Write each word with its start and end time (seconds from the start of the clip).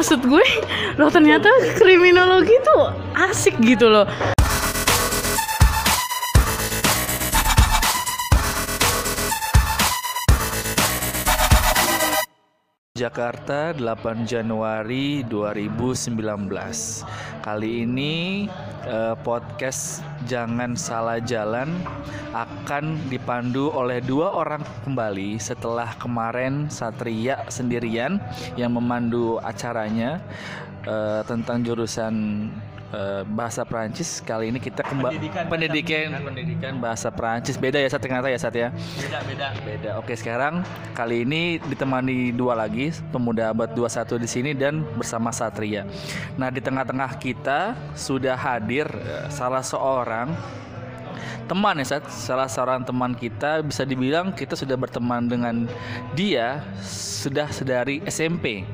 maksud 0.00 0.24
gue 0.24 0.44
loh 0.96 1.12
ternyata 1.12 1.52
kriminologi 1.76 2.56
tuh 2.64 2.88
asik 3.12 3.60
gitu 3.60 3.92
loh 3.92 4.08
Jakarta 13.00 13.72
8 13.72 14.28
Januari 14.28 15.24
2019 15.24 16.20
Kali 17.40 17.88
ini 17.88 18.44
eh, 18.84 19.16
podcast 19.24 20.04
Jangan 20.28 20.76
Salah 20.76 21.16
Jalan 21.16 21.80
akan 22.36 23.00
dipandu 23.08 23.72
oleh 23.72 24.04
dua 24.04 24.36
orang 24.36 24.60
kembali 24.84 25.40
setelah 25.40 25.96
kemarin 25.96 26.68
Satria 26.68 27.48
sendirian 27.48 28.20
yang 28.60 28.76
memandu 28.76 29.40
acaranya 29.40 30.20
eh, 30.84 31.24
tentang 31.24 31.64
jurusan 31.64 32.52
eh, 32.94 33.22
bahasa 33.26 33.66
Perancis 33.66 34.22
kali 34.22 34.50
ini 34.54 34.58
kita 34.62 34.86
kembali 34.86 35.16
Pendidikan 35.16 35.44
pendidikan 35.46 36.08
pendidikan 36.22 36.72
bahasa 36.78 37.08
Perancis 37.10 37.56
beda 37.56 37.78
ya 37.78 37.88
Sat 37.90 38.02
ternyata 38.02 38.28
ya 38.30 38.38
Sat 38.38 38.54
ya 38.54 38.68
beda 38.70 39.18
beda 39.26 39.48
Beda. 39.80 39.96
Oke, 39.96 40.12
sekarang 40.12 40.60
kali 40.92 41.24
ini 41.24 41.56
ditemani 41.56 42.36
dua 42.36 42.52
lagi 42.52 42.92
pemuda 43.08 43.48
abad 43.54 43.72
21 43.72 44.20
di 44.20 44.28
sini 44.28 44.50
dan 44.52 44.84
bersama 44.96 45.32
Satria. 45.32 45.88
Nah, 46.36 46.52
di 46.52 46.60
tengah-tengah 46.60 47.16
kita 47.16 47.78
sudah 47.96 48.36
hadir 48.36 48.84
eh, 48.90 49.26
salah 49.32 49.64
seorang 49.64 50.32
teman 51.48 51.80
ya, 51.80 51.96
Sat. 51.96 52.04
Salah 52.12 52.46
seorang 52.46 52.84
teman 52.84 53.16
kita 53.16 53.64
bisa 53.64 53.88
dibilang 53.88 54.36
kita 54.36 54.52
sudah 54.52 54.76
berteman 54.76 55.26
dengan 55.28 55.64
dia 56.12 56.60
sudah 56.84 57.48
sedari 57.48 58.04
SMP. 58.04 58.64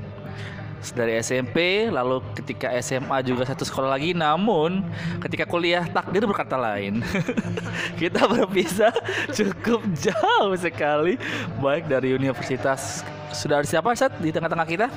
Dari 0.95 1.19
SMP, 1.19 1.89
lalu 1.91 2.23
ketika 2.37 2.71
SMA 2.79 3.25
juga 3.27 3.49
satu 3.49 3.67
sekolah 3.67 3.91
lagi, 3.97 4.15
namun 4.15 4.85
ketika 5.25 5.49
kuliah 5.49 5.89
takdir 5.89 6.23
berkata 6.29 6.55
lain. 6.55 7.03
Kita 8.01 8.29
berpisah 8.29 8.95
cukup 9.35 9.83
jauh 9.97 10.55
sekali, 10.55 11.19
baik 11.59 11.91
dari 11.91 12.15
universitas. 12.15 13.03
Sudah 13.35 13.61
ada 13.61 13.69
siapa 13.69 13.93
saat 13.99 14.15
di 14.23 14.31
tengah-tengah 14.31 14.69
kita? 14.69 14.89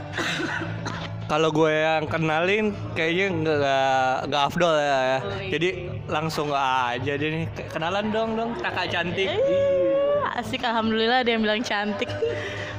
kalau 1.29 1.53
gue 1.53 1.69
yang 1.69 2.09
kenalin 2.09 2.73
kayaknya 2.97 3.25
nggak 3.29 4.15
nggak 4.33 4.43
afdol 4.49 4.73
ya, 4.81 4.97
ya. 4.97 5.19
jadi 5.53 5.69
langsung 6.09 6.49
aja 6.49 7.13
deh 7.13 7.29
nih 7.29 7.45
kenalan 7.69 8.09
dong 8.09 8.33
dong 8.33 8.51
kakak 8.57 8.89
cantik 8.89 9.29
asik 10.41 10.65
alhamdulillah 10.65 11.21
ada 11.21 11.29
yang 11.29 11.45
bilang 11.45 11.61
cantik 11.61 12.09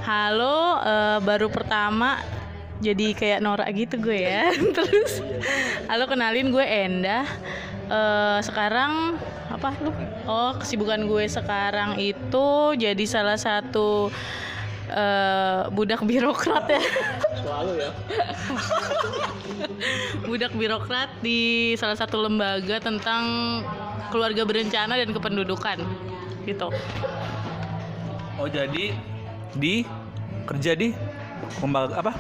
halo 0.03 0.83
eh, 0.83 1.19
baru 1.23 1.47
pertama 1.47 2.19
jadi 2.81 3.07
kayak 3.13 3.41
norak 3.45 3.69
gitu 3.77 4.01
gue 4.01 4.25
ya. 4.25 4.49
Terus 4.77 5.21
halo 5.87 6.09
kenalin 6.09 6.53
gue 6.53 6.65
Endah 6.65 7.29
Eh, 7.91 8.39
sekarang 8.47 9.19
apa 9.51 9.75
lu? 9.83 9.91
Oh 10.31 10.55
kesibukan 10.55 11.11
gue 11.11 11.27
sekarang 11.27 11.99
itu 11.99 12.79
jadi 12.79 13.03
salah 13.03 13.35
satu 13.35 14.15
eh, 14.87 15.67
budak 15.75 16.07
birokrat 16.07 16.71
ya. 16.71 16.83
Selalu 17.43 17.73
ya. 17.83 17.91
Budak 20.31 20.55
birokrat 20.55 21.11
di 21.19 21.75
salah 21.75 21.99
satu 21.99 22.23
lembaga 22.23 22.79
tentang 22.79 23.23
keluarga 24.15 24.47
berencana 24.47 24.95
dan 24.95 25.11
kependudukan 25.11 25.83
gitu. 26.47 26.71
Oh 28.39 28.47
jadi 28.47 28.95
di 29.59 29.83
kerja 30.47 30.79
di 30.79 30.95
lembaga 31.59 31.99
apa? 31.99 32.13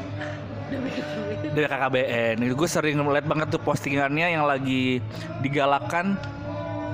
BKKBN. 1.54 2.36
Itu 2.46 2.54
gue 2.54 2.68
sering 2.70 2.98
melihat 3.02 3.26
banget 3.26 3.48
tuh 3.54 3.62
postingannya 3.62 4.34
yang 4.34 4.44
lagi 4.46 5.02
digalakan 5.42 6.14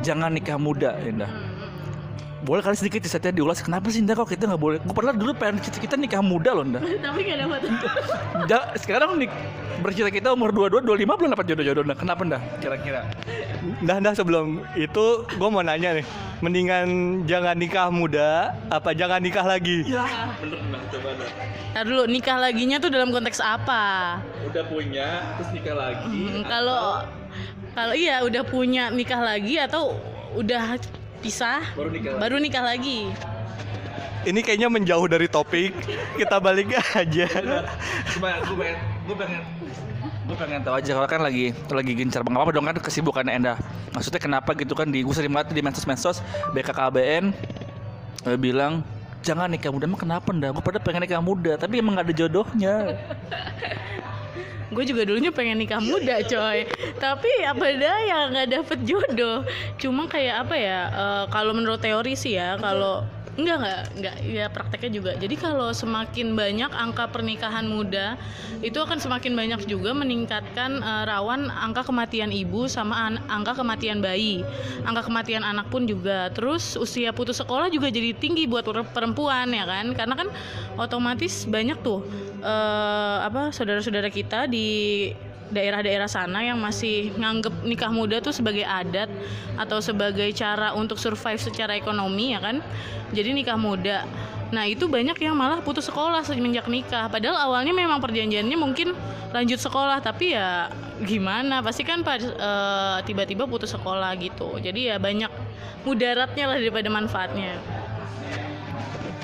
jangan 0.00 0.32
nikah 0.32 0.58
muda, 0.60 0.96
Indah. 1.02 1.55
Boleh 2.46 2.62
kali 2.62 2.78
sedikit 2.78 3.02
Satya 3.10 3.34
diulas 3.34 3.58
kenapa 3.58 3.90
sih 3.90 3.98
Indah 3.98 4.14
kok 4.14 4.30
kita 4.30 4.46
nggak 4.46 4.62
boleh? 4.62 4.78
Gue 4.78 4.94
pernah 4.94 5.10
dulu 5.10 5.34
pengen 5.34 5.58
cita 5.58 5.82
kita 5.82 5.98
nikah 5.98 6.22
muda 6.22 6.54
loh 6.54 6.62
Indah. 6.62 6.78
tapi 7.10 7.26
nggak 7.26 7.38
dapat 7.42 7.60
Ja- 8.50 8.70
sekarang 8.78 9.18
nih 9.18 9.26
bercita 9.82 10.14
kita 10.14 10.30
umur 10.30 10.54
22 10.54 10.86
25 10.86 11.18
belum 11.18 11.30
dapat 11.34 11.46
jodoh-jodoh 11.50 11.82
Indah. 11.82 11.98
Kenapa 11.98 12.22
Indah? 12.22 12.40
Kira-kira. 12.62 13.02
Nah, 13.82 13.98
nah 13.98 14.14
sebelum 14.14 14.62
itu 14.78 15.26
gue 15.26 15.48
mau 15.50 15.58
nanya 15.58 15.98
nih, 15.98 16.06
mendingan 16.38 16.86
jangan 17.26 17.58
nikah 17.58 17.90
muda 17.90 18.54
apa 18.70 18.94
jangan 18.94 19.18
nikah 19.18 19.42
lagi? 19.42 19.82
Ya, 19.82 20.06
bener 20.38 20.62
coba 20.94 21.08
Indah. 21.18 21.30
Ntar 21.74 21.82
dulu 21.82 22.04
nikah 22.06 22.38
laginya 22.38 22.78
tuh 22.78 22.94
dalam 22.94 23.10
konteks 23.10 23.42
apa 23.42 24.16
Udah 24.46 24.62
punya 24.70 25.34
terus 25.34 25.50
nikah 25.50 25.74
lagi. 25.74 26.14
Hmm, 26.14 26.46
kalau 26.46 27.02
kalau 27.74 27.92
iya 27.98 28.22
udah 28.22 28.46
punya 28.46 28.94
nikah 28.94 29.18
lagi 29.18 29.58
atau 29.58 29.98
udah 30.38 30.78
pisah 31.26 31.60
Baru 31.74 31.90
nikah 31.90 32.14
lagi. 32.14 32.22
baru 32.22 32.36
nikah 32.38 32.64
lagi 32.64 33.00
Ini 34.26 34.42
kayaknya 34.42 34.66
menjauh 34.66 35.06
dari 35.06 35.30
topik. 35.30 35.70
Kita 36.18 36.42
balik 36.42 36.74
aja. 36.74 37.30
Cuma 38.10 38.34
gue 38.42 38.58
pengen, 38.58 38.78
gue 39.06 39.16
pengen, 39.22 39.42
gue 40.02 40.34
pengen 40.34 40.60
tahu 40.66 40.74
aja 40.82 40.90
kalau 40.98 41.06
kan 41.06 41.22
lagi 41.22 41.54
lagi 41.70 41.92
gencar 41.94 42.26
banget 42.26 42.42
apa 42.42 42.50
dong 42.50 42.66
kan 42.66 42.74
kesibukan 42.82 43.22
Enda. 43.30 43.54
Maksudnya 43.94 44.18
kenapa 44.18 44.50
gitu 44.58 44.74
kan 44.74 44.90
di 44.90 45.06
gue 45.06 45.14
sering 45.14 45.30
banget 45.30 45.54
di 45.54 45.62
medsos-medsos 45.62 46.26
BKKBN 46.50 47.30
eh, 48.26 48.34
bilang 48.34 48.82
jangan 49.22 49.46
nikah 49.46 49.70
muda 49.70 49.86
emang 49.86 50.02
kenapa 50.02 50.26
ndak 50.34 50.58
gue 50.58 50.62
pada 50.74 50.78
pengen 50.82 51.06
nikah 51.06 51.22
muda 51.22 51.54
tapi 51.54 51.78
emang 51.78 51.94
gak 51.94 52.10
ada 52.10 52.14
jodohnya 52.14 52.74
gue 54.72 54.84
juga 54.86 55.02
dulunya 55.06 55.30
pengen 55.30 55.58
nikah 55.60 55.78
muda 55.78 56.22
coy. 56.26 56.66
Tapi 56.98 57.30
apa 57.46 57.64
daya 57.82 58.18
nggak 58.32 58.48
dapet 58.50 58.78
jodoh. 58.82 59.46
Cuma 59.78 60.10
kayak 60.10 60.46
apa 60.46 60.54
ya 60.58 60.80
eh, 60.90 61.24
kalau 61.30 61.52
menurut 61.54 61.78
teori 61.78 62.18
sih 62.18 62.34
ya 62.34 62.58
kalau 62.58 63.06
enggak 63.36 63.60
enggak 63.60 63.82
enggak 64.00 64.16
ya 64.24 64.46
prakteknya 64.48 64.90
juga. 64.96 65.12
Jadi 65.20 65.36
kalau 65.36 65.68
semakin 65.70 66.32
banyak 66.32 66.72
angka 66.72 67.04
pernikahan 67.12 67.68
muda 67.68 68.16
itu 68.64 68.80
akan 68.80 68.96
semakin 68.96 69.36
banyak 69.36 69.60
juga 69.68 69.92
meningkatkan 69.92 70.80
eh, 70.80 71.04
rawan 71.04 71.52
angka 71.52 71.84
kematian 71.84 72.32
ibu 72.32 72.64
sama 72.64 72.96
an- 73.12 73.22
angka 73.28 73.60
kematian 73.60 74.00
bayi. 74.00 74.40
Angka 74.88 75.04
kematian 75.06 75.44
anak 75.44 75.68
pun 75.68 75.84
juga. 75.84 76.32
Terus 76.32 76.80
usia 76.80 77.12
putus 77.12 77.36
sekolah 77.36 77.68
juga 77.68 77.92
jadi 77.92 78.16
tinggi 78.16 78.48
buat 78.48 78.64
per- 78.64 78.88
perempuan 78.88 79.52
ya 79.52 79.68
kan? 79.68 79.92
Karena 79.92 80.14
kan 80.16 80.28
otomatis 80.80 81.44
banyak 81.44 81.76
tuh 81.84 82.08
eh, 82.46 83.18
apa 83.26 83.50
saudara-saudara 83.50 84.06
kita 84.06 84.46
di 84.46 85.10
daerah-daerah 85.46 86.10
sana 86.10 86.42
yang 86.42 86.58
masih 86.58 87.14
nganggep 87.14 87.54
nikah 87.62 87.90
muda 87.94 88.18
tuh 88.18 88.34
sebagai 88.34 88.66
adat 88.66 89.06
atau 89.54 89.78
sebagai 89.78 90.26
cara 90.34 90.74
untuk 90.74 90.98
survive 90.98 91.38
secara 91.38 91.74
ekonomi 91.78 92.34
ya 92.34 92.42
kan? 92.42 92.62
Jadi 93.14 93.30
nikah 93.34 93.58
muda. 93.58 94.06
Nah 94.50 94.66
itu 94.66 94.86
banyak 94.86 95.18
yang 95.22 95.34
malah 95.34 95.62
putus 95.62 95.86
sekolah 95.86 96.22
semenjak 96.26 96.66
nikah. 96.70 97.10
Padahal 97.10 97.50
awalnya 97.50 97.74
memang 97.74 97.98
perjanjiannya 98.02 98.58
mungkin 98.58 98.94
lanjut 99.30 99.58
sekolah 99.58 100.02
tapi 100.02 100.34
ya 100.34 100.70
gimana? 101.02 101.62
Pasti 101.62 101.86
kan 101.86 102.02
eh, 102.02 102.98
tiba-tiba 103.06 103.46
putus 103.46 103.70
sekolah 103.74 104.14
gitu. 104.18 104.58
Jadi 104.58 104.90
ya 104.90 104.98
banyak 104.98 105.30
mudaratnya 105.86 106.50
lah 106.50 106.58
daripada 106.58 106.90
manfaatnya 106.90 107.75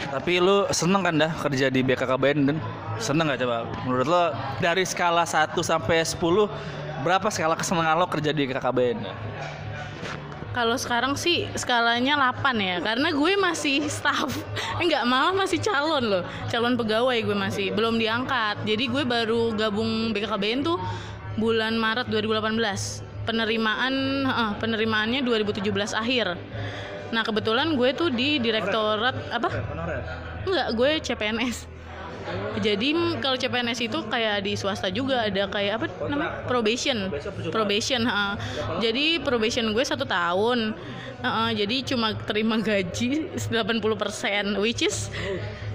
tapi 0.09 0.43
lu 0.43 0.67
seneng 0.73 1.03
kan 1.05 1.15
dah 1.15 1.33
kerja 1.37 1.71
di 1.71 1.81
BKKBN 1.85 2.39
dan 2.49 2.57
seneng 2.99 3.31
gak 3.31 3.41
coba? 3.45 3.69
Menurut 3.87 4.07
lo 4.09 4.23
dari 4.59 4.83
skala 4.83 5.23
1 5.29 5.55
sampai 5.61 6.03
10 6.03 6.19
berapa 7.03 7.29
skala 7.31 7.55
kesenangan 7.59 7.99
lo 7.99 8.07
kerja 8.11 8.31
di 8.31 8.47
BKKBN 8.47 8.99
Kalau 10.53 10.77
sekarang 10.77 11.17
sih 11.17 11.49
skalanya 11.57 12.13
8 12.37 12.45
ya. 12.61 12.77
Karena 12.85 13.09
gue 13.09 13.33
masih 13.41 13.89
staff. 13.89 14.29
Enggak, 14.85 15.09
malah 15.09 15.33
masih 15.33 15.57
calon 15.57 16.05
loh. 16.05 16.23
Calon 16.53 16.77
pegawai 16.77 17.17
gue 17.25 17.33
masih. 17.33 17.73
Belum 17.73 17.97
diangkat. 17.97 18.61
Jadi 18.69 18.85
gue 18.85 19.01
baru 19.09 19.57
gabung 19.57 20.13
BKKBN 20.13 20.61
tuh 20.61 20.77
Bulan 21.41 21.81
Maret 21.81 22.13
2018 22.13 22.61
Penerimaan 23.25 23.95
eh, 24.29 24.53
Penerimaannya 24.61 25.25
2017 25.25 25.97
akhir 25.97 26.37
Nah 27.13 27.23
kebetulan 27.23 27.77
gue 27.77 27.93
tuh 27.93 28.09
di 28.09 28.41
direktorat 28.41 29.15
Apa? 29.31 29.49
Enggak, 30.49 30.69
gue 30.75 30.91
CPNS 31.05 31.71
jadi 32.63 32.95
kalau 33.19 33.35
CPNS 33.35 33.83
itu 33.83 33.99
kayak 34.07 34.47
di 34.47 34.55
swasta 34.55 34.87
juga 34.95 35.27
ada 35.27 35.51
kayak 35.51 35.73
apa 35.75 35.87
namanya 36.07 36.47
probation, 36.47 37.11
probation. 37.51 38.07
ha. 38.07 38.39
Jadi 38.79 39.19
probation 39.19 39.75
gue 39.75 39.83
satu 39.83 40.07
tahun, 40.07 40.71
Ha-ha, 41.23 41.55
jadi 41.55 41.87
cuma 41.87 42.19
terima 42.19 42.59
gaji 42.59 43.31
80% 43.39 44.59
which 44.59 44.83
is 44.83 45.07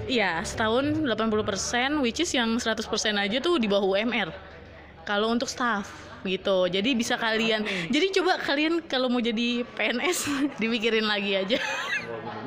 ya 0.04 0.44
setahun 0.44 1.07
80% 1.07 2.04
which 2.04 2.19
is 2.19 2.28
yang 2.36 2.60
100% 2.60 2.83
aja 3.16 3.38
tuh 3.40 3.56
di 3.56 3.72
bawah 3.72 3.95
UMR. 3.95 4.36
Kalau 5.07 5.31
untuk 5.31 5.48
staff 5.48 6.06
gitu. 6.24 6.66
Jadi 6.66 6.90
bisa 6.96 7.14
kalian. 7.16 7.62
Jadi 7.90 8.06
coba 8.18 8.40
kalian 8.40 8.81
kalau 8.86 9.12
mau 9.12 9.19
jadi 9.19 9.62
PNS 9.75 10.30
dipikirin 10.62 11.06
lagi 11.06 11.38
aja. 11.38 11.58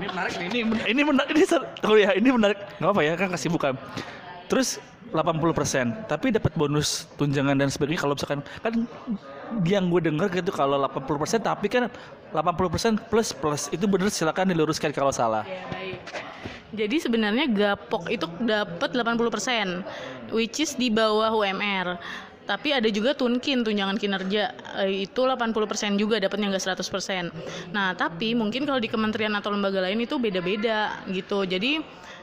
ini 0.00 0.06
menarik 0.08 0.32
nih, 0.40 0.46
ini 0.48 0.60
ini 0.88 1.02
menarik 1.04 1.30
ini 1.36 1.44
ser- 1.44 1.68
oh 1.84 1.92
ya 1.92 2.16
ini 2.16 2.32
menarik 2.32 2.56
nggak 2.80 2.88
apa 2.88 3.00
ya 3.04 3.12
kan 3.20 3.28
kesibukan 3.28 3.76
terus 4.48 4.80
80% 5.12 6.08
tapi 6.08 6.32
dapat 6.32 6.56
bonus 6.56 7.04
tunjangan 7.20 7.52
dan 7.52 7.68
sebagainya 7.68 8.00
kalau 8.00 8.14
misalkan 8.16 8.40
kan 8.64 8.72
yang 9.66 9.92
gue 9.92 10.00
denger 10.00 10.30
gitu 10.40 10.56
kalau 10.56 10.80
80% 10.88 11.44
tapi 11.44 11.66
kan 11.68 11.92
80% 12.32 12.96
plus 13.12 13.34
plus 13.34 13.68
itu 13.68 13.84
bener 13.84 14.08
silakan 14.08 14.48
diluruskan 14.48 14.88
kalau 14.94 15.12
salah 15.12 15.44
Ya, 15.44 15.68
baik. 15.68 16.00
Jadi 16.70 16.96
sebenarnya 17.02 17.44
gapok 17.50 18.06
itu 18.08 18.30
dapat 18.40 18.94
80% 18.94 20.30
which 20.30 20.62
is 20.62 20.78
di 20.78 20.86
bawah 20.86 21.34
UMR. 21.34 21.98
Tapi 22.46 22.74
ada 22.74 22.88
juga 22.90 23.14
tunkin 23.14 23.62
tunjangan 23.62 23.94
kinerja 23.94 24.42
eh, 24.82 25.06
itu 25.06 25.20
80% 25.22 26.00
juga 26.00 26.18
dapatnya 26.18 26.50
nggak 26.50 26.64
100%. 26.76 27.70
Nah, 27.70 27.94
tapi 27.94 28.34
mungkin 28.34 28.66
kalau 28.66 28.82
di 28.82 28.90
kementerian 28.90 29.32
atau 29.38 29.54
lembaga 29.54 29.84
lain 29.84 30.02
itu 30.02 30.18
beda-beda 30.18 30.98
gitu. 31.10 31.46
Jadi 31.46 31.80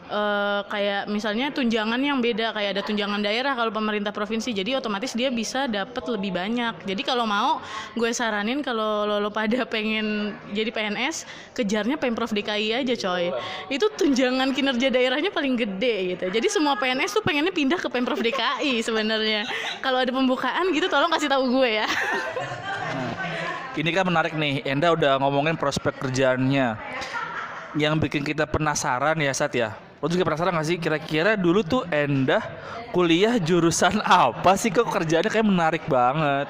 eh, 0.07 0.61
kayak 0.71 1.11
misalnya 1.11 1.51
tunjangan 1.51 1.99
yang 1.99 2.23
beda 2.23 2.55
kayak 2.55 2.79
ada 2.79 2.81
tunjangan 2.83 3.19
daerah 3.19 3.53
kalau 3.53 3.71
pemerintah 3.71 4.15
provinsi 4.15 4.55
jadi 4.55 4.79
otomatis 4.79 5.11
dia 5.13 5.27
bisa 5.27 5.67
dapat 5.67 6.03
lebih 6.07 6.31
banyak. 6.35 6.87
Jadi 6.87 7.01
kalau 7.03 7.27
mau 7.27 7.59
gue 7.93 8.11
saranin 8.15 8.63
kalau 8.63 9.03
lo, 9.03 9.17
lo 9.19 9.29
pada 9.29 9.67
pengen 9.73 10.37
jadi 10.55 10.71
PNS 10.71 11.27
kejarnya 11.55 11.99
pemprov 11.99 12.31
DKI 12.31 12.83
aja 12.83 12.95
coy. 12.95 13.33
Itu 13.67 13.91
tunjangan 13.91 14.55
kinerja 14.55 14.87
daerahnya 14.87 15.31
paling 15.31 15.59
gede 15.59 16.15
gitu. 16.15 16.25
Jadi 16.31 16.47
semua 16.47 16.79
PNS 16.79 17.17
tuh 17.19 17.23
pengennya 17.25 17.51
pindah 17.51 17.79
ke 17.79 17.89
pemprov 17.91 18.19
DKI 18.19 18.79
sebenarnya. 18.85 19.43
Kalau 19.83 19.99
ada 19.99 20.11
pembukaan 20.13 20.71
gitu 20.71 20.87
tolong 20.87 21.11
kasih 21.11 21.27
tahu 21.27 21.61
gue 21.61 21.83
ya. 21.83 21.87
Ini 23.77 23.89
kan 23.93 24.09
menarik 24.09 24.33
nih. 24.33 24.65
Enda 24.65 24.89
udah 24.89 25.21
ngomongin 25.21 25.53
prospek 25.53 26.01
kerjaannya. 26.01 26.77
Yang 27.77 27.93
bikin 28.09 28.25
kita 28.25 28.49
penasaran 28.49 29.21
ya 29.21 29.29
Sat 29.37 29.53
ya 29.53 29.86
lo 29.97 30.05
juga 30.05 30.29
penasaran 30.29 30.53
gak 30.53 30.67
sih 30.67 30.77
kira-kira 30.77 31.33
dulu 31.33 31.65
tuh 31.65 31.81
Enda 31.89 32.37
kuliah 32.93 33.41
jurusan 33.41 33.97
apa 34.05 34.53
sih? 34.53 34.69
Kok 34.69 34.87
kerjaannya 34.87 35.29
kayak 35.29 35.47
menarik 35.47 35.83
banget. 35.89 36.45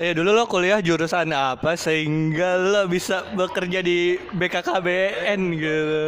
Eh 0.00 0.12
dulu 0.16 0.32
lo 0.32 0.44
kuliah 0.48 0.80
jurusan 0.80 1.28
apa 1.32 1.76
sehingga 1.76 2.56
lo 2.56 2.82
bisa 2.88 3.24
bekerja 3.32 3.80
di 3.80 4.16
BKKBN 4.32 5.40
gitu. 5.56 6.04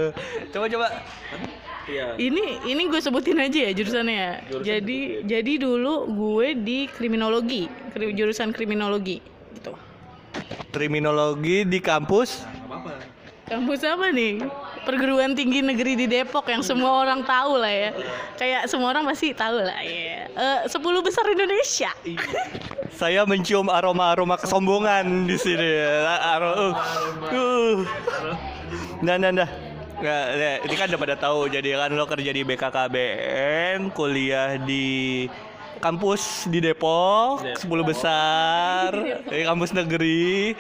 Coba 0.53 0.67
coba. 0.69 0.89
ini 2.19 2.59
ini 2.67 2.83
gue 2.91 2.99
sebutin 2.99 3.39
aja 3.39 3.71
ya 3.71 3.71
jurusannya 3.71 4.15
ya. 4.17 4.33
Jadi 4.59 5.23
jadi 5.23 5.53
dulu 5.57 6.11
gue 6.11 6.59
di 6.59 6.91
kriminologi 6.91 7.71
kri- 7.95 8.11
jurusan 8.11 8.51
kriminologi 8.51 9.23
gitu. 9.55 9.73
Kriminologi 10.75 11.63
di 11.63 11.79
kampus. 11.79 12.43
Kampus 13.47 13.87
apa 13.87 14.11
nih? 14.11 14.43
Perguruan 14.83 15.31
Tinggi 15.39 15.63
Negeri 15.63 15.95
di 15.95 16.07
Depok 16.11 16.51
yang 16.51 16.67
semua 16.67 17.07
orang 17.07 17.23
tahu 17.23 17.63
lah 17.63 17.71
ya. 17.71 17.91
Kayak 18.35 18.67
semua 18.67 18.91
orang 18.91 19.07
pasti 19.07 19.31
tahu 19.31 19.63
lah 19.63 19.87
ya. 19.87 20.27
Eh, 20.27 20.61
10 20.67 20.75
besar 21.07 21.23
Indonesia. 21.31 21.95
Saya 22.91 23.23
mencium 23.23 23.71
aroma-aroma 23.71 24.35
kesombongan 24.35 25.31
di 25.31 25.39
sini. 25.39 25.79
Aro, 26.27 26.51
uh, 26.51 26.75
uh. 27.31 27.77
Nah, 29.07 29.15
nah, 29.15 29.31
nah. 29.31 29.47
Nah, 29.97 30.23
nah, 30.35 30.55
ini 30.67 30.75
kan 30.75 30.91
udah 30.91 31.01
pada 31.01 31.15
tahu. 31.15 31.47
Jadi 31.47 31.71
kan 31.71 31.95
lo 31.95 32.05
kerja 32.05 32.31
di 32.35 32.43
BKKBN, 32.43 33.95
kuliah 33.95 34.59
di 34.59 35.25
kampus 35.79 36.51
di 36.51 36.59
Depok, 36.59 37.47
10 37.47 37.63
besar, 37.87 38.91
di 39.31 39.47
kampus 39.47 39.71
negeri 39.71 40.51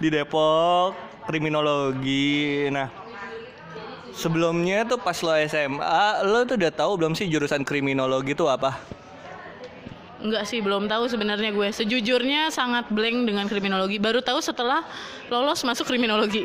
di 0.00 0.08
Depok, 0.08 1.09
kriminologi. 1.30 2.66
Nah, 2.74 2.90
sebelumnya 4.10 4.82
tuh 4.82 4.98
pas 4.98 5.14
lo 5.22 5.30
SMA, 5.46 6.26
lo 6.26 6.42
tuh 6.42 6.58
udah 6.58 6.72
tahu 6.74 6.98
belum 6.98 7.14
sih 7.14 7.30
jurusan 7.30 7.62
kriminologi 7.62 8.34
itu 8.34 8.50
apa? 8.50 8.74
Enggak 10.20 10.44
sih, 10.44 10.60
belum 10.60 10.84
tahu 10.90 11.08
sebenarnya 11.08 11.54
gue. 11.54 11.70
Sejujurnya 11.72 12.52
sangat 12.52 12.92
blank 12.92 13.24
dengan 13.24 13.46
kriminologi. 13.48 13.96
Baru 13.96 14.20
tahu 14.20 14.42
setelah 14.44 14.84
lolos 15.32 15.64
masuk 15.64 15.88
kriminologi. 15.88 16.44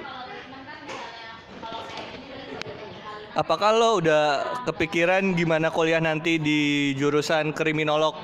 Apakah 3.36 3.76
lo 3.76 4.00
udah 4.00 4.48
kepikiran 4.64 5.36
gimana 5.36 5.68
kuliah 5.68 6.00
nanti 6.00 6.40
di 6.40 6.96
jurusan 6.96 7.52
kriminolog? 7.52 8.16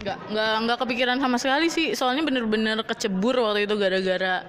Enggak, 0.00 0.16
enggak, 0.32 0.54
enggak 0.64 0.78
kepikiran 0.80 1.18
sama 1.20 1.36
sekali 1.36 1.68
sih. 1.68 1.92
Soalnya 1.92 2.24
bener-bener 2.24 2.80
kecebur 2.88 3.36
waktu 3.44 3.68
itu 3.68 3.76
gara-gara 3.76 4.48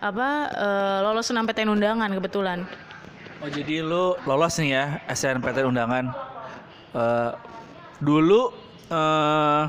apa 0.00 0.28
eh, 0.52 0.98
lolos 1.04 1.28
SNMPTN 1.28 1.72
undangan 1.72 2.10
kebetulan. 2.12 2.68
Oh 3.40 3.48
jadi 3.52 3.84
lu 3.84 4.16
lolos 4.24 4.56
nih 4.60 4.70
ya 4.72 4.84
SNMPTN 5.08 5.66
undangan. 5.72 6.04
Eh, 6.96 7.32
dulu 8.00 8.52
eh 8.92 9.64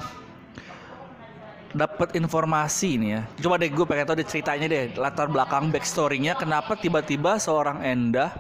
dapat 1.77 2.17
informasi 2.17 2.97
nih 2.97 3.09
ya. 3.13 3.21
Coba 3.43 3.61
deh 3.61 3.69
gue 3.69 3.85
pengen 3.85 4.07
tahu 4.07 4.17
deh 4.17 4.27
ceritanya 4.27 4.65
deh 4.65 4.83
latar 4.97 5.29
belakang 5.29 5.69
backstorynya 5.69 6.33
kenapa 6.33 6.73
tiba-tiba 6.73 7.37
seorang 7.37 7.85
Endah 7.85 8.33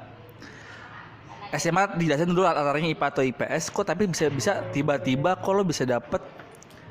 SMA 1.53 1.95
dijelasin 1.95 2.27
dulu 2.27 2.43
latarnya 2.43 2.91
IPA 2.91 3.07
atau 3.07 3.23
IPS 3.23 3.63
kok 3.71 3.87
tapi 3.87 4.03
bisa 4.11 4.27
bisa 4.27 4.67
tiba-tiba 4.75 5.39
kok 5.39 5.53
lo 5.55 5.63
bisa 5.63 5.87
dapet 5.87 6.19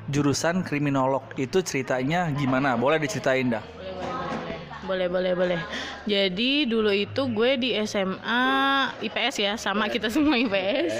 jurusan 0.09 0.65
kriminolog 0.65 1.21
itu 1.37 1.61
ceritanya 1.61 2.31
gimana 2.33 2.73
boleh 2.73 2.97
diceritain 2.97 3.53
dah. 3.53 3.63
Jadi 6.07 6.63
dulu 6.63 6.89
itu 6.93 7.21
gue 7.27 7.51
di 7.59 7.69
SMA 7.83 8.43
IPS 9.03 9.35
ya, 9.37 9.53
sama 9.59 9.91
kita 9.91 10.07
semua 10.13 10.39
IPS. 10.39 10.93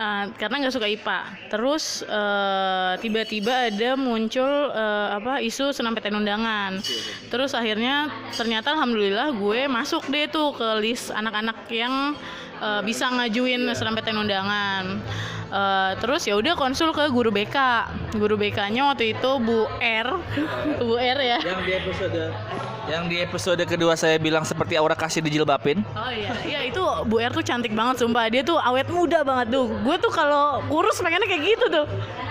Ah, 0.00 0.32
karena 0.36 0.64
nggak 0.64 0.74
suka 0.74 0.88
IPA. 0.88 1.20
Terus 1.52 1.84
eh, 2.06 2.92
tiba-tiba 3.04 3.68
ada 3.68 3.90
muncul 4.00 4.72
eh, 4.72 5.08
apa 5.12 5.44
isu 5.44 5.76
SNMPTN 5.76 6.24
undangan. 6.24 6.80
Terus 7.28 7.52
akhirnya 7.52 8.08
ternyata 8.32 8.72
alhamdulillah 8.72 9.36
gue 9.36 9.68
masuk 9.68 10.08
deh 10.08 10.28
tuh 10.32 10.56
ke 10.56 10.68
list 10.80 11.12
anak-anak 11.12 11.68
yang 11.68 12.16
eh, 12.62 12.80
bisa 12.84 13.08
ngajuin 13.10 13.66
SNMPTN 13.72 14.16
undangan. 14.20 14.84
Eh, 15.46 15.92
terus 16.02 16.26
ya 16.26 16.34
udah 16.34 16.58
konsul 16.58 16.90
ke 16.90 17.06
guru 17.08 17.30
BK. 17.30 17.56
Guru 18.18 18.34
BK-nya 18.34 18.90
waktu 18.90 19.14
itu 19.14 19.30
Bu 19.38 19.70
R. 19.78 20.08
Bu 20.86 20.94
R 20.98 21.18
ya. 21.22 21.38
yang 21.42 21.60
di 21.62 21.72
episode 21.72 22.22
yang 22.86 23.10
di 23.10 23.18
episode 23.18 23.58
kedua 23.66 23.98
saya 23.98 24.14
bilang 24.14 24.46
seperti 24.46 24.78
aura 24.78 24.94
kasih 24.94 25.18
dijilbabin 25.18 25.82
Oh 25.98 26.06
iya, 26.06 26.30
iya 26.46 26.60
itu 26.70 26.78
Bu 27.10 27.18
R 27.18 27.34
tuh 27.34 27.42
cantik 27.42 27.74
banget 27.74 27.98
sumpah. 27.98 28.30
Dia 28.30 28.46
tuh 28.46 28.62
awet 28.62 28.86
muda 28.90 29.26
banget 29.26 29.50
tuh. 29.58 29.66
Gue 29.82 29.96
tuh 29.98 30.10
kalau 30.14 30.62
kurus 30.70 30.94
pengennya 31.02 31.26
kayak 31.26 31.42
gitu 31.50 31.66
tuh. 31.66 31.86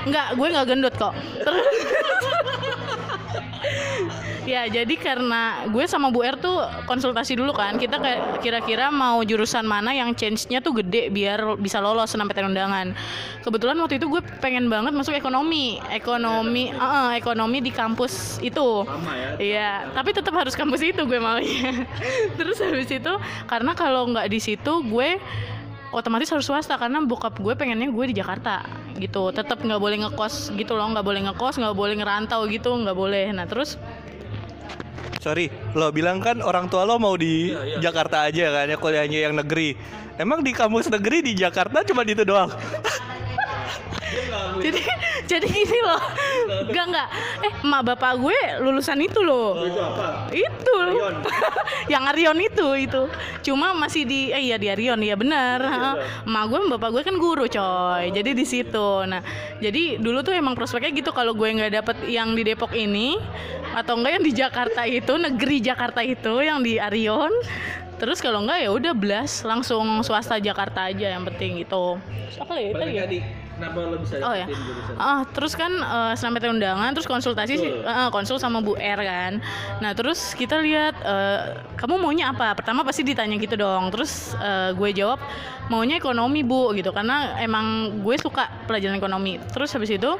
Enggak, 0.07 0.27
gue 0.39 0.47
nggak 0.55 0.65
gendut 0.67 0.95
kok. 0.95 1.11
Terus 1.43 1.59
Ya, 4.45 4.69
jadi 4.69 4.93
karena 4.93 5.65
gue 5.73 5.81
sama 5.89 6.13
Bu 6.13 6.21
R 6.21 6.37
tuh 6.37 6.61
konsultasi 6.85 7.33
dulu 7.33 7.49
kan. 7.57 7.81
Kita 7.81 7.97
kayak 7.97 8.45
kira-kira 8.45 8.93
mau 8.93 9.25
jurusan 9.25 9.65
mana 9.65 9.89
yang 9.89 10.13
change-nya 10.13 10.61
tuh 10.61 10.85
gede 10.85 11.09
biar 11.09 11.57
bisa 11.57 11.81
lolos 11.81 12.13
SNMPTN 12.13 12.53
undangan. 12.53 12.93
Kebetulan 13.41 13.73
waktu 13.81 13.97
itu 13.97 14.05
gue 14.05 14.21
pengen 14.45 14.69
banget 14.69 14.93
masuk 14.93 15.17
ekonomi. 15.17 15.81
Ekonomi, 15.89 16.69
eh, 16.69 17.11
ekonomi 17.17 17.57
di 17.57 17.73
kampus 17.73 18.37
itu. 18.45 18.85
Iya, 19.41 19.89
tapi 19.97 20.13
tetap 20.13 20.37
harus 20.37 20.53
kampus 20.53 20.85
itu 20.85 21.01
gue 21.09 21.17
maunya. 21.17 21.89
Terus 22.37 22.61
habis 22.61 22.89
itu 22.93 23.13
karena 23.49 23.73
kalau 23.73 24.13
nggak 24.13 24.29
di 24.29 24.37
situ 24.37 24.73
gue 24.85 25.17
otomatis 25.95 26.27
harus 26.27 26.43
swasta 26.43 26.75
karena 26.75 26.99
bokap 27.07 27.39
gue 27.39 27.55
pengennya 27.55 27.87
gue 27.87 28.05
di 28.11 28.15
Jakarta 28.19 28.67
gitu 28.99 29.31
tetap 29.31 29.63
nggak 29.63 29.79
boleh 29.79 29.97
ngekos 30.03 30.51
gitu 30.59 30.75
loh 30.75 30.91
nggak 30.91 31.05
boleh 31.07 31.21
ngekos 31.31 31.55
nggak 31.55 31.75
boleh 31.75 31.95
ngerantau 31.95 32.43
gitu 32.51 32.75
nggak 32.75 32.97
boleh 32.97 33.31
nah 33.31 33.47
terus 33.47 33.79
Sorry, 35.25 35.49
lo 35.73 35.89
bilang 35.89 36.21
kan 36.21 36.37
orang 36.37 36.69
tua 36.69 36.85
lo 36.85 37.01
mau 37.01 37.17
di 37.17 37.49
Jakarta 37.81 38.29
aja 38.29 38.45
kan 38.53 38.69
ya 38.69 38.77
kuliahnya 38.77 39.25
yang 39.25 39.33
negeri. 39.33 39.73
Emang 40.21 40.45
di 40.45 40.53
kampus 40.53 40.85
negeri 40.85 41.25
di 41.25 41.33
Jakarta 41.33 41.81
cuma 41.81 42.05
itu 42.05 42.21
doang? 42.21 42.53
jadi 44.61 44.81
jadi 45.31 45.47
gini 45.47 45.79
loh. 45.83 46.01
Nggak 46.69 46.85
nggak 46.91 47.07
eh 47.45 47.53
emak 47.65 47.81
bapak 47.93 48.13
gue 48.21 48.39
lulusan 48.61 48.99
itu 49.01 49.19
loh. 49.21 49.57
Itu 50.31 50.75
yang 51.93 52.03
Arion 52.09 52.37
itu 52.39 52.67
itu. 52.77 53.03
Cuma 53.45 53.73
masih 53.75 54.05
di 54.07 54.31
eh 54.31 54.51
iya 54.51 54.57
di 54.57 54.67
Arion 54.69 54.99
ya 55.01 55.15
benar 55.17 55.59
emak 56.25 56.43
gue 56.49 56.57
sama 56.61 56.69
bapak 56.77 56.89
gue 56.93 57.01
kan 57.05 57.15
guru 57.17 57.45
coy. 57.49 58.03
Jadi 58.13 58.31
di 58.33 58.45
situ. 58.45 58.89
Nah 59.05 59.21
jadi 59.59 59.99
dulu 59.99 60.21
tuh 60.21 60.33
emang 60.35 60.53
prospeknya 60.53 60.91
gitu 60.95 61.11
kalau 61.11 61.33
gue 61.33 61.47
nggak 61.49 61.73
dapet 61.83 61.97
yang 62.09 62.33
di 62.33 62.43
Depok 62.45 62.73
ini 62.73 63.17
atau 63.75 63.99
enggak 63.99 64.21
yang 64.21 64.25
di 64.25 64.33
Jakarta 64.33 64.81
itu 64.87 65.13
negeri 65.19 65.57
Jakarta 65.59 66.01
itu 66.05 66.33
yang 66.41 66.63
di 66.63 66.79
Arion. 66.79 67.31
Terus 67.95 68.19
kalau 68.19 68.43
enggak 68.43 68.59
ya 68.59 68.69
udah 68.75 68.93
blas 68.95 69.47
langsung 69.47 70.03
swasta 70.03 70.35
Jakarta 70.39 70.91
aja 70.91 71.15
yang 71.15 71.23
penting 71.23 71.63
gitu. 71.63 71.95
Apa 72.39 72.59
lagi 72.59 72.75
tadi 72.75 72.93
ya? 72.99 73.44
Kenapa 73.55 73.77
lo 73.87 73.97
bisa 74.03 74.19
Oh 74.19 74.35
ya. 74.35 74.47
Ah, 74.99 75.23
terus 75.31 75.55
kan 75.55 75.71
eh, 75.71 76.11
SNMPTN 76.19 76.59
undangan, 76.59 76.91
terus 76.91 77.07
konsultasi 77.07 77.55
sih, 77.55 77.71
eh, 77.71 78.09
konsul 78.11 78.35
sama 78.35 78.59
Bu 78.59 78.75
R 78.75 78.99
kan. 78.99 79.39
Nah, 79.79 79.95
terus 79.95 80.35
kita 80.35 80.59
lihat 80.59 80.95
eh, 80.99 81.63
kamu 81.79 81.95
maunya 81.95 82.35
apa? 82.35 82.51
Pertama 82.51 82.83
pasti 82.83 83.07
ditanya 83.07 83.39
gitu 83.39 83.55
dong. 83.55 83.95
Terus 83.95 84.35
eh, 84.35 84.75
gue 84.75 84.89
jawab 84.91 85.23
maunya 85.71 85.95
ekonomi, 85.95 86.43
Bu, 86.43 86.75
gitu. 86.75 86.91
Karena 86.91 87.39
emang 87.39 87.97
gue 88.03 88.15
suka 88.19 88.51
pelajaran 88.67 88.99
ekonomi. 88.99 89.39
Terus 89.55 89.71
habis 89.71 89.95
itu 89.95 90.11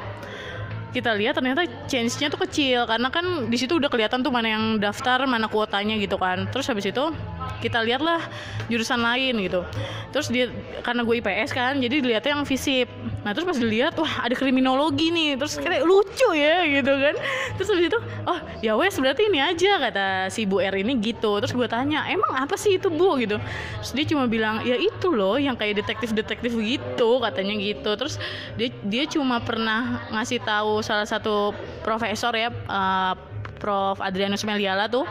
kita 0.96 1.12
lihat 1.12 1.36
ternyata 1.36 1.68
change-nya 1.84 2.32
tuh 2.32 2.40
kecil 2.48 2.88
karena 2.88 3.12
kan 3.12 3.52
di 3.52 3.60
situ 3.60 3.76
udah 3.76 3.92
kelihatan 3.92 4.24
tuh 4.24 4.32
mana 4.32 4.48
yang 4.48 4.80
daftar, 4.80 5.28
mana 5.28 5.44
kuotanya 5.44 6.00
gitu 6.00 6.16
kan. 6.16 6.48
Terus 6.48 6.72
habis 6.72 6.88
itu 6.88 7.12
kita 7.60 7.82
lihatlah 7.82 8.20
jurusan 8.66 9.00
lain 9.00 9.34
gitu. 9.42 9.62
Terus 10.10 10.26
dia 10.32 10.48
karena 10.82 11.02
gue 11.02 11.14
IPS 11.20 11.50
kan, 11.52 11.74
jadi 11.78 12.02
dilihatnya 12.02 12.40
yang 12.40 12.46
fisip. 12.46 12.88
Nah, 13.22 13.34
terus 13.34 13.46
pas 13.46 13.58
dilihat 13.58 13.98
wah 13.98 14.22
ada 14.22 14.34
kriminologi 14.38 15.10
nih. 15.10 15.34
Terus 15.38 15.58
kayak 15.58 15.82
lucu 15.82 16.28
ya 16.34 16.62
gitu 16.66 16.92
kan. 16.92 17.14
Terus 17.58 17.68
habis 17.72 17.86
itu, 17.90 17.98
oh 18.26 18.38
ya 18.62 18.72
wes 18.78 18.94
berarti 18.96 19.28
ini 19.28 19.38
aja 19.42 19.78
kata 19.82 20.06
si 20.30 20.46
Bu 20.46 20.62
R 20.62 20.74
ini 20.78 20.98
gitu. 21.02 21.38
Terus 21.42 21.52
gue 21.52 21.68
tanya, 21.68 22.06
"Emang 22.06 22.32
apa 22.36 22.54
sih 22.54 22.78
itu, 22.78 22.88
Bu?" 22.92 23.18
gitu. 23.18 23.36
Terus 23.82 23.92
dia 23.94 24.06
cuma 24.14 24.30
bilang, 24.30 24.62
"Ya 24.62 24.78
itu 24.78 25.08
loh 25.10 25.38
yang 25.40 25.58
kayak 25.58 25.82
detektif-detektif 25.82 26.52
gitu," 26.54 27.10
katanya 27.22 27.54
gitu. 27.58 27.90
Terus 27.98 28.20
dia 28.54 28.70
dia 28.86 29.04
cuma 29.10 29.42
pernah 29.42 30.06
ngasih 30.12 30.42
tahu 30.42 30.80
salah 30.84 31.06
satu 31.06 31.50
profesor 31.82 32.34
ya 32.36 32.50
eh, 32.50 33.14
Prof 33.56 33.98
Adrianus 34.04 34.44
Meliala 34.44 34.86
tuh 34.86 35.08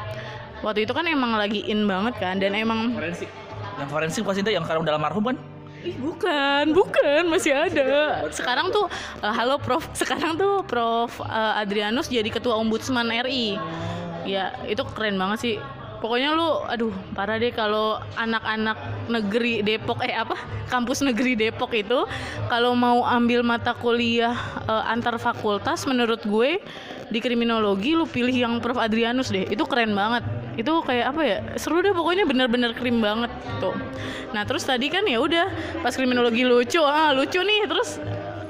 waktu 0.66 0.90
itu 0.90 0.94
kan 0.98 1.06
emang 1.06 1.38
lagi 1.38 1.62
in 1.70 1.86
banget 1.86 2.18
kan 2.18 2.42
dan 2.42 2.58
emang 2.58 2.98
Forensik. 2.98 3.30
Yang 3.76 3.90
forensik 3.92 4.22
pasti 4.26 4.42
itu 4.42 4.52
yang 4.56 4.64
sekarang 4.66 4.82
udah 4.88 4.94
almarhum 4.98 5.24
kan? 5.30 5.38
Ih, 5.86 5.94
bukan 6.02 6.74
bukan 6.74 7.30
masih 7.30 7.54
ada 7.54 8.26
sekarang 8.34 8.74
tuh 8.74 8.90
eh, 9.22 9.30
halo 9.30 9.62
Prof 9.62 9.86
sekarang 10.02 10.34
tuh 10.34 10.66
Prof 10.66 11.22
eh, 11.22 11.62
Adrianus 11.62 12.10
jadi 12.10 12.26
ketua 12.34 12.58
ombudsman 12.58 13.14
RI 13.14 13.62
ya 14.26 14.58
itu 14.66 14.82
keren 14.98 15.22
banget 15.22 15.38
sih 15.38 15.56
pokoknya 16.02 16.34
lu 16.34 16.66
aduh 16.66 16.90
parah 17.14 17.38
deh 17.38 17.54
kalau 17.54 18.02
anak-anak 18.18 18.74
negeri 19.14 19.62
Depok 19.62 20.02
eh 20.02 20.18
apa 20.18 20.34
kampus 20.74 21.06
negeri 21.06 21.38
Depok 21.38 21.70
itu 21.78 22.10
kalau 22.50 22.74
mau 22.74 23.06
ambil 23.06 23.46
mata 23.46 23.78
kuliah 23.78 24.34
eh, 24.66 24.84
antar 24.90 25.22
fakultas 25.22 25.86
menurut 25.86 26.26
gue 26.26 26.58
di 27.10 27.20
kriminologi 27.22 27.94
lu 27.94 28.10
pilih 28.10 28.34
yang 28.34 28.54
Prof. 28.60 28.82
Adrianus 28.82 29.30
deh. 29.30 29.46
Itu 29.46 29.66
keren 29.70 29.94
banget. 29.94 30.26
Itu 30.56 30.82
kayak 30.82 31.06
apa 31.14 31.22
ya? 31.22 31.38
Seru 31.60 31.84
deh 31.84 31.92
pokoknya 31.92 32.26
bener-bener 32.26 32.72
krim 32.74 33.04
banget 33.04 33.30
tuh. 33.60 33.76
Nah 34.32 34.48
terus 34.48 34.64
tadi 34.64 34.88
kan 34.90 35.04
ya 35.06 35.20
udah 35.22 35.52
pas 35.84 35.94
kriminologi 35.94 36.48
lucu 36.48 36.82
ah 36.82 37.12
lucu 37.14 37.40
nih. 37.40 37.68
Terus 37.68 38.00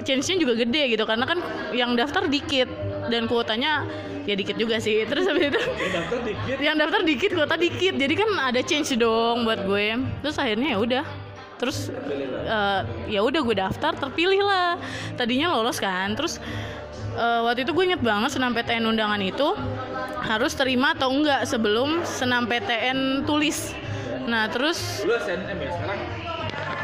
change-nya 0.05 0.37
juga 0.37 0.53
gede 0.53 0.93
gitu 0.93 1.03
karena 1.03 1.25
kan 1.25 1.41
yang 1.73 1.97
daftar 1.97 2.29
dikit 2.29 2.69
dan 3.09 3.25
kuotanya 3.25 3.85
ya 4.25 4.33
dikit 4.37 4.57
juga 4.57 4.77
sih. 4.81 5.05
Terus 5.05 5.25
habis 5.29 5.53
itu 5.53 5.61
yang 6.61 6.77
daftar 6.77 7.01
dikit? 7.01 7.33
Kuota 7.33 7.57
dikit. 7.57 7.97
Jadi 7.97 8.13
kan 8.13 8.29
ada 8.39 8.61
change 8.61 8.97
dong 8.97 9.45
buat 9.45 9.65
gue. 9.65 9.97
Terus 10.21 10.35
akhirnya 10.37 10.77
ya 10.77 10.79
udah. 10.81 11.05
Terus 11.55 11.89
eh, 12.45 12.81
ya 13.09 13.23
udah 13.23 13.39
gue 13.41 13.55
daftar 13.55 13.93
terpilih 13.97 14.41
lah. 14.45 14.77
Tadinya 15.17 15.53
lolos 15.55 15.81
kan. 15.81 16.13
Terus 16.13 16.37
eh, 17.15 17.39
waktu 17.43 17.63
itu 17.63 17.71
gue 17.71 17.83
inget 17.87 18.01
banget 18.03 18.35
senam 18.35 18.51
PTN 18.51 18.85
undangan 18.85 19.21
itu 19.23 19.55
harus 20.25 20.51
terima 20.57 20.97
atau 20.97 21.13
enggak 21.13 21.45
sebelum 21.45 22.01
senam 22.03 22.49
PTN 22.49 23.23
tulis. 23.23 23.71
Nah 24.25 24.49
terus 24.49 25.05
Dulu 25.05 25.15
SNM 25.21 25.57
ya 25.61 25.71
sekarang? 25.73 25.99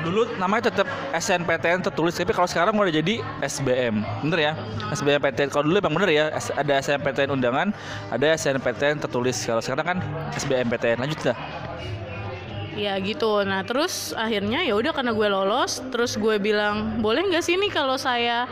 Dulu 0.02 0.22
namanya 0.42 0.74
tetap 0.74 0.90
SNPTN 1.14 1.86
tertulis 1.86 2.18
tapi 2.18 2.34
kalau 2.34 2.50
sekarang 2.50 2.74
udah 2.74 2.90
jadi 2.90 3.22
SBM 3.42 4.02
bener 4.26 4.40
ya? 4.42 4.54
SBMPTN 4.94 5.50
kalau 5.54 5.70
dulu 5.70 5.78
emang 5.78 5.94
bener 6.02 6.10
ya 6.10 6.26
ada 6.58 6.74
SNPTN 6.82 7.30
undangan 7.34 7.70
ada 8.10 8.26
SNPTN 8.34 9.02
tertulis. 9.02 9.38
Kalau 9.46 9.62
sekarang 9.62 9.86
kan 9.86 9.98
SBMPTN 10.38 11.02
lanjut 11.06 11.34
dah. 11.34 11.38
Ya 12.74 12.98
gitu. 12.98 13.46
Nah 13.46 13.62
terus 13.68 14.16
akhirnya 14.18 14.66
ya 14.66 14.74
udah 14.74 14.90
karena 14.96 15.14
gue 15.14 15.28
lolos 15.28 15.86
terus 15.94 16.18
gue 16.18 16.40
bilang 16.42 16.98
boleh 17.04 17.28
nggak 17.30 17.44
sih 17.46 17.60
nih 17.60 17.70
kalau 17.70 18.00
saya 18.00 18.50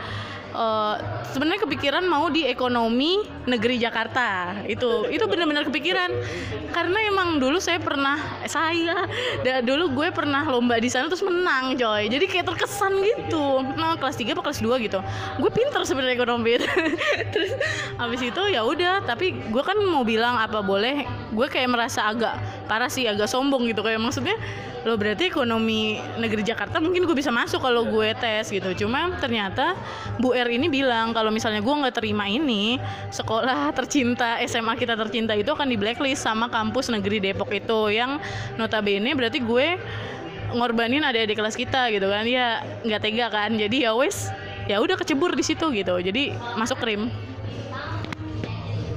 eh, 0.60 0.94
sebenarnya 1.32 1.64
kepikiran 1.64 2.04
mau 2.04 2.28
di 2.28 2.44
ekonomi 2.44 3.24
negeri 3.48 3.80
Jakarta. 3.80 4.60
Itu 4.68 5.08
itu 5.08 5.24
benar-benar 5.24 5.64
kepikiran. 5.72 6.10
Karena 6.70 6.98
emang 7.08 7.40
dulu 7.40 7.58
saya 7.58 7.80
pernah 7.80 8.20
saya 8.44 9.08
da- 9.42 9.64
dulu 9.64 9.96
gue 9.96 10.08
pernah 10.12 10.44
lomba 10.46 10.76
di 10.76 10.92
sana 10.92 11.08
terus 11.08 11.24
menang 11.24 11.74
coy. 11.80 12.06
Jadi 12.12 12.24
kayak 12.28 12.46
terkesan 12.52 13.00
gitu. 13.00 13.64
Nah 13.80 13.96
kelas 13.96 14.20
3 14.20 14.36
apa 14.36 14.42
kelas 14.44 14.60
2 14.60 14.86
gitu. 14.86 15.00
Gue 15.40 15.50
pinter 15.50 15.82
sebenarnya 15.88 16.14
ekonomi. 16.20 16.60
Terus 17.32 17.52
habis 17.96 18.20
itu 18.20 18.42
ya 18.52 18.62
udah. 18.62 19.02
Tapi 19.08 19.50
gue 19.50 19.62
kan 19.64 19.78
mau 19.80 20.04
bilang 20.04 20.36
apa 20.36 20.60
boleh 20.60 21.08
gue 21.30 21.46
kayak 21.46 21.70
merasa 21.70 22.10
agak 22.10 22.36
parah 22.70 22.86
sih 22.86 23.10
agak 23.10 23.26
sombong 23.26 23.66
gitu. 23.66 23.82
Kayak 23.82 23.98
maksudnya 23.98 24.38
lo 24.86 24.94
berarti 24.94 25.26
ekonomi 25.26 25.98
negeri 26.16 26.46
Jakarta 26.46 26.78
mungkin 26.78 27.02
gue 27.04 27.16
bisa 27.18 27.34
masuk 27.34 27.58
kalau 27.58 27.82
gue 27.82 28.14
tes 28.14 28.46
gitu. 28.46 28.86
Cuma 28.86 29.18
ternyata 29.18 29.74
Bu 30.22 30.30
R 30.30 30.46
ini 30.46 30.70
bilang 30.70 31.10
kalau 31.10 31.34
misalnya 31.34 31.58
gue 31.58 31.74
nggak 31.74 31.98
terima 31.98 32.30
ini 32.30 32.78
sekolah 33.10 33.74
tercinta 33.74 34.38
SMA 34.46 34.78
kita 34.78 34.94
tercinta 34.94 35.34
itu 35.34 35.50
akan 35.50 35.66
di 35.66 35.74
blacklist 35.74 36.22
sama 36.22 36.46
kampus 36.46 36.86
negeri 36.94 37.18
Depok 37.18 37.50
itu 37.50 37.90
yang 37.90 38.22
notabene 38.54 39.10
berarti 39.18 39.42
gue 39.42 39.74
ngorbanin 40.54 41.02
ada 41.02 41.18
di 41.18 41.34
kelas 41.34 41.58
kita 41.58 41.90
gitu 41.90 42.06
kan. 42.06 42.22
Ya 42.22 42.62
nggak 42.86 43.00
tega 43.02 43.26
kan. 43.34 43.50
Jadi 43.58 43.82
ya 43.82 43.92
wes 43.98 44.30
ya 44.70 44.78
udah 44.78 44.94
kecebur 44.94 45.34
di 45.34 45.42
situ 45.42 45.66
gitu. 45.74 45.98
Jadi 45.98 46.30
masuk 46.54 46.78
krim. 46.78 47.10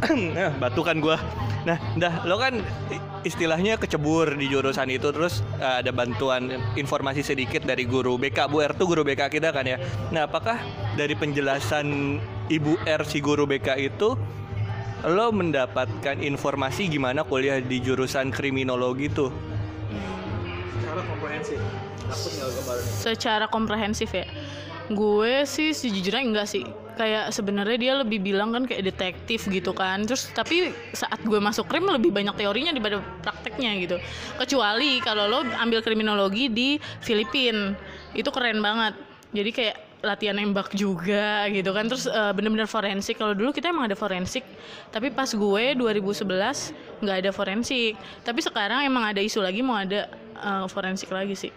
Nah, 0.35 0.51
batukan 0.59 0.99
gua. 0.99 1.15
Nah, 1.63 1.79
dah 1.95 2.27
lo 2.27 2.35
kan 2.35 2.59
istilahnya 3.23 3.79
kecebur 3.79 4.35
di 4.35 4.51
jurusan 4.51 4.91
itu 4.91 5.15
terus 5.15 5.39
eh, 5.63 5.79
ada 5.79 5.95
bantuan 5.95 6.59
informasi 6.75 7.23
sedikit 7.23 7.63
dari 7.63 7.87
guru 7.87 8.19
BK 8.19 8.51
Bu 8.51 8.59
R 8.59 8.75
tuh 8.75 8.87
guru 8.91 9.01
BK 9.07 9.31
kita 9.31 9.55
kan 9.55 9.63
ya. 9.63 9.79
Nah, 10.11 10.27
apakah 10.27 10.59
dari 10.99 11.15
penjelasan 11.15 12.19
Ibu 12.51 12.83
R 12.83 13.01
si 13.07 13.23
guru 13.23 13.47
BK 13.47 13.79
itu 13.79 14.19
lo 15.03 15.27
mendapatkan 15.35 16.19
informasi 16.19 16.87
gimana 16.87 17.27
kuliah 17.27 17.59
di 17.59 17.79
jurusan 17.83 18.31
kriminologi 18.31 19.11
tuh? 19.11 19.31
secara 20.93 21.09
komprehensif. 21.09 21.59
Kemarin? 22.61 22.83
Secara 22.85 23.45
komprehensif 23.49 24.09
ya? 24.13 24.25
Gue 24.93 25.47
sih 25.49 25.73
sejujurnya 25.73 26.21
enggak 26.21 26.47
sih 26.51 26.82
kayak 26.95 27.33
sebenarnya 27.33 27.77
dia 27.77 27.93
lebih 27.99 28.19
bilang 28.21 28.53
kan 28.53 28.63
kayak 28.65 28.93
detektif 28.93 29.45
gitu 29.49 29.73
kan. 29.73 30.05
Terus 30.05 30.29
tapi 30.31 30.71
saat 30.93 31.19
gue 31.21 31.39
masuk 31.41 31.67
krim 31.67 31.85
lebih 31.85 32.13
banyak 32.13 32.33
teorinya 32.37 32.71
daripada 32.71 33.01
prakteknya 33.21 33.71
gitu. 33.81 33.97
Kecuali 34.37 35.01
kalau 35.01 35.29
lo 35.29 35.39
ambil 35.59 35.81
kriminologi 35.81 36.49
di 36.49 36.77
Filipina 37.01 37.73
itu 38.13 38.29
keren 38.29 38.61
banget. 38.61 38.93
Jadi 39.33 39.49
kayak 39.49 39.77
latihan 40.03 40.35
nembak 40.35 40.75
juga 40.75 41.49
gitu 41.49 41.73
kan. 41.73 41.89
Terus 41.89 42.05
eh, 42.05 42.31
bener-bener 42.37 42.69
forensik. 42.69 43.17
Kalau 43.17 43.33
dulu 43.33 43.49
kita 43.51 43.73
emang 43.73 43.89
ada 43.89 43.97
forensik. 43.97 44.45
Tapi 44.93 45.09
pas 45.09 45.29
gue 45.29 45.63
2011 45.75 47.03
nggak 47.03 47.17
ada 47.25 47.31
forensik. 47.33 47.97
Tapi 48.21 48.39
sekarang 48.39 48.85
emang 48.85 49.09
ada 49.09 49.19
isu 49.19 49.41
lagi 49.41 49.65
mau 49.65 49.75
ada 49.75 50.07
eh, 50.37 50.65
forensik 50.69 51.09
lagi 51.09 51.33
sih 51.33 51.53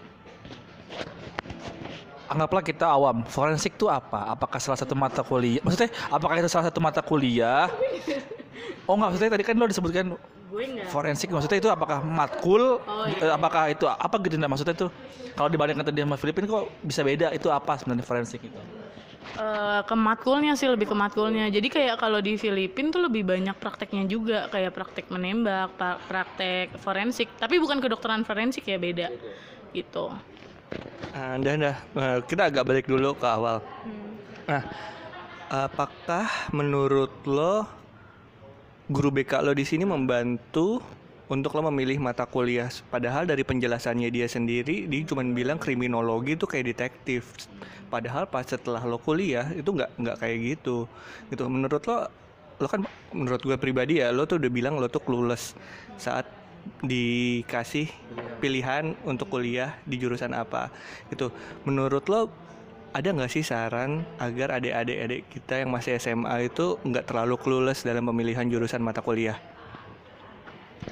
anggaplah 2.27 2.63
kita 2.63 2.87
awam. 2.87 3.23
Forensik 3.27 3.75
itu 3.75 3.87
apa? 3.87 4.31
Apakah 4.31 4.59
salah 4.59 4.79
satu 4.79 4.95
mata 4.95 5.23
kuliah? 5.23 5.63
Maksudnya 5.63 5.91
apakah 6.09 6.37
itu 6.39 6.51
salah 6.51 6.67
satu 6.69 6.79
mata 6.79 7.01
kuliah? 7.01 7.71
Oh 8.87 8.95
nggak 8.95 9.09
maksudnya 9.15 9.31
tadi 9.35 9.45
kan 9.45 9.55
lo 9.59 9.67
disebutkan 9.67 10.07
forensik. 10.89 11.29
Maksudnya 11.31 11.59
itu 11.59 11.71
apakah 11.71 12.01
matkul? 12.03 12.79
Oh, 12.83 13.05
Eh, 13.07 13.19
iya. 13.23 13.35
apakah 13.35 13.71
itu 13.71 13.85
apa 13.87 14.17
gitu? 14.23 14.39
Nah 14.39 14.47
maksudnya 14.47 14.75
itu 14.75 14.87
kalau 15.35 15.51
dibandingkan 15.51 15.85
tadi 15.85 16.01
sama 16.03 16.17
Filipina 16.17 16.47
kok 16.47 16.65
bisa 16.81 17.01
beda 17.03 17.35
itu 17.35 17.49
apa 17.51 17.77
sebenarnya 17.77 18.07
forensik 18.07 18.41
itu? 18.47 18.61
Eh, 19.37 19.81
ke 19.85 19.95
matkulnya 19.99 20.55
sih 20.55 20.71
lebih 20.71 20.87
ke 20.87 20.97
matkulnya. 20.97 21.51
Jadi 21.51 21.67
kayak 21.69 21.99
kalau 21.99 22.23
di 22.23 22.39
Filipina 22.39 22.89
tuh 22.89 23.05
lebih 23.05 23.27
banyak 23.27 23.59
prakteknya 23.59 24.07
juga. 24.07 24.47
Kayak 24.49 24.73
praktek 24.73 25.11
menembak, 25.11 25.75
pra- 25.77 25.99
praktek 26.07 26.79
forensik. 26.79 27.29
Tapi 27.37 27.59
bukan 27.59 27.83
kedokteran 27.83 28.23
forensik 28.23 28.65
ya 28.65 28.79
beda. 28.79 29.11
Gitu. 29.75 30.05
Ah, 31.17 31.41
dah 31.41 31.55
dah. 31.57 31.77
Eh, 31.97 32.19
kita 32.29 32.53
agak 32.53 32.67
balik 32.69 32.87
dulu 32.91 33.17
ke 33.17 33.25
awal. 33.25 33.65
Nah, 34.45 34.63
apakah 35.49 36.29
menurut 36.53 37.13
lo 37.25 37.65
guru 38.87 39.11
BK 39.11 39.43
lo 39.43 39.51
di 39.57 39.67
sini 39.67 39.83
membantu 39.83 40.79
untuk 41.27 41.57
lo 41.57 41.73
memilih 41.73 41.99
mata 41.99 42.29
kuliah? 42.29 42.71
Padahal 42.93 43.25
dari 43.25 43.43
penjelasannya 43.43 44.13
dia 44.13 44.29
sendiri, 44.29 44.87
dia 44.87 45.09
cuma 45.09 45.25
bilang 45.25 45.57
kriminologi 45.57 46.37
itu 46.37 46.45
kayak 46.45 46.77
detektif. 46.77 47.49
Padahal 47.89 48.29
pas 48.29 48.45
setelah 48.47 48.83
lo 48.85 49.01
kuliah 49.01 49.51
itu 49.57 49.73
nggak 49.73 49.91
nggak 49.97 50.17
kayak 50.21 50.37
gitu. 50.55 50.87
Gitu. 51.33 51.43
Menurut 51.49 51.83
lo, 51.89 52.13
lo 52.61 52.67
kan 52.69 52.85
menurut 53.17 53.41
gue 53.41 53.57
pribadi 53.57 54.05
ya, 54.05 54.13
lo 54.13 54.29
tuh 54.29 54.39
udah 54.39 54.51
bilang 54.53 54.77
lo 54.77 54.87
tuh 54.87 55.03
clueless 55.03 55.57
saat 55.97 56.29
dikasih 56.85 57.89
pilihan 58.39 58.95
untuk 59.07 59.33
kuliah 59.33 59.79
di 59.87 59.97
jurusan 59.97 60.37
apa 60.37 60.69
gitu. 61.09 61.33
Menurut 61.65 62.05
lo 62.11 62.29
ada 62.97 63.13
nggak 63.13 63.29
sih 63.29 63.45
saran 63.45 64.09
agar 64.17 64.57
adik-adik 64.57 65.29
kita 65.29 65.61
yang 65.65 65.71
masih 65.73 66.01
SMA 66.01 66.49
itu 66.49 66.81
nggak 66.81 67.13
terlalu 67.13 67.37
clueless 67.37 67.85
dalam 67.85 68.09
pemilihan 68.09 68.49
jurusan 68.49 68.81
mata 68.81 69.05
kuliah? 69.05 69.37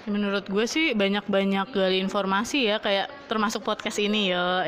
Menurut 0.04 0.44
gue 0.50 0.68
sih 0.68 0.92
banyak-banyak 0.92 1.72
gali 1.72 1.96
informasi 2.02 2.68
ya 2.68 2.76
kayak 2.76 3.08
termasuk 3.24 3.64
podcast 3.64 3.96
ini 3.96 4.34
ya. 4.34 4.66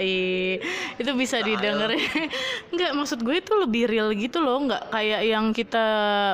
Itu 0.97 1.13
bisa 1.13 1.45
didengar. 1.45 1.93
Enggak 2.73 2.93
maksud 2.97 3.21
gue 3.21 3.37
itu 3.45 3.53
lebih 3.53 3.85
real 3.85 4.09
gitu 4.17 4.41
loh, 4.41 4.65
nggak 4.65 4.89
kayak 4.89 5.21
yang 5.29 5.53
kita 5.53 5.87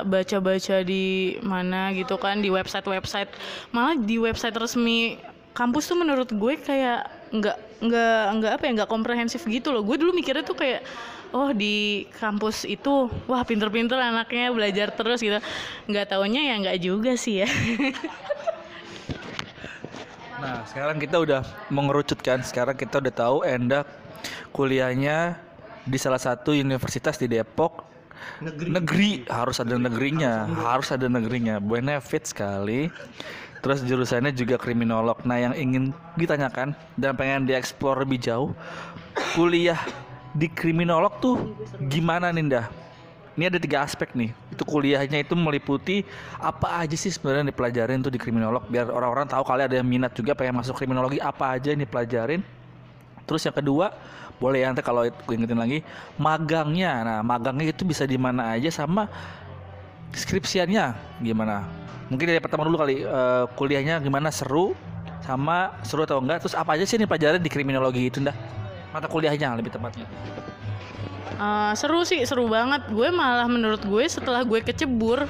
baca-baca 0.07 0.87
di 0.87 1.35
mana 1.43 1.91
gitu 1.99 2.15
kan 2.15 2.39
di 2.39 2.53
website-website. 2.53 3.33
Malah 3.75 3.99
di 3.99 4.23
website 4.23 4.55
resmi 4.55 5.19
kampus 5.51 5.91
tuh 5.91 5.99
menurut 5.99 6.31
gue 6.31 6.55
kayak 6.63 7.11
nggak 7.33 7.59
nggak 7.83 8.23
nggak 8.39 8.53
apa 8.55 8.63
ya 8.69 8.71
nggak 8.79 8.91
komprehensif 8.93 9.43
gitu 9.51 9.75
loh. 9.75 9.83
Gue 9.83 9.99
dulu 9.99 10.15
mikirnya 10.15 10.47
tuh 10.47 10.55
kayak 10.55 10.87
oh 11.35 11.51
di 11.51 12.07
kampus 12.21 12.69
itu 12.69 13.11
wah 13.27 13.43
pinter-pinter 13.43 13.99
anaknya 13.99 14.55
belajar 14.55 14.95
terus 14.95 15.19
gitu. 15.19 15.43
Nggak 15.91 16.15
taunya 16.15 16.55
ya 16.55 16.55
nggak 16.63 16.79
juga 16.79 17.19
sih 17.19 17.43
ya. 17.43 17.51
Nah, 20.43 20.67
sekarang 20.67 20.99
kita 20.99 21.23
udah 21.23 21.47
mengerucutkan. 21.71 22.43
Sekarang 22.43 22.75
kita 22.75 22.99
udah 22.99 23.15
tahu 23.15 23.37
Enda 23.47 23.87
kuliahnya 24.51 25.39
di 25.87 25.99
salah 26.03 26.19
satu 26.19 26.51
universitas 26.51 27.15
di 27.15 27.31
Depok. 27.31 27.87
Negeri, 28.43 29.23
harus 29.31 29.63
ada 29.63 29.79
negerinya, 29.79 30.51
harus 30.67 30.91
ada 30.91 31.07
negerinya. 31.07 31.63
Benefit 31.63 32.35
sekali. 32.35 32.91
Terus 33.63 33.87
jurusannya 33.87 34.35
juga 34.35 34.59
kriminolog. 34.59 35.23
Nah, 35.23 35.39
yang 35.39 35.55
ingin 35.55 35.95
ditanyakan 36.19 36.75
dan 36.99 37.15
pengen 37.15 37.47
dieksplor 37.47 38.03
lebih 38.03 38.19
jauh, 38.19 38.51
kuliah 39.39 39.79
di 40.35 40.51
kriminolog 40.51 41.23
tuh 41.23 41.55
gimana 41.87 42.35
Ninda? 42.35 42.67
Ini 43.33 43.49
ada 43.49 43.57
tiga 43.57 43.81
aspek 43.81 44.13
nih. 44.13 44.31
Itu 44.53 44.69
kuliahnya 44.69 45.25
itu 45.25 45.33
meliputi 45.33 46.05
apa 46.37 46.85
aja 46.85 46.93
sih 46.93 47.09
sebenarnya 47.09 47.49
dipelajarin 47.49 48.05
tuh 48.05 48.13
di 48.13 48.21
kriminolog 48.21 48.69
biar 48.69 48.93
orang-orang 48.93 49.25
tahu 49.25 49.41
kali 49.41 49.65
ada 49.65 49.81
yang 49.81 49.89
minat 49.89 50.13
juga 50.13 50.37
pengen 50.37 50.61
masuk 50.61 50.77
kriminologi 50.77 51.17
apa 51.17 51.57
aja 51.57 51.73
yang 51.73 51.81
dipelajarin. 51.81 52.45
Terus 53.25 53.41
yang 53.49 53.57
kedua, 53.57 53.97
boleh 54.37 54.61
ya 54.61 54.67
nanti 54.69 54.85
kalau 54.85 55.09
gue 55.09 55.35
ingetin 55.35 55.57
lagi, 55.57 55.81
magangnya. 56.21 56.93
Nah, 57.01 57.19
magangnya 57.25 57.73
itu 57.73 57.89
bisa 57.89 58.05
di 58.05 58.21
mana 58.21 58.53
aja 58.53 58.69
sama 58.69 59.09
skripsiannya 60.13 61.19
gimana? 61.25 61.65
Mungkin 62.13 62.29
dari 62.29 62.41
pertama 62.45 62.69
dulu 62.69 62.77
kali 62.85 63.01
eh, 63.01 63.45
kuliahnya 63.57 64.05
gimana 64.05 64.29
seru 64.29 64.77
sama 65.25 65.73
seru 65.81 66.05
atau 66.05 66.21
enggak? 66.21 66.45
Terus 66.45 66.53
apa 66.53 66.77
aja 66.77 66.85
sih 66.85 67.01
yang 67.01 67.09
dipelajarin 67.09 67.41
di 67.41 67.49
kriminologi 67.49 68.13
itu 68.13 68.21
dah? 68.21 68.37
Mata 68.93 69.09
kuliahnya 69.09 69.57
lebih 69.57 69.73
tepatnya. 69.73 70.05
Eh, 71.37 71.73
seru 71.79 72.05
sih, 72.05 72.21
seru 72.29 72.47
banget. 72.51 72.85
Gue 72.93 73.09
malah 73.09 73.49
menurut 73.49 73.83
gue 73.83 74.05
setelah 74.07 74.45
gue 74.45 74.61
kecebur, 74.61 75.25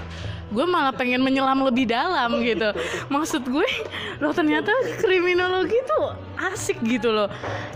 gue 0.53 0.65
malah 0.69 0.93
pengen 0.93 1.23
menyelam 1.25 1.65
lebih 1.65 1.89
dalam 1.89 2.43
gitu. 2.45 2.71
Maksud 3.09 3.43
gue, 3.49 3.69
loh 4.21 4.33
ternyata 4.35 4.71
kriminologi 5.01 5.79
tuh 5.87 6.13
asik 6.53 6.83
gitu 6.85 7.15
loh. 7.15 7.31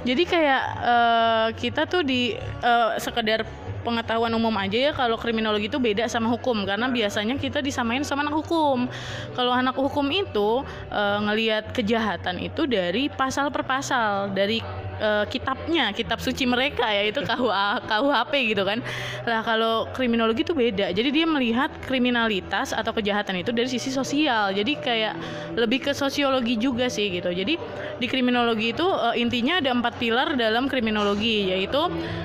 Jadi 0.05 0.23
kayak 0.27 0.63
eh, 0.83 1.49
kita 1.57 1.89
tuh 1.89 2.03
di 2.03 2.37
eh, 2.41 2.91
sekedar 3.01 3.47
pengetahuan 3.87 4.35
umum 4.35 4.51
aja 4.59 4.91
ya 4.91 4.91
kalau 4.91 5.15
kriminologi 5.15 5.71
itu 5.71 5.79
beda 5.79 6.11
sama 6.11 6.27
hukum 6.27 6.67
karena 6.67 6.91
biasanya 6.91 7.39
kita 7.39 7.63
disamain 7.63 8.03
sama 8.03 8.27
anak 8.27 8.43
hukum. 8.43 8.91
Kalau 9.39 9.55
anak 9.55 9.79
hukum 9.79 10.05
itu 10.11 10.67
eh, 10.91 11.19
ngelihat 11.23 11.71
kejahatan 11.71 12.43
itu 12.43 12.67
dari 12.67 13.07
pasal 13.07 13.55
per 13.55 13.63
pasal, 13.63 14.35
dari 14.35 14.59
eh, 15.01 15.25
kitabnya, 15.29 15.93
kitab 15.93 16.19
suci 16.19 16.45
mereka 16.45 16.89
ya 16.89 17.09
itu 17.09 17.21
KUA, 17.23 17.85
KUHP 17.87 18.33
gitu 18.55 18.63
kan. 18.65 18.79
Lah 19.25 19.41
kalau 19.45 19.89
kriminologi 19.93 20.45
itu 20.45 20.55
beda. 20.57 20.93
Jadi 20.93 21.09
dia 21.13 21.27
melihat 21.29 21.71
kriminalitas 21.85 22.73
atau 22.73 22.93
kejahatan 22.93 23.41
itu 23.41 23.51
dari 23.53 23.69
sisi 23.69 23.93
sosial. 23.93 24.53
Jadi 24.53 24.73
kayak 24.79 25.15
lebih 25.57 25.91
ke 25.91 25.93
sosiologi 25.97 26.57
juga 26.61 26.87
sih 26.93 27.09
gitu. 27.11 27.33
Jadi 27.33 27.57
di 27.97 28.07
kriminologi 28.07 28.77
itu 28.77 28.85
eh, 28.85 29.21
intinya 29.21 29.59
ada 29.61 29.73
empat 29.73 29.97
pilar 29.97 30.37
dalam 30.37 30.69
kriminologi 30.69 31.49
yaitu 31.49 31.81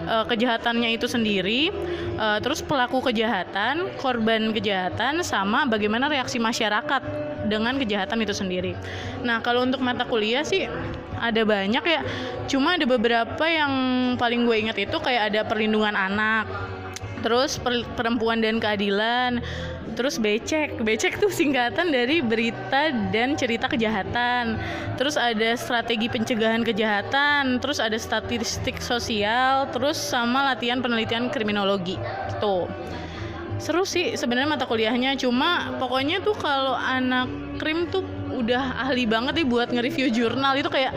eh, 0.07 0.25
kejahatannya 0.27 0.95
itu 0.95 1.07
sendiri, 1.07 1.71
eh, 2.19 2.39
terus 2.43 2.59
pelaku 2.63 2.99
kejahatan, 2.99 3.95
korban 3.99 4.51
kejahatan, 4.51 5.23
sama 5.23 5.63
bagaimana 5.67 6.11
reaksi 6.11 6.37
masyarakat 6.37 7.30
dengan 7.51 7.75
kejahatan 7.75 8.23
itu 8.23 8.31
sendiri. 8.31 8.73
Nah 9.27 9.43
kalau 9.43 9.67
untuk 9.67 9.83
mata 9.83 10.07
kuliah 10.07 10.47
sih 10.47 10.71
ada 11.21 11.41
banyak 11.43 11.83
ya. 11.83 12.01
Cuma 12.47 12.79
ada 12.79 12.87
beberapa 12.87 13.45
yang 13.45 13.71
paling 14.15 14.47
gue 14.47 14.57
ingat 14.57 14.77
itu 14.79 14.97
kayak 14.97 15.31
ada 15.31 15.45
perlindungan 15.45 15.93
anak, 15.93 16.49
terus 17.21 17.61
per- 17.61 17.85
perempuan 17.93 18.41
dan 18.41 18.57
keadilan, 18.57 19.39
terus 19.93 20.17
becek. 20.17 20.81
Becek 20.81 21.21
tuh 21.21 21.29
singkatan 21.29 21.93
dari 21.93 22.19
berita 22.25 22.89
dan 23.13 23.37
cerita 23.37 23.69
kejahatan. 23.69 24.57
Terus 24.97 25.15
ada 25.15 25.53
strategi 25.55 26.09
pencegahan 26.09 26.65
kejahatan, 26.65 27.61
terus 27.61 27.77
ada 27.77 27.95
statistik 28.01 28.81
sosial, 28.81 29.69
terus 29.69 30.01
sama 30.01 30.51
latihan 30.51 30.81
penelitian 30.81 31.29
kriminologi. 31.29 32.01
Gitu. 32.33 32.65
Seru 33.61 33.85
sih 33.85 34.17
sebenarnya 34.17 34.49
mata 34.49 34.65
kuliahnya, 34.65 35.13
cuma 35.21 35.77
pokoknya 35.77 36.25
tuh 36.25 36.33
kalau 36.33 36.73
anak 36.73 37.29
krim 37.61 37.85
tuh 37.93 38.01
udah 38.33 38.89
ahli 38.89 39.05
banget 39.05 39.37
nih 39.37 39.45
buat 39.45 39.69
nge-review 39.69 40.09
jurnal. 40.09 40.57
Itu 40.57 40.73
kayak 40.73 40.89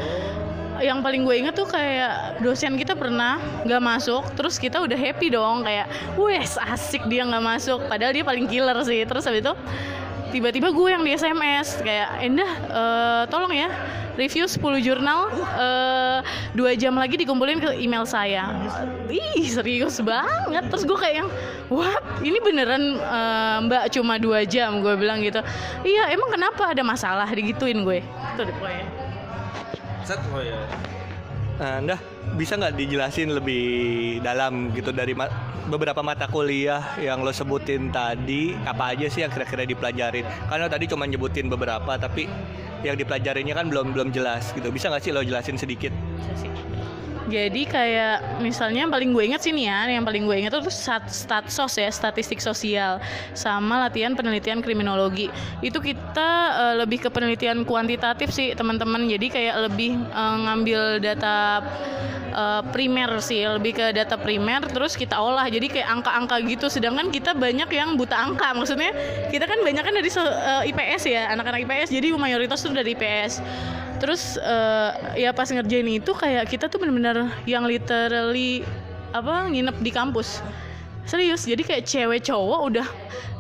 yang 0.81 1.05
paling 1.05 1.29
gue 1.29 1.45
inget 1.45 1.55
tuh 1.55 1.69
kayak 1.69 2.41
dosen 2.41 2.75
kita 2.75 2.99
pernah 2.99 3.39
nggak 3.63 3.79
masuk 3.79 4.27
terus 4.35 4.57
kita 4.57 4.81
udah 4.81 4.97
happy 4.97 5.29
dong. 5.29 5.61
Kayak 5.61 5.93
wes 6.17 6.57
asik 6.57 7.05
dia 7.13 7.29
nggak 7.29 7.45
masuk. 7.45 7.85
Padahal 7.85 8.17
dia 8.17 8.25
paling 8.25 8.49
killer 8.49 8.81
sih. 8.81 9.05
Terus 9.05 9.29
habis 9.29 9.45
itu 9.45 9.53
tiba-tiba 10.33 10.73
gue 10.73 10.89
yang 10.89 11.05
di 11.05 11.13
SMS 11.13 11.85
kayak 11.85 12.25
Endah 12.25 12.51
eh, 12.73 13.23
tolong 13.29 13.53
ya 13.53 13.69
review 14.15 14.47
10 14.47 14.61
jurnal 14.81 15.31
eh, 15.35 16.19
dua 16.55 16.73
jam 16.79 16.95
lagi 16.95 17.19
dikumpulin 17.19 17.59
ke 17.59 17.71
email 17.79 18.07
saya. 18.07 18.51
Ih 19.11 19.47
serius 19.51 19.99
banget. 20.01 20.71
Terus 20.71 20.85
gue 20.87 20.99
kayak 20.99 21.17
yang 21.25 21.29
what? 21.71 22.03
Ini 22.23 22.39
beneran 22.41 22.99
eh, 22.99 23.57
mbak 23.67 23.91
cuma 23.95 24.17
dua 24.19 24.47
jam 24.47 24.81
gue 24.81 24.95
bilang 24.95 25.21
gitu. 25.21 25.43
Iya 25.83 26.15
emang 26.15 26.31
kenapa 26.31 26.71
ada 26.71 26.83
masalah? 26.87 27.27
Digituin 27.31 27.83
gue. 27.83 28.01
Itu 28.35 28.43
deh 28.47 28.55
pokoknya 28.57 28.87
Set, 30.05 30.21
oh 30.37 30.45
ya. 30.45 30.61
Anda 31.57 31.97
bisa 32.35 32.57
nggak 32.57 32.75
dijelasin 32.81 33.37
lebih 33.37 33.65
dalam 34.25 34.73
gitu 34.73 34.91
dari 34.91 35.13
ma- 35.13 35.31
beberapa 35.69 36.01
mata 36.01 36.29
kuliah 36.29 36.97
yang 37.01 37.21
lo 37.21 37.33
sebutin 37.33 37.93
tadi 37.93 38.57
apa 38.65 38.97
aja 38.97 39.07
sih 39.13 39.23
yang 39.25 39.33
kira-kira 39.33 39.69
dipelajarin? 39.69 40.25
Karena 40.49 40.67
tadi 40.67 40.89
cuma 40.89 41.05
nyebutin 41.05 41.53
beberapa 41.53 42.01
tapi 42.01 42.25
yang 42.85 42.97
dipelajarinya 42.97 43.57
kan 43.57 43.69
belum 43.69 43.97
belum 43.97 44.09
jelas 44.13 44.53
gitu. 44.53 44.69
Bisa 44.73 44.89
nggak 44.93 45.03
sih 45.05 45.13
lo 45.13 45.25
jelasin 45.25 45.57
sedikit? 45.57 45.93
Jadi 47.25 47.65
kayak 47.65 48.45
misalnya 48.45 48.85
yang 48.85 48.93
paling 48.93 49.17
gue 49.17 49.25
inget 49.25 49.41
sih 49.41 49.53
nih 49.57 49.73
ya, 49.73 49.79
yang 49.97 50.05
paling 50.05 50.29
gue 50.29 50.37
inget 50.37 50.53
tuh 50.53 50.69
stat 50.69 51.09
statsos 51.09 51.73
ya, 51.81 51.89
statistik 51.89 52.37
sosial, 52.45 53.01
sama 53.33 53.89
latihan 53.89 54.13
penelitian 54.13 54.61
kriminologi. 54.61 55.33
Itu 55.65 55.81
kita 55.81 56.29
eh, 56.53 56.75
lebih 56.85 57.01
ke 57.01 57.09
penelitian 57.09 57.65
kuantitatif 57.65 58.29
sih 58.29 58.53
teman-teman. 58.53 59.09
Jadi 59.09 59.33
kayak 59.33 59.57
lebih 59.73 59.97
eh, 59.97 60.37
ngambil 60.45 61.01
data 61.01 61.65
eh, 62.29 62.63
primer 62.69 63.17
sih, 63.25 63.41
lebih 63.49 63.73
ke 63.73 63.87
data 63.97 64.21
primer, 64.21 64.61
terus 64.69 64.93
kita 64.93 65.17
olah. 65.17 65.49
Jadi 65.49 65.73
kayak 65.73 65.89
angka-angka 65.89 66.45
gitu. 66.45 66.69
Sedangkan 66.69 67.09
kita 67.09 67.33
banyak 67.33 67.73
yang 67.73 67.97
buta 67.97 68.21
angka. 68.21 68.53
Maksudnya 68.53 68.93
kita 69.33 69.49
kan 69.49 69.65
banyak 69.65 69.81
kan 69.81 69.95
dari 69.97 70.11
eh, 70.13 70.71
IPS 70.77 71.03
ya, 71.09 71.33
anak-anak 71.33 71.65
IPS. 71.65 71.89
Jadi 71.89 72.13
mayoritas 72.13 72.61
tuh 72.61 72.77
dari 72.77 72.93
IPS 72.93 73.41
terus 74.05 74.37
eh, 74.37 75.25
ya 75.25 75.33
pas 75.33 75.49
ngerjain 75.49 75.89
itu 75.89 76.13
kayak 76.13 76.53
kita 76.53 76.69
tuh 76.69 76.77
bener-bener 76.77 77.33
yang 77.49 77.65
literally 77.65 78.61
apa 79.17 79.49
nginep 79.49 79.81
di 79.81 79.89
kampus. 79.89 80.45
Serius 81.09 81.49
jadi 81.49 81.61
kayak 81.65 81.85
cewek 81.89 82.21
cowok 82.29 82.61
udah 82.69 82.89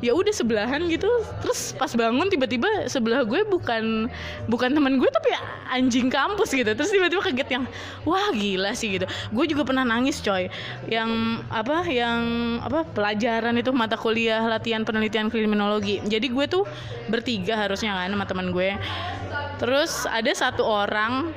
ya 0.01 0.13
udah 0.17 0.33
sebelahan 0.33 0.85
gitu. 0.89 1.09
Terus 1.45 1.77
pas 1.77 1.93
bangun 1.93 2.29
tiba-tiba 2.33 2.89
sebelah 2.89 3.25
gue 3.25 3.45
bukan 3.45 4.09
bukan 4.49 4.71
teman 4.73 4.97
gue 5.01 5.09
tapi 5.13 5.37
anjing 5.69 6.09
kampus 6.09 6.53
gitu. 6.53 6.73
Terus 6.73 6.93
tiba-tiba 6.93 7.21
kaget 7.25 7.49
yang 7.61 7.65
wah 8.09 8.33
gila 8.33 8.73
sih 8.73 9.01
gitu. 9.01 9.09
Gue 9.33 9.45
juga 9.45 9.69
pernah 9.69 9.85
nangis 9.85 10.21
coy. 10.25 10.49
Yang 10.89 11.11
apa 11.53 11.89
yang 11.89 12.21
apa 12.65 12.89
pelajaran 12.89 13.57
itu 13.61 13.73
mata 13.73 14.01
kuliah 14.01 14.45
latihan 14.45 14.85
penelitian 14.85 15.29
kriminologi. 15.29 16.01
Jadi 16.05 16.33
gue 16.33 16.45
tuh 16.49 16.65
bertiga 17.13 17.57
harusnya 17.57 17.97
kan 17.97 18.13
sama 18.13 18.25
teman 18.25 18.53
gue 18.53 18.77
terus 19.57 20.05
ada 20.07 20.31
satu 20.31 20.63
orang 20.63 21.33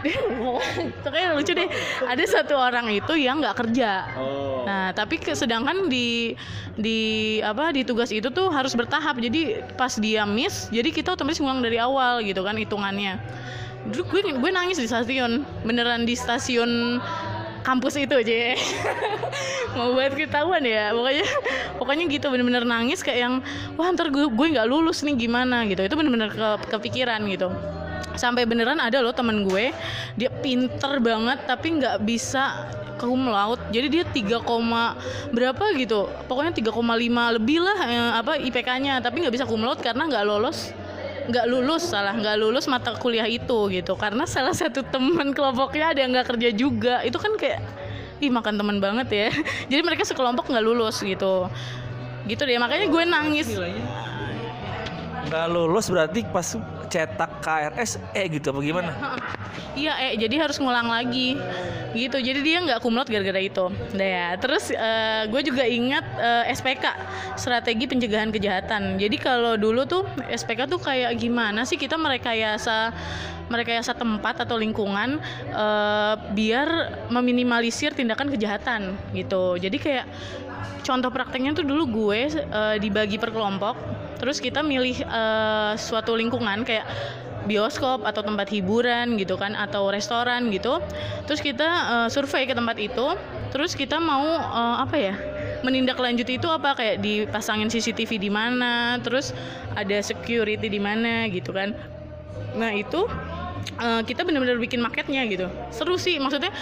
kayak 1.04 1.36
lucu 1.36 1.52
deh 1.52 1.68
ada 2.08 2.24
satu 2.24 2.56
orang 2.56 2.88
itu 2.88 3.12
yang 3.20 3.44
nggak 3.44 3.56
kerja 3.58 4.08
Oh. 4.16 4.64
Nah, 4.64 4.92
tapi 4.92 5.16
ke- 5.16 5.32
sedangkan 5.32 5.88
di 5.88 6.36
di 6.76 7.00
apa 7.40 7.72
di 7.72 7.80
tugas 7.80 8.12
itu 8.12 8.28
tuh 8.28 8.52
harus 8.52 8.76
bertahap. 8.76 9.16
Jadi 9.16 9.64
pas 9.72 9.96
dia 9.96 10.28
miss, 10.28 10.68
jadi 10.68 10.92
kita 10.92 11.16
otomatis 11.16 11.40
ngulang 11.40 11.64
dari 11.64 11.80
awal 11.80 12.20
gitu 12.20 12.44
kan 12.44 12.52
hitungannya. 12.60 13.16
Dulu 13.88 14.02
gue 14.04 14.20
gue 14.36 14.50
nangis 14.52 14.76
di 14.76 14.84
stasiun, 14.84 15.48
beneran 15.64 16.04
di 16.04 16.12
stasiun 16.12 17.00
kampus 17.60 18.00
itu 18.00 18.14
aja 18.16 18.32
mau 19.76 19.94
buat 19.94 20.12
ketahuan 20.16 20.64
ya 20.66 20.90
pokoknya 20.90 21.26
pokoknya 21.78 22.04
gitu 22.10 22.26
bener-bener 22.32 22.64
nangis 22.66 23.00
kayak 23.04 23.20
yang 23.22 23.34
wah 23.78 23.88
ntar 23.94 24.10
gue 24.10 24.26
gue 24.26 24.46
nggak 24.56 24.66
lulus 24.66 25.00
nih 25.06 25.16
gimana? 25.16 25.62
gitu. 25.68 25.80
Itu 25.84 25.94
bener-bener 25.96 26.30
ke- 26.32 26.68
kepikiran 26.70 27.20
gitu. 27.30 27.48
Sampai 28.18 28.44
beneran 28.44 28.82
ada 28.82 28.98
loh 29.00 29.14
temen 29.14 29.46
gue 29.46 29.70
dia 30.18 30.30
pinter 30.42 30.98
banget 30.98 31.46
tapi 31.46 31.78
nggak 31.78 32.02
bisa 32.02 32.68
cum 33.00 33.30
laude. 33.32 33.62
Jadi 33.72 33.86
dia 33.88 34.04
3, 34.04 34.44
koma 34.44 34.92
berapa 35.32 35.72
gitu 35.78 36.10
pokoknya 36.28 36.52
3,5 36.52 37.36
lebih 37.40 37.58
lah 37.64 37.78
eh, 37.86 38.12
apa 38.20 38.32
IPK-nya 38.36 39.00
tapi 39.00 39.24
nggak 39.24 39.34
bisa 39.34 39.48
cum 39.48 39.62
laude 39.64 39.80
karena 39.80 40.04
nggak 40.04 40.24
lolos 40.26 40.76
nggak 41.30 41.46
lulus 41.46 41.86
salah 41.86 42.12
nggak 42.18 42.36
lulus 42.36 42.66
mata 42.66 42.92
kuliah 42.98 43.26
itu 43.30 43.70
gitu. 43.70 43.94
Karena 43.94 44.26
salah 44.26 44.52
satu 44.52 44.82
teman 44.82 45.30
kelompoknya 45.30 45.94
ada 45.94 46.00
yang 46.02 46.10
nggak 46.12 46.28
kerja 46.36 46.48
juga. 46.52 46.94
Itu 47.06 47.16
kan 47.22 47.38
kayak 47.38 47.60
ih 48.20 48.28
makan 48.28 48.58
teman 48.58 48.76
banget 48.82 49.08
ya. 49.08 49.28
Jadi 49.70 49.82
mereka 49.86 50.02
sekelompok 50.04 50.50
nggak 50.50 50.64
lulus 50.64 51.00
gitu. 51.00 51.48
Gitu 52.28 52.42
deh 52.44 52.58
makanya 52.60 52.86
gue 52.90 53.02
nangis 53.08 53.48
nggak 55.30 55.46
lulus 55.46 55.86
berarti 55.86 56.26
pas 56.26 56.58
cetak 56.90 57.38
KRS 57.38 58.02
eh 58.18 58.26
gitu 58.26 58.50
apa 58.50 58.60
gimana 58.60 58.92
Iya, 59.78 59.94
eh 60.02 60.12
jadi 60.18 60.42
harus 60.42 60.58
ngulang 60.58 60.90
lagi 60.90 61.38
gitu. 61.94 62.18
Jadi 62.18 62.40
dia 62.42 62.58
nggak 62.58 62.82
kumlot 62.82 63.06
gara-gara 63.06 63.38
itu. 63.38 63.70
Udah 63.70 64.08
ya. 64.18 64.28
Terus 64.42 64.74
eh, 64.74 65.30
gue 65.30 65.40
juga 65.46 65.62
ingat 65.62 66.04
eh, 66.18 66.44
SPK, 66.50 66.84
strategi 67.38 67.86
pencegahan 67.86 68.34
kejahatan. 68.34 68.98
Jadi 68.98 69.16
kalau 69.16 69.54
dulu 69.54 69.86
tuh 69.86 70.02
SPK 70.26 70.66
tuh 70.66 70.82
kayak 70.82 71.14
gimana 71.22 71.62
sih 71.62 71.78
kita 71.78 71.94
merekayasa 71.94 72.90
merekayasa 73.50 73.98
tempat 73.98 74.42
atau 74.42 74.58
lingkungan 74.58 75.22
eh, 75.54 76.14
biar 76.34 76.68
meminimalisir 77.14 77.94
tindakan 77.94 78.26
kejahatan 78.34 78.98
gitu. 79.14 79.54
Jadi 79.54 79.78
kayak 79.78 80.06
contoh 80.82 81.10
prakteknya 81.12 81.52
tuh 81.56 81.64
dulu 81.66 81.84
gue 81.88 82.20
eh, 82.32 82.76
dibagi 82.80 83.16
per 83.16 83.30
kelompok. 83.34 83.76
Terus 84.20 84.38
kita 84.38 84.60
milih 84.60 85.00
eh, 85.00 85.72
suatu 85.80 86.12
lingkungan 86.16 86.64
kayak 86.64 86.84
bioskop 87.48 88.04
atau 88.04 88.20
tempat 88.20 88.52
hiburan 88.52 89.16
gitu 89.16 89.40
kan 89.40 89.56
atau 89.56 89.88
restoran 89.88 90.52
gitu. 90.52 90.78
Terus 91.24 91.40
kita 91.40 91.68
eh, 91.68 92.08
survei 92.12 92.44
ke 92.44 92.54
tempat 92.54 92.76
itu. 92.76 93.16
Terus 93.50 93.72
kita 93.74 93.96
mau 93.98 94.26
eh, 94.38 94.76
apa 94.84 94.96
ya 94.96 95.14
menindaklanjuti 95.60 96.40
itu 96.40 96.48
apa? 96.48 96.76
Kayak 96.76 97.00
dipasangin 97.04 97.68
CCTV 97.68 98.20
di 98.20 98.30
mana 98.32 98.96
terus 99.00 99.32
ada 99.76 100.00
security 100.00 100.68
di 100.68 100.80
mana 100.80 101.28
gitu 101.28 101.52
kan. 101.52 101.72
Nah 102.56 102.72
itu 102.74 103.06
eh, 103.80 104.02
kita 104.04 104.24
benar-benar 104.24 104.58
bikin 104.60 104.80
maketnya 104.80 105.24
gitu 105.28 105.46
seru 105.72 105.96
sih 105.96 106.16
maksudnya 106.20 106.52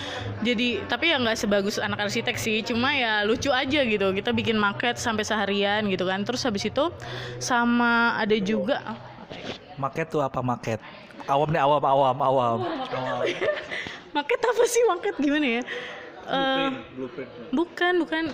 jadi 0.43 0.85
tapi 0.87 1.11
ya 1.11 1.17
nggak 1.19 1.37
sebagus 1.39 1.79
anak 1.79 2.09
arsitek 2.09 2.37
sih 2.37 2.63
cuma 2.63 2.95
ya 2.95 3.23
lucu 3.27 3.51
aja 3.51 3.85
gitu 3.85 4.13
kita 4.15 4.31
bikin 4.31 4.59
maket 4.59 4.99
sampai 4.99 5.27
seharian 5.27 5.87
gitu 5.91 6.07
kan 6.07 6.23
terus 6.23 6.43
habis 6.47 6.67
itu 6.67 6.91
sama 7.39 8.19
ada 8.19 8.37
juga 8.39 8.99
Market 9.79 10.07
tuh 10.11 10.19
apa 10.19 10.43
market? 10.43 10.83
Awam 11.31 11.49
nih 11.55 11.63
awam 11.63 11.83
awam 11.85 12.17
awam. 12.19 12.59
Maket 14.17 14.41
apa 14.43 14.65
sih 14.67 14.83
maket 14.89 15.15
gimana 15.21 15.61
ya? 15.61 15.63
Eh, 16.29 16.69
bukan 17.51 17.93
bukan 18.05 18.25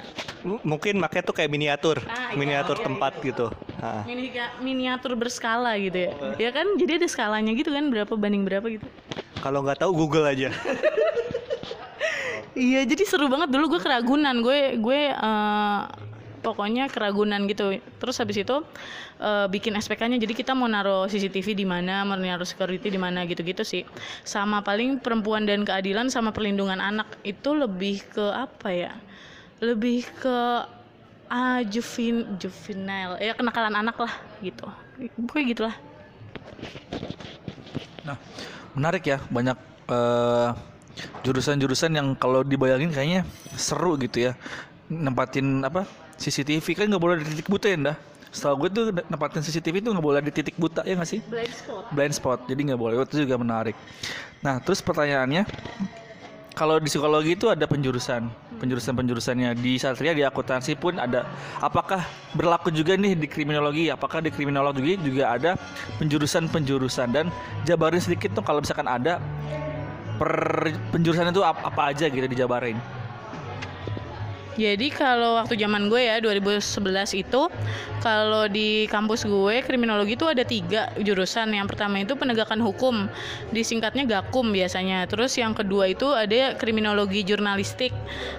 M- 0.44 0.60
Mungkin 0.66 0.98
market 0.98 1.22
tuh 1.24 1.32
kayak 1.32 1.48
miniatur, 1.48 2.02
Ah, 2.04 2.34
iya. 2.34 2.36
miniatur 2.36 2.76
tempat 2.76 3.16
gitu. 3.22 3.48
Ah. 3.78 4.02
mini 4.04 4.28
miniatur 4.60 5.14
berskala 5.14 5.78
gitu 5.78 6.10
ya. 6.10 6.12
Ya 6.36 6.50
kan 6.50 6.74
jadi 6.74 6.98
ada 6.98 7.06
skalanya 7.06 7.54
gitu 7.54 7.70
kan 7.70 7.86
berapa 7.88 8.12
banding 8.18 8.42
berapa 8.42 8.66
gitu. 8.66 8.84
Kalau 9.40 9.62
nggak 9.62 9.80
tahu 9.80 9.92
Google 9.94 10.26
aja. 10.26 10.50
Iya 12.54 12.86
jadi 12.86 13.02
seru 13.02 13.26
banget 13.26 13.50
dulu 13.50 13.66
gue 13.66 13.82
keragunan 13.82 14.38
gue 14.38 14.78
gue 14.78 15.00
eh, 15.10 15.80
pokoknya 16.38 16.86
keragunan 16.86 17.50
gitu. 17.50 17.82
Terus 17.98 18.14
habis 18.22 18.38
itu 18.38 18.62
eh, 19.20 19.46
bikin 19.50 19.74
SPK-nya 19.78 20.18
jadi 20.18 20.34
kita 20.34 20.52
mau 20.56 20.66
naruh 20.66 21.06
CCTV 21.06 21.54
di 21.54 21.66
mana, 21.66 22.02
mau 22.02 22.18
naruh 22.18 22.46
security 22.46 22.90
di 22.90 23.00
mana 23.00 23.26
gitu-gitu 23.28 23.62
sih. 23.62 23.82
Sama 24.26 24.62
paling 24.62 24.98
perempuan 25.02 25.46
dan 25.46 25.62
keadilan 25.62 26.10
sama 26.10 26.30
perlindungan 26.30 26.78
anak 26.78 27.06
itu 27.26 27.54
lebih 27.54 28.02
ke 28.10 28.24
apa 28.34 28.68
ya? 28.70 28.92
Lebih 29.62 30.06
ke 30.18 30.38
ah 31.32 31.64
juvin 31.64 32.36
juvenile 32.36 33.16
ya 33.18 33.32
kenakalan 33.32 33.74
anak 33.74 33.96
lah 33.96 34.12
gitu. 34.44 34.66
Gue 35.18 35.40
gitulah. 35.50 35.74
Nah, 38.04 38.20
menarik 38.76 39.02
ya 39.08 39.18
banyak 39.32 39.56
eh, 39.88 40.50
jurusan-jurusan 41.24 41.90
yang 41.96 42.14
kalau 42.14 42.44
dibayangin 42.46 42.92
kayaknya 42.92 43.22
seru 43.56 43.96
gitu 43.98 44.30
ya. 44.30 44.32
Nempatin 44.92 45.64
apa 45.64 45.88
CCTV 46.20 46.66
kan 46.76 46.86
nggak 46.86 47.02
boleh 47.02 47.16
di 47.20 47.24
titik 47.34 47.48
buta 47.48 47.66
ya 47.66 47.76
dah. 47.92 47.96
Setahu 48.34 48.66
gue 48.66 48.70
tuh 48.74 48.84
nempatin 49.06 49.46
CCTV 49.46 49.78
itu 49.78 49.88
nggak 49.94 50.02
boleh 50.02 50.18
di 50.18 50.34
titik 50.34 50.58
buta 50.58 50.82
ya 50.82 50.98
nggak 50.98 51.06
sih? 51.06 51.22
Blind 51.22 51.54
spot. 51.54 51.84
Blind 51.94 52.14
spot, 52.18 52.38
jadi 52.50 52.60
nggak 52.74 52.80
boleh. 52.82 52.94
Itu 53.06 53.22
juga 53.22 53.38
menarik. 53.38 53.78
Nah, 54.42 54.58
terus 54.58 54.82
pertanyaannya, 54.82 55.46
kalau 56.58 56.82
di 56.82 56.90
psikologi 56.90 57.38
itu 57.38 57.46
ada 57.46 57.62
penjurusan, 57.66 58.26
penjurusan-penjurusannya 58.58 59.54
di 59.58 59.78
satria 59.78 60.14
di 60.14 60.26
akuntansi 60.26 60.74
pun 60.74 60.98
ada. 60.98 61.30
Apakah 61.62 62.02
berlaku 62.34 62.74
juga 62.74 62.98
nih 62.98 63.14
di 63.14 63.30
kriminologi? 63.30 63.86
Apakah 63.86 64.18
di 64.18 64.34
kriminologi 64.34 64.98
juga 64.98 65.30
ada 65.30 65.54
penjurusan-penjurusan 66.02 67.14
dan 67.14 67.30
jabarin 67.62 68.02
sedikit 68.02 68.34
tuh 68.34 68.42
kalau 68.42 68.58
misalkan 68.58 68.90
ada 68.90 69.22
per 70.14 70.30
penjurusan 70.94 71.30
itu 71.30 71.42
ap- 71.42 71.62
apa 71.62 71.90
aja 71.90 72.06
gitu 72.10 72.26
dijabarin. 72.26 72.78
Jadi 74.54 74.86
kalau 74.94 75.34
waktu 75.38 75.58
zaman 75.58 75.90
gue 75.90 76.06
ya 76.06 76.22
2011 76.22 76.62
itu 77.18 77.42
kalau 78.04 78.44
di 78.46 78.84
kampus 78.92 79.24
gue 79.24 79.64
kriminologi 79.64 80.14
itu 80.14 80.28
ada 80.28 80.44
tiga 80.44 80.92
jurusan. 81.00 81.50
Yang 81.56 81.74
pertama 81.74 82.04
itu 82.04 82.14
penegakan 82.14 82.60
hukum, 82.60 83.08
disingkatnya 83.50 84.04
Gakum 84.04 84.52
biasanya. 84.52 85.08
Terus 85.08 85.34
yang 85.40 85.56
kedua 85.56 85.88
itu 85.88 86.12
ada 86.12 86.54
kriminologi 86.60 87.24
jurnalistik 87.24 87.90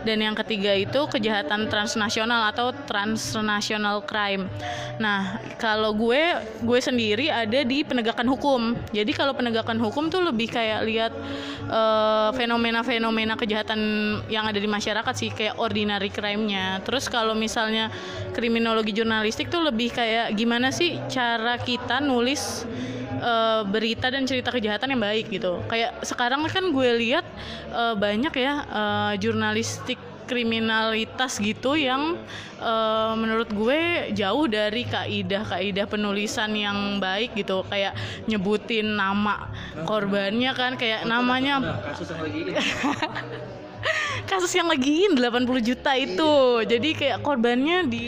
dan 0.05 0.21
yang 0.21 0.37
ketiga 0.37 0.71
itu 0.77 1.09
kejahatan 1.09 1.67
transnasional 1.67 2.47
atau 2.53 2.71
transnational 2.85 4.05
crime. 4.05 4.45
Nah 5.01 5.41
kalau 5.57 5.97
gue 5.97 6.21
gue 6.61 6.79
sendiri 6.79 7.33
ada 7.33 7.65
di 7.65 7.81
penegakan 7.81 8.29
hukum. 8.29 8.77
Jadi 8.93 9.11
kalau 9.17 9.33
penegakan 9.33 9.81
hukum 9.81 10.13
tuh 10.13 10.21
lebih 10.23 10.53
kayak 10.53 10.85
lihat 10.85 11.13
eh, 11.67 12.29
fenomena-fenomena 12.37 13.33
kejahatan 13.33 13.81
yang 14.29 14.45
ada 14.45 14.61
di 14.61 14.69
masyarakat 14.69 15.13
sih 15.17 15.33
kayak 15.33 15.57
ordinary 15.57 16.04
crime-nya. 16.11 16.83
Terus 16.83 17.07
kalau 17.07 17.33
misalnya 17.33 17.89
kriminologi 18.33 18.91
jurnalistik 18.91 19.47
tuh 19.47 19.65
lebih 19.65 19.93
kayak 19.93 20.33
gimana 20.35 20.73
sih 20.73 20.99
cara 21.07 21.55
kita 21.61 22.03
nulis 22.03 22.65
eh, 23.19 23.61
berita 23.65 24.11
dan 24.11 24.25
cerita 24.25 24.51
kejahatan 24.51 24.97
yang 24.97 25.01
baik 25.01 25.29
gitu. 25.29 25.61
Kayak 25.69 26.03
sekarang 26.03 26.43
kan 26.49 26.65
gue 26.73 26.89
lihat 26.99 27.25
eh, 27.71 27.95
banyak 27.95 28.33
ya 28.35 28.53
eh, 28.65 29.13
jurnalistik 29.21 30.01
kriminalitas 30.25 31.37
gitu 31.37 31.77
yang 31.77 32.17
eh, 32.59 33.13
menurut 33.15 33.47
gue 33.53 34.11
jauh 34.17 34.49
dari 34.49 34.83
kaidah-kaidah 34.89 35.85
penulisan 35.85 36.51
yang 36.57 36.97
baik 36.97 37.37
gitu 37.37 37.61
kayak 37.69 37.93
nyebutin 38.25 38.97
nama 38.97 39.53
korbannya 39.85 40.51
kan 40.57 40.73
kayak 40.75 41.05
namanya 41.05 41.61
kasus 44.25 44.51
yang 44.57 44.67
lagi 44.67 45.05
kasus 45.05 45.13
yang 45.13 45.21
lagi 45.21 45.45
in 45.45 45.45
80 45.45 45.69
juta 45.69 45.91
itu. 45.97 46.33
Jadi 46.65 46.89
kayak 46.97 47.17
korbannya 47.21 47.87
di 47.87 48.03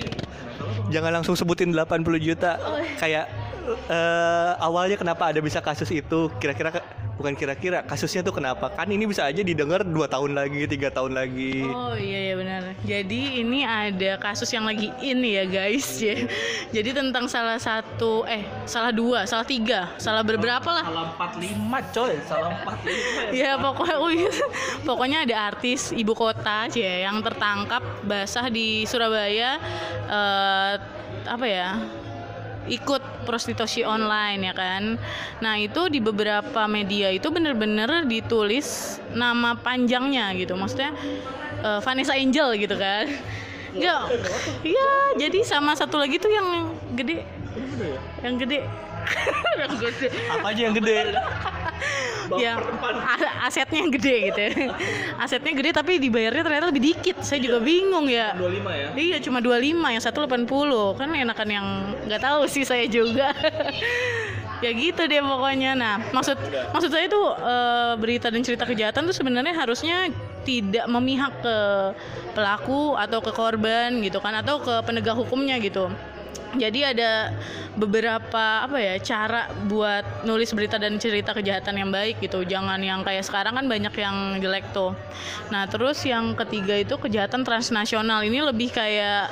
Jangan 0.87 1.19
langsung 1.19 1.35
sebutin 1.35 1.75
80 1.75 2.03
juta. 2.23 2.55
Kayak 2.95 3.27
eh, 3.75 4.51
awalnya 4.63 4.95
kenapa 4.95 5.29
ada 5.31 5.39
bisa 5.43 5.59
kasus 5.59 5.89
itu? 5.91 6.31
Kira-kira 6.39 6.71
bukan 7.17 7.33
kira-kira 7.33 7.81
kasusnya 7.81 8.21
tuh 8.21 8.37
kenapa? 8.37 8.69
Kan 8.69 8.93
ini 8.93 9.09
bisa 9.09 9.25
aja 9.25 9.41
didengar 9.41 9.81
dua 9.81 10.05
tahun 10.05 10.37
lagi, 10.37 10.69
tiga 10.69 10.93
tahun 10.93 11.17
lagi. 11.17 11.65
Oh 11.65 11.97
iya 11.97 12.31
ya 12.31 12.33
benar. 12.37 12.61
Jadi 12.85 13.41
ini 13.41 13.65
ada 13.65 14.21
kasus 14.21 14.47
yang 14.53 14.69
lagi 14.69 14.93
in 15.01 15.25
ya 15.25 15.43
guys 15.49 15.97
ya. 15.97 16.29
Jadi 16.75 16.93
tentang 16.93 17.25
salah 17.25 17.57
satu 17.57 18.23
eh 18.29 18.45
salah 18.69 18.93
dua, 18.93 19.25
salah 19.25 19.43
tiga, 19.43 19.91
salah 19.97 20.21
beberapa 20.21 20.69
lah. 20.69 20.85
salah 20.85 21.09
45 21.17 21.95
coy, 21.97 22.13
salah 22.29 22.51
45. 22.63 23.33
Ya 23.41 23.57
pokoknya 23.59 23.97
iya. 24.13 24.31
pokoknya 24.85 25.17
ada 25.27 25.35
artis 25.51 25.91
ibu 25.91 26.13
kota 26.13 26.69
cie 26.69 27.03
yang 27.03 27.19
tertangkap 27.25 27.81
basah 28.05 28.47
di 28.47 28.85
Surabaya 28.85 29.57
eh, 30.05 30.73
apa 31.27 31.45
ya? 31.45 31.69
ikut 32.67 33.03
prostitusi 33.27 33.83
online 33.83 34.47
ya 34.47 34.53
kan. 34.55 34.95
Nah, 35.43 35.59
itu 35.59 35.91
di 35.91 35.99
beberapa 35.99 36.63
media 36.71 37.11
itu 37.11 37.27
bener-bener 37.27 38.07
ditulis 38.07 38.97
nama 39.11 39.59
panjangnya 39.59 40.31
gitu. 40.39 40.55
Maksudnya 40.55 40.95
eh, 41.59 41.79
Vanessa 41.83 42.15
Angel 42.15 42.55
gitu 42.55 42.79
kan. 42.79 43.11
Ya, 43.75 44.09
ya, 44.63 44.89
jadi 45.19 45.43
sama 45.43 45.75
satu 45.75 45.99
lagi 45.99 46.17
tuh 46.17 46.31
yang 46.31 46.71
gede. 46.95 47.27
Yang 48.23 48.35
gede. 48.47 48.59
yang 49.61 49.73
gede. 49.75 50.07
Apa 50.31 50.47
aja 50.55 50.61
yang 50.71 50.75
gede? 50.79 50.97
yang 52.35 52.59
a- 52.83 53.47
asetnya 53.47 53.87
gede 53.87 54.15
gitu. 54.31 54.39
Ya. 54.39 54.51
asetnya 55.21 55.53
gede 55.55 55.71
tapi 55.71 55.95
dibayarnya 55.97 56.43
ternyata 56.43 56.65
lebih 56.69 56.83
dikit. 56.93 57.23
Saya 57.23 57.39
juga 57.39 57.63
bingung 57.63 58.11
ya. 58.11 58.35
25 58.35 58.67
ya? 58.73 58.87
Iya 58.95 59.17
cuma 59.23 59.39
25 59.39 59.93
yang 59.95 60.03
satu 60.03 60.27
80 60.27 60.99
kan 60.99 61.09
enakan 61.13 61.49
yang 61.49 61.67
nggak 62.05 62.21
tahu 62.21 62.41
sih 62.49 62.67
saya 62.67 62.85
juga. 62.87 63.31
Ya 64.57 64.73
gitu 64.73 65.05
deh 65.05 65.21
pokoknya. 65.21 65.77
Nah 65.77 66.01
maksud 66.09 66.33
maksud 66.73 66.89
saya 66.89 67.05
tuh 67.05 67.29
eh, 67.37 67.93
berita 68.01 68.33
dan 68.33 68.41
cerita 68.41 68.65
kejahatan 68.65 69.05
tuh 69.05 69.13
sebenarnya 69.13 69.53
harusnya 69.53 70.09
tidak 70.49 70.89
memihak 70.89 71.29
ke 71.45 71.57
pelaku 72.33 72.97
atau 72.97 73.21
ke 73.21 73.29
korban 73.37 74.01
gitu 74.01 74.17
kan 74.17 74.33
atau 74.33 74.57
ke 74.57 74.81
penegak 74.81 75.13
hukumnya 75.13 75.61
gitu 75.61 75.93
jadi 76.55 76.95
ada 76.95 77.11
beberapa 77.75 78.63
apa 78.63 78.77
ya 78.79 78.95
cara 79.03 79.51
buat 79.67 80.23
nulis 80.23 80.49
berita 80.55 80.79
dan 80.79 80.95
cerita 80.97 81.35
kejahatan 81.35 81.75
yang 81.75 81.91
baik 81.91 82.23
gitu. 82.23 82.47
Jangan 82.47 82.79
yang 82.79 83.03
kayak 83.03 83.27
sekarang 83.27 83.59
kan 83.59 83.65
banyak 83.67 83.91
yang 83.91 84.39
jelek 84.39 84.71
tuh. 84.71 84.95
Nah 85.51 85.67
terus 85.67 85.99
yang 86.07 86.31
ketiga 86.39 86.79
itu 86.79 86.95
kejahatan 86.95 87.43
transnasional. 87.43 88.23
Ini 88.23 88.39
lebih 88.47 88.71
kayak 88.71 89.27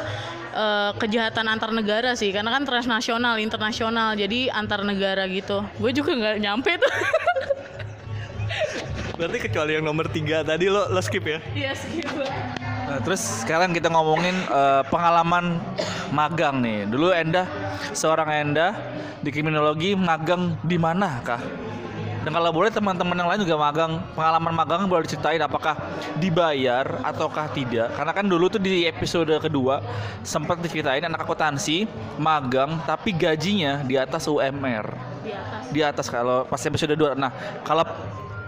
eh, 0.51 0.91
kejahatan 0.99 1.47
antar 1.47 1.71
negara 1.71 2.13
sih 2.19 2.35
karena 2.35 2.51
kan 2.51 2.67
transnasional 2.67 3.39
internasional. 3.39 4.13
Jadi 4.19 4.51
antar 4.51 4.83
negara 4.83 5.23
gitu. 5.31 5.63
Gue 5.79 5.95
juga 5.95 6.11
nggak 6.13 6.37
nyampe 6.43 6.71
tuh. 6.75 6.93
Berarti 9.15 9.37
kecuali 9.47 9.79
yang 9.79 9.85
nomor 9.87 10.11
tiga 10.11 10.43
tadi 10.43 10.67
lo 10.67 10.91
lo 10.91 10.99
skip 10.99 11.23
ya? 11.23 11.39
iya 11.55 11.71
sih 11.71 12.03
Nah, 12.85 13.01
terus 13.01 13.21
sekarang 13.41 13.73
kita 13.73 13.89
ngomongin 13.89 14.35
eh, 14.45 14.81
pengalaman 14.93 15.57
magang 16.13 16.61
nih. 16.61 16.85
Dulu 16.85 17.09
Enda, 17.11 17.49
seorang 17.91 18.29
Enda 18.29 18.77
di 19.25 19.33
kriminologi 19.33 19.97
magang 19.97 20.53
di 20.61 20.77
mana 20.77 21.19
kah? 21.25 21.41
Dan 22.25 22.33
kalau 22.33 22.49
boleh 22.49 22.73
teman-teman 22.73 23.13
yang 23.21 23.29
lain 23.29 23.45
juga 23.45 23.53
magang, 23.53 24.01
pengalaman 24.17 24.49
magang 24.49 24.89
boleh 24.89 25.05
diceritain 25.05 25.37
apakah 25.45 25.77
dibayar 26.17 26.97
ataukah 27.05 27.53
tidak? 27.53 27.93
Karena 27.93 28.17
kan 28.17 28.25
dulu 28.25 28.49
tuh 28.49 28.57
di 28.57 28.89
episode 28.89 29.29
kedua 29.37 29.77
sempat 30.25 30.57
diceritain 30.57 31.05
anak 31.05 31.21
akuntansi 31.21 31.85
magang 32.17 32.81
tapi 32.89 33.13
gajinya 33.13 33.85
di 33.85 33.93
atas 33.93 34.25
UMR. 34.25 34.89
di 35.21 35.33
atas 35.37 35.69
Di 35.69 35.81
atas 35.85 36.05
kalau 36.09 36.49
pas 36.49 36.61
episode 36.65 36.97
2. 36.97 37.13
Nah, 37.13 37.29
kalau 37.61 37.85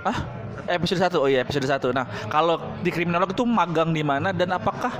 ah 0.07 0.37
episode 0.67 0.99
1. 0.99 1.15
Oh 1.17 1.29
iya, 1.31 1.41
episode 1.41 1.65
1. 1.65 1.95
Nah, 1.95 2.05
kalau 2.27 2.59
di 2.83 2.91
kriminolog 2.91 3.31
itu 3.31 3.47
magang 3.47 3.95
di 3.95 4.03
mana 4.03 4.35
dan 4.35 4.51
apakah 4.53 4.91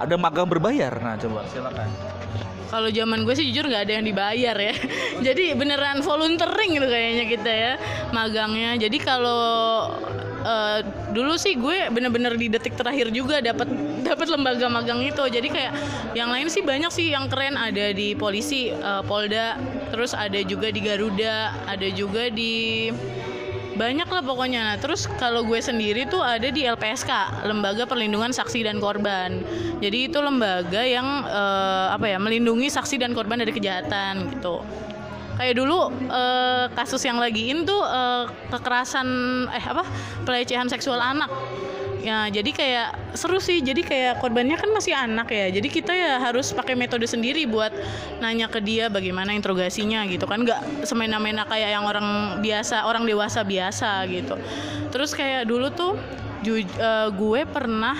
ada 0.00 0.14
magang 0.16 0.48
berbayar? 0.48 0.92
Nah, 0.98 1.14
coba 1.20 1.44
silakan. 1.52 1.88
Kalau 2.72 2.88
zaman 2.88 3.28
gue 3.28 3.36
sih 3.36 3.52
jujur 3.52 3.68
nggak 3.68 3.84
ada 3.84 3.92
yang 4.00 4.06
dibayar 4.08 4.56
ya. 4.56 4.74
Jadi 5.28 5.52
beneran 5.52 6.00
volunteering 6.00 6.80
gitu 6.80 6.88
kayaknya 6.88 7.24
kita 7.28 7.50
ya 7.52 7.72
magangnya. 8.16 8.80
Jadi 8.80 8.96
kalau 8.96 9.92
eh, 10.40 10.80
dulu 11.12 11.36
sih 11.36 11.60
gue 11.60 11.92
bener-bener 11.92 12.32
di 12.40 12.48
detik 12.48 12.72
terakhir 12.72 13.12
juga 13.12 13.44
dapat 13.44 13.68
dapat 14.08 14.26
lembaga 14.32 14.72
magang 14.72 15.04
itu. 15.04 15.20
Jadi 15.20 15.52
kayak 15.52 15.72
yang 16.16 16.32
lain 16.32 16.48
sih 16.48 16.64
banyak 16.64 16.88
sih 16.88 17.12
yang 17.12 17.28
keren 17.28 17.60
ada 17.60 17.92
di 17.92 18.16
polisi 18.16 18.72
eh, 18.72 19.02
Polda, 19.04 19.60
terus 19.92 20.16
ada 20.16 20.40
juga 20.40 20.72
di 20.72 20.80
Garuda, 20.80 21.68
ada 21.68 21.88
juga 21.92 22.32
di 22.32 22.88
banyak 23.74 24.08
lah 24.08 24.22
pokoknya. 24.22 24.60
Nah 24.72 24.76
terus 24.78 25.08
kalau 25.16 25.44
gue 25.44 25.58
sendiri 25.58 26.04
tuh 26.08 26.20
ada 26.20 26.48
di 26.48 26.64
LPSK 26.64 27.44
lembaga 27.48 27.88
perlindungan 27.88 28.32
saksi 28.32 28.64
dan 28.66 28.78
korban. 28.78 29.40
Jadi 29.80 30.12
itu 30.12 30.18
lembaga 30.20 30.82
yang 30.84 31.26
eh, 31.26 31.86
apa 31.94 32.06
ya 32.08 32.18
melindungi 32.20 32.68
saksi 32.68 33.00
dan 33.00 33.16
korban 33.16 33.40
dari 33.40 33.52
kejahatan 33.52 34.38
gitu. 34.38 34.60
Kayak 35.40 35.54
dulu 35.58 35.90
eh, 36.08 36.66
kasus 36.76 37.02
yang 37.02 37.18
lagi 37.18 37.50
in 37.50 37.64
tuh 37.64 37.82
eh, 37.82 38.24
kekerasan 38.52 39.08
eh 39.50 39.64
apa 39.64 39.84
pelecehan 40.28 40.68
seksual 40.68 41.00
anak 41.00 41.32
ya 42.02 42.26
jadi 42.28 42.50
kayak 42.50 42.88
seru 43.14 43.38
sih. 43.38 43.62
Jadi 43.62 43.86
kayak 43.86 44.18
korbannya 44.18 44.58
kan 44.58 44.68
masih 44.74 44.92
anak 44.92 45.30
ya. 45.30 45.48
Jadi 45.54 45.68
kita 45.70 45.94
ya 45.94 46.18
harus 46.18 46.50
pakai 46.50 46.74
metode 46.74 47.06
sendiri 47.06 47.46
buat 47.46 47.70
nanya 48.18 48.50
ke 48.50 48.58
dia 48.58 48.90
bagaimana 48.90 49.32
interogasinya 49.32 50.04
gitu 50.10 50.26
kan. 50.26 50.42
Nggak 50.42 50.84
semena-mena 50.84 51.46
kayak 51.46 51.70
yang 51.78 51.86
orang 51.86 52.38
biasa 52.42 52.84
orang 52.84 53.06
dewasa 53.06 53.46
biasa 53.46 54.04
gitu. 54.10 54.34
Terus 54.90 55.14
kayak 55.14 55.46
dulu 55.48 55.70
tuh 55.72 55.94
ju- 56.42 56.66
eh, 56.66 57.08
gue 57.14 57.40
pernah 57.46 57.96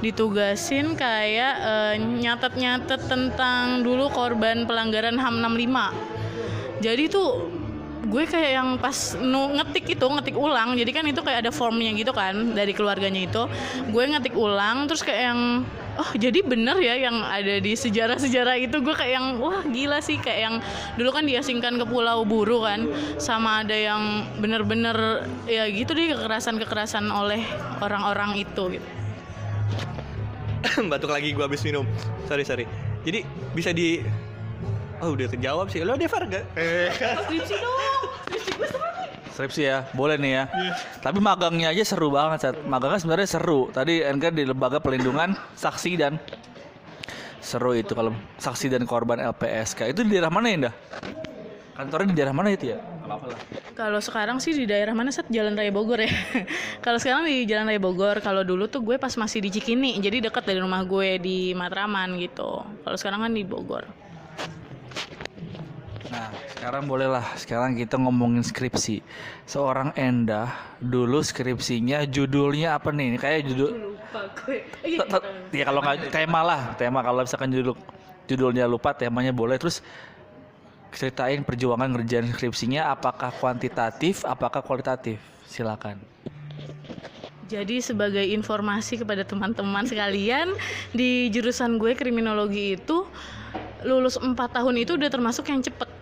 ditugasin 0.00 0.96
kayak 0.96 1.54
eh, 1.62 1.94
nyatet-nyatet 2.00 3.06
tentang 3.06 3.84
dulu 3.84 4.08
korban 4.10 4.64
pelanggaran 4.66 5.20
HAM 5.20 5.38
65 5.38 6.82
jadi 6.82 7.06
tuh 7.06 7.61
gue 8.02 8.24
kayak 8.26 8.50
yang 8.58 8.68
pas 8.82 9.14
ngetik 9.20 9.94
itu 9.94 10.06
ngetik 10.06 10.34
ulang 10.34 10.74
jadi 10.74 10.90
kan 10.90 11.04
itu 11.06 11.22
kayak 11.22 11.46
ada 11.46 11.52
formnya 11.54 11.94
gitu 11.94 12.10
kan 12.10 12.54
dari 12.54 12.74
keluarganya 12.74 13.22
itu 13.30 13.42
gue 13.94 14.04
ngetik 14.10 14.34
ulang 14.34 14.90
terus 14.90 15.06
kayak 15.06 15.32
yang 15.32 15.40
oh 16.00 16.10
jadi 16.16 16.40
bener 16.42 16.80
ya 16.80 16.98
yang 16.98 17.20
ada 17.22 17.60
di 17.60 17.72
sejarah-sejarah 17.76 18.58
itu 18.58 18.80
gue 18.80 18.94
kayak 18.96 19.12
yang 19.12 19.26
wah 19.38 19.60
gila 19.62 20.02
sih 20.02 20.18
kayak 20.18 20.40
yang 20.40 20.54
dulu 20.98 21.14
kan 21.14 21.24
diasingkan 21.28 21.78
ke 21.78 21.84
Pulau 21.84 22.24
Buru 22.24 22.64
kan 22.64 22.88
sama 23.20 23.62
ada 23.62 23.76
yang 23.76 24.26
bener-bener 24.40 25.28
ya 25.46 25.68
gitu 25.68 25.92
deh 25.92 26.16
kekerasan-kekerasan 26.16 27.06
oleh 27.12 27.44
orang-orang 27.84 28.40
itu 28.40 28.80
gitu. 28.80 28.88
Batuk 30.90 31.10
lagi 31.12 31.34
gua 31.36 31.50
habis 31.50 31.62
minum. 31.66 31.84
Sorry 32.30 32.46
sorry. 32.46 32.64
Jadi 33.02 33.26
bisa 33.52 33.74
di 33.74 33.98
Oh 35.02 35.18
udah 35.18 35.26
terjawab 35.26 35.66
sih. 35.66 35.82
Lo 35.82 35.98
Devar 35.98 36.30
gak? 36.30 36.54
Eh. 36.54 36.86
Skripsi 36.94 37.58
dong, 37.58 38.06
skripsi 38.22 38.50
gue 38.54 38.68
nih. 38.70 39.10
Skripsi 39.34 39.62
ya, 39.66 39.78
boleh 39.98 40.14
nih 40.14 40.32
ya. 40.38 40.44
Tapi 41.02 41.18
magangnya 41.18 41.74
aja 41.74 41.82
seru 41.82 42.14
banget, 42.14 42.38
Sat. 42.46 42.56
Magangnya 42.62 43.02
sebenarnya 43.02 43.28
seru. 43.34 43.66
Tadi 43.74 44.06
Enka 44.06 44.30
di 44.30 44.46
lembaga 44.46 44.78
pelindungan 44.78 45.34
saksi 45.58 45.98
dan 45.98 46.22
seru 47.42 47.74
itu 47.74 47.98
kalau 47.98 48.14
saksi 48.38 48.70
dan 48.70 48.86
korban 48.86 49.18
LPSK. 49.18 49.90
Itu 49.90 50.06
di 50.06 50.14
daerah 50.14 50.30
mana 50.30 50.46
ya, 50.46 50.54
Indah? 50.54 50.74
Kantornya 51.74 52.08
di 52.12 52.16
daerah 52.22 52.34
mana 52.36 52.48
itu 52.54 52.70
ya? 52.70 52.78
Kalau 53.74 53.98
sekarang 53.98 54.38
sih 54.38 54.54
di 54.54 54.70
daerah 54.70 54.94
mana 54.94 55.10
set 55.10 55.26
Jalan 55.32 55.58
Raya 55.58 55.74
Bogor 55.74 55.98
ya. 55.98 56.12
Kalau 56.84 57.02
sekarang 57.02 57.26
di 57.26 57.42
Jalan 57.48 57.66
Raya 57.74 57.82
Bogor. 57.82 58.22
Kalau 58.22 58.46
dulu 58.46 58.70
tuh 58.70 58.86
gue 58.86 59.02
pas 59.02 59.10
masih 59.18 59.42
di 59.42 59.50
Cikini, 59.50 59.98
jadi 59.98 60.22
dekat 60.30 60.46
dari 60.46 60.62
rumah 60.62 60.86
gue 60.86 61.18
di 61.18 61.50
Matraman 61.58 62.20
gitu. 62.22 62.62
Kalau 62.62 62.96
sekarang 63.00 63.26
kan 63.26 63.32
di 63.34 63.42
Bogor. 63.42 64.01
Nah, 66.12 66.28
sekarang 66.52 66.84
bolehlah. 66.84 67.24
Sekarang 67.40 67.72
kita 67.72 67.96
ngomongin 67.96 68.44
skripsi. 68.44 69.00
Seorang 69.48 69.96
Endah 69.96 70.76
dulu 70.76 71.24
skripsinya 71.24 72.04
judulnya 72.04 72.76
apa 72.76 72.92
nih? 72.92 73.16
Kayak 73.16 73.48
judul 73.48 73.96
Lupa 74.12 74.28
gue. 74.44 74.60
Te- 74.68 75.08
te- 75.08 75.56
ya 75.56 75.64
kalau 75.64 75.80
nggak 75.80 76.12
tema 76.12 76.44
lah 76.44 76.76
tema 76.76 77.00
kalau 77.00 77.24
misalkan 77.24 77.48
judul 77.48 77.72
judulnya 78.28 78.68
lupa 78.68 78.92
temanya 78.92 79.32
boleh 79.32 79.56
terus 79.56 79.80
ceritain 80.92 81.40
perjuangan 81.40 81.88
ngerjain 81.88 82.28
skripsinya 82.28 82.92
apakah 82.92 83.32
kuantitatif 83.40 84.28
apakah 84.28 84.60
kualitatif 84.60 85.16
silakan 85.48 85.96
Jadi 87.48 87.84
sebagai 87.84 88.24
informasi 88.32 89.04
kepada 89.04 89.28
teman-teman 89.28 89.84
sekalian 89.84 90.56
di 90.96 91.28
jurusan 91.28 91.76
gue 91.76 91.92
kriminologi 91.92 92.80
itu 92.80 93.04
lulus 93.84 94.16
4 94.16 94.32
tahun 94.36 94.74
itu 94.80 94.96
udah 94.96 95.10
termasuk 95.12 95.52
yang 95.52 95.60
cepet. 95.60 96.01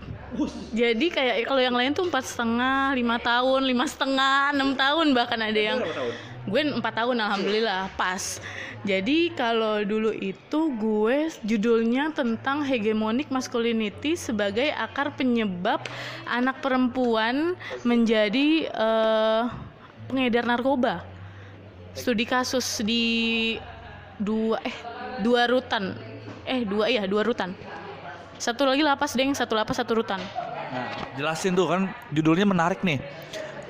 Jadi 0.70 1.10
kayak 1.10 1.50
kalau 1.50 1.62
yang 1.62 1.74
lain 1.74 1.90
tuh 1.90 2.06
empat 2.06 2.22
setengah, 2.22 2.94
lima 2.94 3.18
tahun, 3.18 3.66
lima 3.66 3.86
setengah, 3.86 4.54
enam 4.54 4.78
tahun 4.78 5.10
bahkan 5.10 5.40
ada 5.42 5.58
yang 5.58 5.78
gue 6.46 6.60
empat 6.70 7.02
tahun 7.02 7.18
alhamdulillah 7.18 7.90
pas. 7.98 8.38
Jadi 8.86 9.34
kalau 9.36 9.82
dulu 9.84 10.14
itu 10.14 10.60
gue 10.78 11.28
judulnya 11.44 12.14
tentang 12.16 12.64
hegemonik 12.64 13.28
masculinity 13.28 14.16
sebagai 14.16 14.72
akar 14.72 15.12
penyebab 15.18 15.84
anak 16.24 16.62
perempuan 16.64 17.58
menjadi 17.82 18.70
eh, 18.70 19.42
pengedar 20.08 20.46
narkoba. 20.46 21.02
Studi 21.92 22.22
kasus 22.22 22.80
di 22.86 23.58
dua 24.16 24.62
eh 24.62 24.76
dua 25.20 25.50
rutan. 25.50 25.98
Eh 26.46 26.62
dua 26.64 26.86
iya 26.88 27.04
dua 27.04 27.26
rutan 27.26 27.52
satu 28.40 28.64
lagi 28.64 28.81
lapas 28.81 29.12
deng. 29.12 29.37
Satu 29.37 29.53
lapas 29.53 29.76
satu 29.76 30.00
rutan. 30.00 30.18
Nah 30.72 30.88
jelasin 31.20 31.53
tuh 31.53 31.68
kan 31.68 31.92
judulnya 32.09 32.48
menarik 32.48 32.81
nih. 32.81 32.98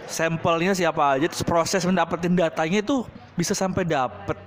Sampelnya 0.06 0.74
siapa 0.74 1.18
aja 1.18 1.26
terus 1.26 1.42
proses 1.42 1.82
mendapetin 1.82 2.34
datanya 2.38 2.78
itu 2.78 3.02
bisa 3.34 3.52
sampai 3.52 3.82
dapet. 3.82 4.38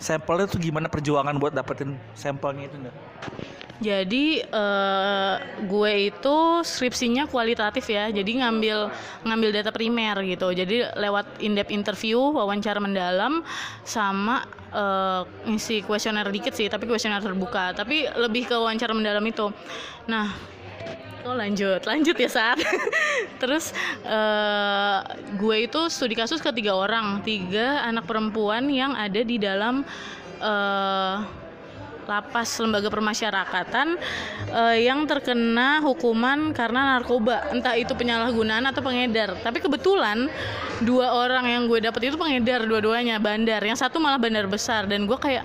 Sampelnya 0.00 0.48
tuh 0.48 0.60
gimana 0.60 0.88
perjuangan 0.88 1.36
buat 1.36 1.52
dapetin 1.52 1.96
sampelnya 2.12 2.68
itu 2.68 2.76
enggak 2.76 2.96
jadi 3.82 4.46
eh, 4.46 5.34
gue 5.66 5.92
itu 6.14 6.36
skripsinya 6.62 7.26
kualitatif 7.26 7.82
ya. 7.90 8.06
Jadi 8.10 8.38
ngambil 8.38 8.90
ngambil 9.26 9.50
data 9.50 9.70
primer 9.74 10.22
gitu. 10.22 10.54
Jadi 10.54 10.86
lewat 10.94 11.42
in-depth 11.42 11.74
interview 11.74 12.22
wawancara 12.22 12.78
mendalam 12.78 13.42
sama 13.82 14.46
eh, 14.70 15.22
ngisi 15.50 15.82
kuesioner 15.82 16.26
dikit 16.30 16.54
sih 16.54 16.70
tapi 16.70 16.86
kuesioner 16.86 17.18
terbuka. 17.18 17.74
Tapi 17.74 18.06
lebih 18.14 18.46
ke 18.46 18.54
wawancara 18.54 18.94
mendalam 18.94 19.24
itu. 19.26 19.50
Nah 20.06 20.54
Oh 21.24 21.32
lanjut, 21.32 21.80
lanjut 21.88 22.20
ya 22.20 22.28
saat. 22.28 22.60
Terus 23.40 23.72
eh, 24.04 24.98
gue 25.40 25.56
itu 25.64 25.80
studi 25.88 26.12
kasus 26.12 26.36
ke 26.44 26.52
tiga 26.52 26.76
orang, 26.76 27.24
tiga 27.24 27.80
anak 27.80 28.04
perempuan 28.04 28.68
yang 28.68 28.92
ada 28.92 29.24
di 29.24 29.40
dalam 29.40 29.88
eh, 30.36 31.16
lapas 32.04 32.48
lembaga 32.60 32.88
permasyarakatan 32.92 33.96
eh, 34.52 34.76
yang 34.84 35.08
terkena 35.08 35.80
hukuman 35.80 36.52
karena 36.52 36.96
narkoba, 36.96 37.50
entah 37.50 37.74
itu 37.74 37.92
penyalahgunaan 37.96 38.64
atau 38.68 38.80
pengedar. 38.84 39.36
Tapi 39.40 39.58
kebetulan 39.60 40.28
dua 40.84 41.14
orang 41.16 41.48
yang 41.48 41.62
gue 41.66 41.80
dapet 41.80 42.12
itu 42.12 42.16
pengedar 42.20 42.64
dua-duanya 42.68 43.16
bandar. 43.20 43.64
Yang 43.64 43.84
satu 43.84 44.00
malah 44.00 44.20
bandar 44.20 44.44
besar 44.48 44.86
dan 44.86 45.08
gue 45.08 45.18
kayak 45.18 45.44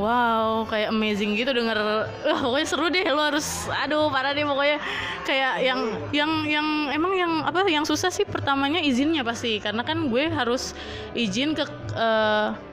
Wow, 0.00 0.64
kayak 0.72 0.88
amazing 0.88 1.36
gitu 1.36 1.52
denger. 1.52 1.76
Wah, 2.24 2.40
pokoknya 2.40 2.66
seru 2.66 2.88
deh. 2.88 3.04
Lo 3.12 3.28
harus, 3.28 3.68
aduh, 3.68 4.08
parah 4.08 4.32
deh 4.32 4.40
pokoknya. 4.40 4.80
Kayak 5.28 5.52
yang, 5.60 5.80
yang, 6.16 6.32
yang 6.48 6.68
emang 6.96 7.12
yang 7.12 7.32
apa? 7.44 7.60
Yang 7.68 7.92
susah 7.92 8.08
sih 8.08 8.24
pertamanya 8.24 8.80
izinnya 8.80 9.20
pasti, 9.20 9.60
karena 9.60 9.84
kan 9.84 10.08
gue 10.08 10.32
harus 10.32 10.72
izin 11.12 11.52
ke. 11.52 11.68
eh, 11.92 12.71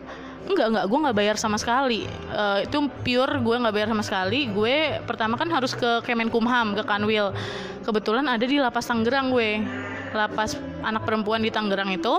enggak 0.49 0.67
enggak. 0.73 0.85
Gue 0.89 0.99
nggak 1.05 1.17
bayar 1.17 1.35
sama 1.37 1.57
sekali. 1.61 2.09
Eh, 2.09 2.59
itu 2.65 2.77
pure 3.05 3.39
gue 3.39 3.55
nggak 3.61 3.75
bayar 3.75 3.89
sama 3.93 4.03
sekali. 4.03 4.49
Gue 4.49 4.99
pertama 5.05 5.37
kan 5.37 5.49
harus 5.53 5.77
ke 5.77 6.01
Kemenkumham 6.03 6.73
ke 6.73 6.83
Kanwil. 6.83 7.31
Kebetulan 7.85 8.25
ada 8.25 8.43
di 8.43 8.57
lapas 8.57 8.89
Tangerang 8.89 9.29
gue. 9.29 9.61
Lapas 10.11 10.57
anak 10.81 11.05
perempuan 11.05 11.45
di 11.45 11.53
Tangerang 11.53 11.93
itu 11.93 12.17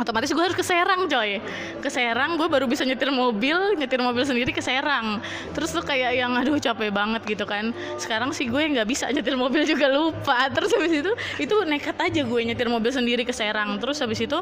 otomatis 0.00 0.30
gue 0.32 0.42
harus 0.42 0.56
ke 0.56 0.64
Serang 0.64 1.04
coy. 1.10 1.42
Ke 1.82 1.88
Serang 1.92 2.40
gue 2.40 2.48
baru 2.48 2.64
bisa 2.64 2.86
nyetir 2.86 3.12
mobil 3.12 3.76
nyetir 3.76 4.00
mobil 4.00 4.24
sendiri 4.24 4.50
ke 4.54 4.62
Serang. 4.64 5.20
Terus 5.52 5.74
tuh 5.74 5.84
kayak 5.84 6.16
yang 6.16 6.32
aduh 6.38 6.56
capek 6.56 6.88
banget 6.92 7.22
gitu 7.26 7.44
kan. 7.44 7.76
Sekarang 8.00 8.32
sih 8.32 8.48
gue 8.48 8.62
nggak 8.62 8.88
bisa 8.88 9.10
nyetir 9.12 9.36
mobil 9.36 9.66
juga 9.68 9.90
lupa. 9.92 10.48
Terus 10.54 10.70
habis 10.76 10.92
itu 11.04 11.12
itu 11.42 11.56
nekat 11.66 11.96
aja 11.98 12.20
gue 12.24 12.40
nyetir 12.44 12.68
mobil 12.70 12.92
sendiri 12.92 13.22
ke 13.26 13.34
Serang. 13.34 13.76
Terus 13.76 14.00
habis 14.00 14.20
itu 14.22 14.38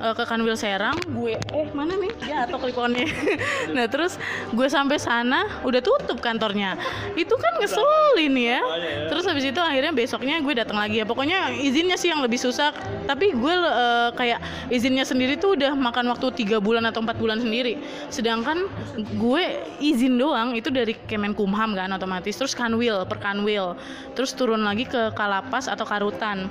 eh, 0.00 0.14
ke 0.14 0.24
Kanwil 0.26 0.56
Serang 0.58 0.98
gue 1.08 1.38
eh 1.38 1.68
mana 1.72 1.96
nih? 1.96 2.12
Ya 2.28 2.44
atau 2.46 2.58
kliponnya 2.58 3.04
nah 3.76 3.86
terus 3.86 4.18
gue 4.50 4.68
sampai 4.68 4.98
sana 5.00 5.62
udah 5.64 5.80
tutup 5.80 6.18
kantornya. 6.20 6.76
Itu 7.16 7.34
kan 7.38 7.60
ngeselin 7.60 8.34
ya. 8.36 8.60
Terus 9.08 9.24
habis 9.28 9.44
itu 9.48 9.60
akhirnya 9.60 9.92
besoknya 9.94 10.40
gue 10.40 10.54
datang 10.56 10.78
lagi 10.78 11.00
ya. 11.00 11.06
Pokoknya 11.06 11.52
izinnya 11.52 11.96
sih 11.96 12.12
yang 12.12 12.20
lebih 12.20 12.38
susah. 12.40 12.74
Tapi 13.06 13.34
gue 13.34 13.54
eh, 13.54 14.10
kayak 14.16 14.40
izinnya 14.82 15.06
sendiri 15.06 15.38
tuh 15.38 15.54
udah 15.54 15.78
makan 15.78 16.10
waktu 16.10 16.42
tiga 16.42 16.58
bulan 16.58 16.82
atau 16.90 17.06
empat 17.06 17.14
bulan 17.22 17.38
sendiri. 17.38 17.78
Sedangkan 18.10 18.66
gue 19.14 19.42
izin 19.78 20.18
doang 20.18 20.58
itu 20.58 20.74
dari 20.74 20.98
Kemenkumham 21.06 21.78
kan 21.78 21.86
otomatis. 21.94 22.34
Terus 22.34 22.58
Kanwil 22.58 23.06
per 23.06 23.22
Kanwil 23.22 23.78
terus 24.18 24.34
turun 24.34 24.66
lagi 24.66 24.82
ke 24.82 25.14
Kalapas 25.14 25.70
atau 25.70 25.86
Karutan. 25.86 26.50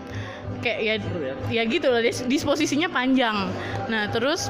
Kayak 0.63 1.04
ya? 1.04 1.60
ya 1.60 1.62
gitu 1.67 1.91
loh 1.91 2.00
dis- 2.00 2.24
disposisinya 2.24 2.88
panjang. 2.88 3.52
Nah 3.91 4.08
terus 4.08 4.48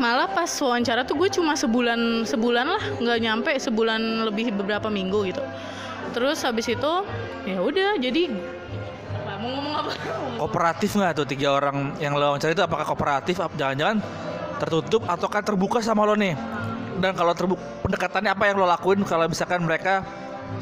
malah 0.00 0.24
pas 0.32 0.48
wawancara 0.48 1.04
tuh 1.04 1.20
gue 1.20 1.28
cuma 1.36 1.52
sebulan 1.52 2.24
sebulan 2.24 2.64
lah 2.64 2.82
nggak 2.96 3.18
nyampe 3.20 3.52
sebulan 3.60 4.24
lebih 4.32 4.56
beberapa 4.56 4.88
minggu 4.88 5.28
gitu. 5.28 5.44
Terus 6.16 6.40
habis 6.40 6.64
itu 6.64 6.92
ya 7.44 7.60
udah 7.60 8.00
jadi 8.00 8.32
mau 9.42 9.50
ngomong 9.58 9.74
apa 9.74 9.90
Kooperatif 10.38 10.90
nggak 10.94 11.12
tuh 11.18 11.26
tiga 11.26 11.48
orang 11.54 11.98
yang 11.98 12.14
lo 12.14 12.34
wawancara 12.34 12.54
itu 12.54 12.62
apakah 12.62 12.86
kooperatif? 12.86 13.42
Jangan-jangan 13.58 13.98
tertutup 14.62 15.02
atau 15.10 15.26
kan 15.26 15.42
terbuka 15.42 15.82
sama 15.82 16.06
lo 16.06 16.14
nih? 16.14 16.34
Dan 17.02 17.18
kalau 17.18 17.34
terbuka 17.34 17.62
pendekatannya 17.82 18.30
apa 18.30 18.44
yang 18.46 18.56
lo 18.62 18.66
lakuin 18.66 19.02
kalau 19.02 19.26
misalkan 19.26 19.62
mereka 19.66 20.06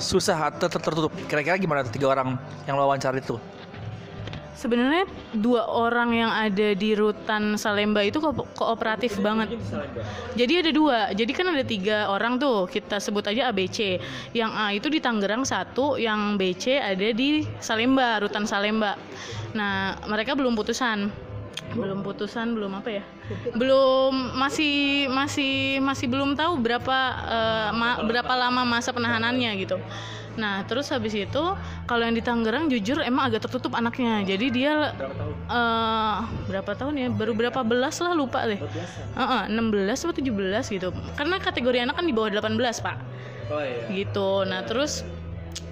susah 0.01 0.53
atau 0.53 0.69
ter- 0.69 0.81
tertutup? 0.81 1.13
Kira-kira 1.29 1.61
gimana 1.61 1.85
tuh 1.85 1.93
tiga 1.93 2.13
orang 2.13 2.41
yang 2.65 2.81
lo 2.81 2.89
wawancara 2.89 3.21
itu? 3.21 3.37
Sebenarnya 4.61 5.09
dua 5.33 5.65
orang 5.65 6.13
yang 6.13 6.29
ada 6.29 6.77
di 6.77 6.93
rutan 6.93 7.57
Salemba 7.57 8.05
itu 8.05 8.21
ko- 8.21 8.45
kooperatif 8.53 9.17
banget. 9.19 9.57
jadi 10.37 10.61
ada 10.61 10.71
dua. 10.71 10.99
Jadi 11.17 11.33
kan 11.33 11.49
ada 11.49 11.65
tiga 11.65 12.13
orang 12.13 12.37
tuh. 12.37 12.69
Kita 12.69 13.01
sebut 13.01 13.25
aja 13.25 13.49
ABC 13.49 13.97
yang 14.37 14.53
A 14.53 14.77
itu 14.77 14.93
di 14.93 15.01
Tangerang 15.01 15.49
satu. 15.49 15.97
Yang 15.97 16.21
BC 16.37 16.65
ada 16.77 17.09
di 17.11 17.49
Salemba 17.59 18.21
rutan 18.21 18.45
Salemba. 18.45 19.01
Nah 19.57 19.97
mereka 20.05 20.37
belum 20.37 20.53
putusan. 20.53 21.09
Belum 21.71 22.05
putusan 22.05 22.53
belum 22.53 22.83
apa 22.83 23.01
ya? 23.01 23.03
Belum 23.55 24.13
masih 24.37 25.07
masih 25.09 25.79
masih 25.81 26.07
belum 26.11 26.35
tahu 26.35 26.59
berapa 26.59 26.99
ma- 27.73 28.03
berapa 28.03 28.33
lama 28.37 28.67
masa 28.67 28.91
penahanannya 28.91 29.51
gitu 29.57 29.79
nah 30.39 30.63
terus 30.63 30.91
habis 30.95 31.11
itu 31.17 31.43
kalau 31.91 32.03
yang 32.07 32.15
di 32.15 32.23
Tangerang 32.23 32.71
jujur 32.71 33.03
emang 33.03 33.31
agak 33.31 33.49
tertutup 33.49 33.75
anaknya. 33.75 34.23
Jadi 34.23 34.47
dia 34.55 34.95
eh, 35.51 36.17
berapa 36.47 36.71
tahun 36.79 36.95
ya? 36.97 37.09
Baru 37.11 37.35
berapa 37.35 37.61
belas 37.67 37.99
lah 37.99 38.15
lupa 38.15 38.47
deh. 38.47 38.61
Heeh, 39.19 39.43
16 39.51 40.07
atau 40.07 40.15
17 40.15 40.77
gitu. 40.77 40.89
Karena 41.19 41.37
kategori 41.43 41.79
anak 41.83 41.99
kan 41.99 42.07
di 42.07 42.15
bawah 42.15 42.31
18 42.31 42.55
pak. 42.85 42.99
Oh 43.51 43.59
iya. 43.59 43.91
gitu. 43.91 44.47
Nah 44.47 44.63
terus 44.63 45.03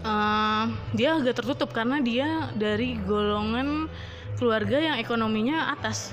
eh, 0.02 0.64
dia 0.94 1.14
agak 1.14 1.38
tertutup 1.38 1.70
karena 1.70 2.02
dia 2.02 2.50
dari 2.58 2.98
golongan 2.98 3.86
keluarga 4.38 4.78
yang 4.78 4.96
ekonominya 4.98 5.70
atas. 5.74 6.10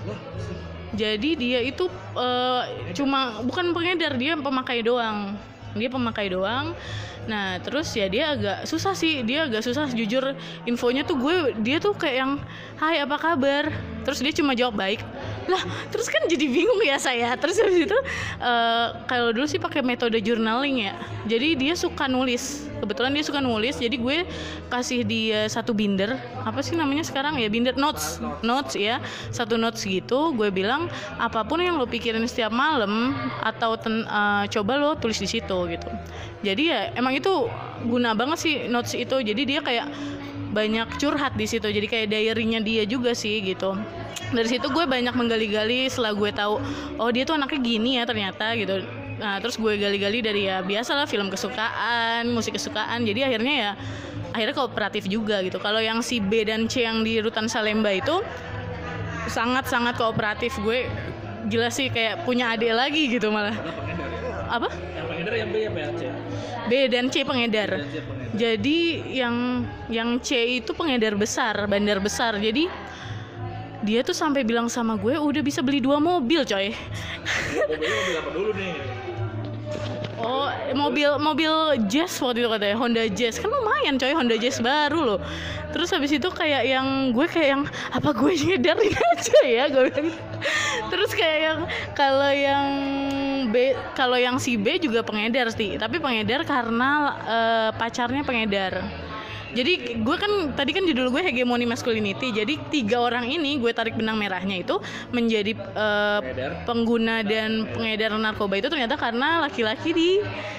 Jadi 0.94 1.36
dia 1.36 1.60
itu 1.66 1.90
eh, 2.14 2.64
cuma 2.94 3.42
bukan 3.42 3.74
pengedar 3.74 4.14
dia 4.16 4.38
pemakai 4.38 4.86
doang. 4.86 5.34
Dia 5.76 5.92
pemakai 5.92 6.32
doang 6.32 6.72
nah 7.26 7.58
terus 7.58 7.90
ya 7.98 8.06
dia 8.06 8.38
agak 8.38 8.70
susah 8.70 8.94
sih 8.94 9.26
dia 9.26 9.50
agak 9.50 9.66
susah. 9.66 9.90
Jujur 9.92 10.38
infonya 10.70 11.02
tuh 11.02 11.18
gue 11.18 11.36
dia 11.62 11.82
tuh 11.82 11.98
kayak 11.98 12.18
yang 12.22 12.32
hai 12.78 13.02
apa 13.02 13.18
kabar? 13.18 13.74
Terus 14.06 14.22
dia 14.22 14.34
cuma 14.38 14.54
jawab 14.54 14.78
baik 14.78 15.02
lah 15.46 15.62
terus 15.94 16.10
kan 16.10 16.26
jadi 16.26 16.46
bingung 16.46 16.82
ya 16.82 16.98
saya. 17.02 17.34
Terus 17.38 17.58
habis 17.62 17.86
itu 17.90 17.98
eh, 18.42 18.88
kalau 19.10 19.34
dulu 19.34 19.46
sih 19.50 19.58
pakai 19.62 19.82
metode 19.82 20.18
journaling 20.22 20.90
ya. 20.90 20.94
Jadi 21.26 21.58
dia 21.58 21.74
suka 21.74 22.06
nulis 22.06 22.70
kebetulan 22.82 23.14
dia 23.14 23.26
suka 23.26 23.42
nulis. 23.42 23.78
Jadi 23.82 23.98
gue 23.98 24.18
kasih 24.70 25.02
dia 25.02 25.50
satu 25.50 25.74
binder 25.74 26.18
apa 26.46 26.62
sih 26.62 26.78
namanya 26.78 27.02
sekarang 27.02 27.42
ya 27.42 27.50
binder 27.50 27.74
notes 27.78 28.22
notes 28.46 28.78
ya. 28.78 29.02
Satu 29.34 29.58
notes 29.58 29.82
gitu 29.86 30.34
gue 30.38 30.54
bilang 30.54 30.86
apa 31.18 31.42
pun 31.42 31.62
yang 31.62 31.82
lo 31.82 31.90
pikirin 31.90 32.26
setiap 32.30 32.54
malam 32.54 33.18
atau 33.42 33.74
ten- 33.78 34.06
eh, 34.06 34.46
coba 34.54 34.78
lo 34.78 34.94
tulis 34.98 35.18
di 35.18 35.26
situ 35.26 35.58
gitu. 35.70 35.90
Jadi 36.46 36.70
ya 36.70 36.94
emang 36.94 37.15
itu 37.16 37.48
guna 37.88 38.12
banget 38.12 38.38
sih 38.42 38.56
notes 38.68 38.92
itu. 38.92 39.16
Jadi 39.24 39.42
dia 39.48 39.60
kayak 39.64 39.88
banyak 40.52 40.88
curhat 41.00 41.36
di 41.36 41.48
situ. 41.48 41.68
Jadi 41.68 41.88
kayak 41.88 42.08
diary-nya 42.12 42.60
dia 42.64 42.84
juga 42.84 43.16
sih 43.16 43.40
gitu. 43.44 43.76
Dari 44.32 44.48
situ 44.50 44.68
gue 44.72 44.84
banyak 44.90 45.14
menggali-gali 45.14 45.86
setelah 45.88 46.12
gue 46.16 46.32
tahu 46.34 46.58
oh 46.98 47.10
dia 47.14 47.24
tuh 47.28 47.38
anaknya 47.38 47.60
gini 47.62 47.92
ya 48.02 48.04
ternyata 48.08 48.56
gitu. 48.58 48.84
Nah 49.16 49.40
terus 49.40 49.56
gue 49.56 49.74
gali-gali 49.80 50.20
dari 50.20 50.50
ya 50.50 50.60
biasalah 50.66 51.08
film 51.08 51.32
kesukaan 51.32 52.32
musik 52.32 52.58
kesukaan. 52.58 53.06
Jadi 53.06 53.22
akhirnya 53.22 53.54
ya 53.54 53.72
akhirnya 54.36 54.56
kooperatif 54.56 55.08
juga 55.08 55.40
gitu. 55.46 55.62
Kalau 55.62 55.80
yang 55.80 56.04
si 56.04 56.20
B 56.20 56.44
dan 56.44 56.68
C 56.68 56.84
yang 56.84 57.06
di 57.06 57.22
rutan 57.24 57.48
Salemba 57.48 57.94
itu 57.94 58.20
sangat-sangat 59.30 59.96
kooperatif. 59.96 60.58
Gue 60.60 60.90
gila 61.46 61.70
sih 61.70 61.94
kayak 61.94 62.26
punya 62.26 62.56
adik 62.58 62.74
lagi 62.74 63.08
gitu 63.12 63.30
malah. 63.30 63.56
Apa 64.50 64.74
pengedar 65.26 65.42
yang 65.42 65.50
B 65.50 65.58
apa 65.66 65.80
yang 65.82 65.94
C? 65.98 66.04
B 66.70 66.72
dan 66.86 67.06
C 67.10 67.16
pengedar. 67.26 67.70
Jadi 68.38 68.80
yang 69.18 69.66
yang 69.90 70.10
C 70.22 70.62
itu 70.62 70.72
pengedar 70.78 71.18
besar, 71.18 71.66
bandar 71.66 71.98
besar. 71.98 72.38
Jadi 72.38 72.70
dia 73.82 74.06
tuh 74.06 74.14
sampai 74.14 74.46
bilang 74.46 74.70
sama 74.70 74.94
gue 75.02 75.18
udah 75.18 75.42
bisa 75.42 75.66
beli 75.66 75.82
dua 75.82 75.98
mobil 75.98 76.46
coy. 76.46 76.70
Mobilnya 77.66 77.98
mobil 77.98 78.16
apa 78.22 78.30
dulu 78.30 78.52
nih? 78.54 78.74
Oh 80.16 80.48
mobil 80.72 81.10
mobil 81.20 81.52
Jazz 81.92 82.18
waktu 82.24 82.46
itu 82.46 82.50
katanya 82.50 82.78
Honda 82.80 83.04
Jazz 83.12 83.36
kan 83.36 83.52
lumayan 83.52 84.00
coy 84.00 84.14
Honda 84.16 84.38
Jazz 84.38 84.62
baru 84.62 85.02
loh. 85.04 85.20
Terus 85.76 85.92
habis 85.92 86.14
itu 86.16 86.30
kayak 86.32 86.64
yang 86.70 87.12
gue 87.12 87.28
kayak 87.28 87.50
yang 87.52 87.64
apa 87.92 88.10
gue 88.16 88.32
ngedarin 88.32 88.96
aja 88.96 89.40
ya 89.44 89.64
gue 89.74 89.92
bilang. 89.92 90.14
Terus 90.88 91.12
kayak 91.18 91.40
yang 91.42 91.60
kalau 91.98 92.32
yang 92.32 92.66
B 93.56 93.72
kalau 93.96 94.20
yang 94.20 94.36
si 94.36 94.60
B 94.60 94.76
juga 94.84 95.00
pengedar 95.00 95.48
sih 95.56 95.80
tapi 95.80 96.04
pengedar 96.04 96.44
karena 96.44 96.90
eh, 97.24 97.70
pacarnya 97.80 98.28
pengedar. 98.28 98.84
Jadi 99.56 100.04
gue 100.04 100.16
kan 100.20 100.52
tadi 100.52 100.76
kan 100.76 100.84
judul 100.84 101.08
gue 101.16 101.24
hegemoni 101.24 101.64
masculinity. 101.64 102.36
Jadi 102.36 102.60
tiga 102.68 103.00
orang 103.00 103.24
ini 103.24 103.56
gue 103.56 103.72
tarik 103.72 103.96
benang 103.96 104.20
merahnya 104.20 104.60
itu 104.60 104.76
menjadi 105.16 105.56
Pengedar. 105.56 106.68
pengguna 106.68 107.24
dan 107.24 107.64
pengedar 107.72 108.12
narkoba 108.20 108.60
itu 108.60 108.68
ternyata 108.68 109.00
karena 109.00 109.48
laki-laki 109.48 109.96
di 109.96 110.10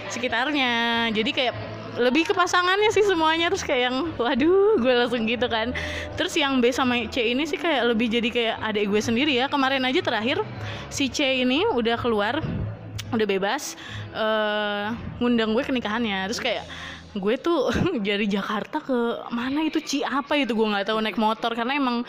sekitarnya. 0.09 1.13
Jadi 1.13 1.31
kayak 1.37 1.55
lebih 1.97 2.29
ke 2.29 2.33
pasangannya 2.37 2.93
sih 2.93 3.05
semuanya 3.05 3.49
terus 3.49 3.65
kayak 3.65 3.89
yang 3.89 3.97
waduh 4.21 4.77
gue 4.77 4.93
langsung 4.93 5.25
gitu 5.25 5.49
kan 5.49 5.73
terus 6.15 6.37
yang 6.37 6.61
B 6.61 6.69
sama 6.69 7.09
C 7.09 7.33
ini 7.33 7.49
sih 7.49 7.57
kayak 7.57 7.89
lebih 7.89 8.13
jadi 8.13 8.29
kayak 8.29 8.57
adik 8.61 8.85
gue 8.93 9.01
sendiri 9.01 9.33
ya 9.33 9.49
kemarin 9.49 9.81
aja 9.81 10.05
terakhir 10.05 10.45
si 10.93 11.09
C 11.09 11.41
ini 11.41 11.65
udah 11.73 11.97
keluar 11.97 12.45
udah 13.17 13.29
bebas 13.29 13.75
eh 14.13 14.87
ngundang 15.19 15.57
gue 15.57 15.63
ke 15.65 15.73
nikahannya. 15.73 16.29
Terus 16.29 16.41
kayak 16.41 16.65
gue 17.17 17.35
tuh 17.41 17.73
dari 18.07 18.29
Jakarta 18.29 18.79
ke 18.85 18.99
mana 19.33 19.65
itu 19.65 19.81
Ci? 19.81 20.05
Apa 20.05 20.37
itu? 20.37 20.53
Gue 20.53 20.69
nggak 20.69 20.93
tahu 20.93 21.01
naik 21.01 21.19
motor. 21.19 21.57
Karena 21.57 21.77
emang 21.81 22.05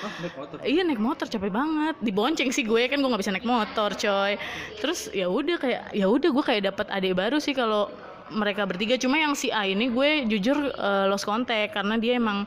iya 0.67 0.83
naik 0.83 0.99
motor 0.99 1.25
capek 1.25 1.51
banget. 1.51 1.95
Dibonceng 2.03 2.51
sih 2.51 2.67
gue 2.67 2.91
kan 2.91 2.99
gue 2.99 3.09
nggak 3.09 3.23
bisa 3.23 3.33
naik 3.33 3.47
motor 3.47 3.95
coy. 3.95 4.35
Terus 4.83 5.07
ya 5.15 5.31
udah 5.31 5.57
kayak 5.57 5.81
ya 5.95 6.05
udah 6.11 6.29
gue 6.29 6.43
kayak 6.43 6.61
dapat 6.73 6.87
adik 6.91 7.15
baru 7.15 7.39
sih 7.39 7.55
kalau 7.55 7.87
mereka 8.27 8.67
bertiga. 8.67 8.99
Cuma 8.99 9.15
yang 9.15 9.33
si 9.39 9.47
A 9.55 9.63
ini 9.63 9.87
gue 9.87 10.27
jujur 10.27 10.57
eh, 10.75 11.05
lost 11.07 11.23
contact. 11.23 11.73
Karena 11.73 11.95
dia 11.95 12.19
emang 12.19 12.43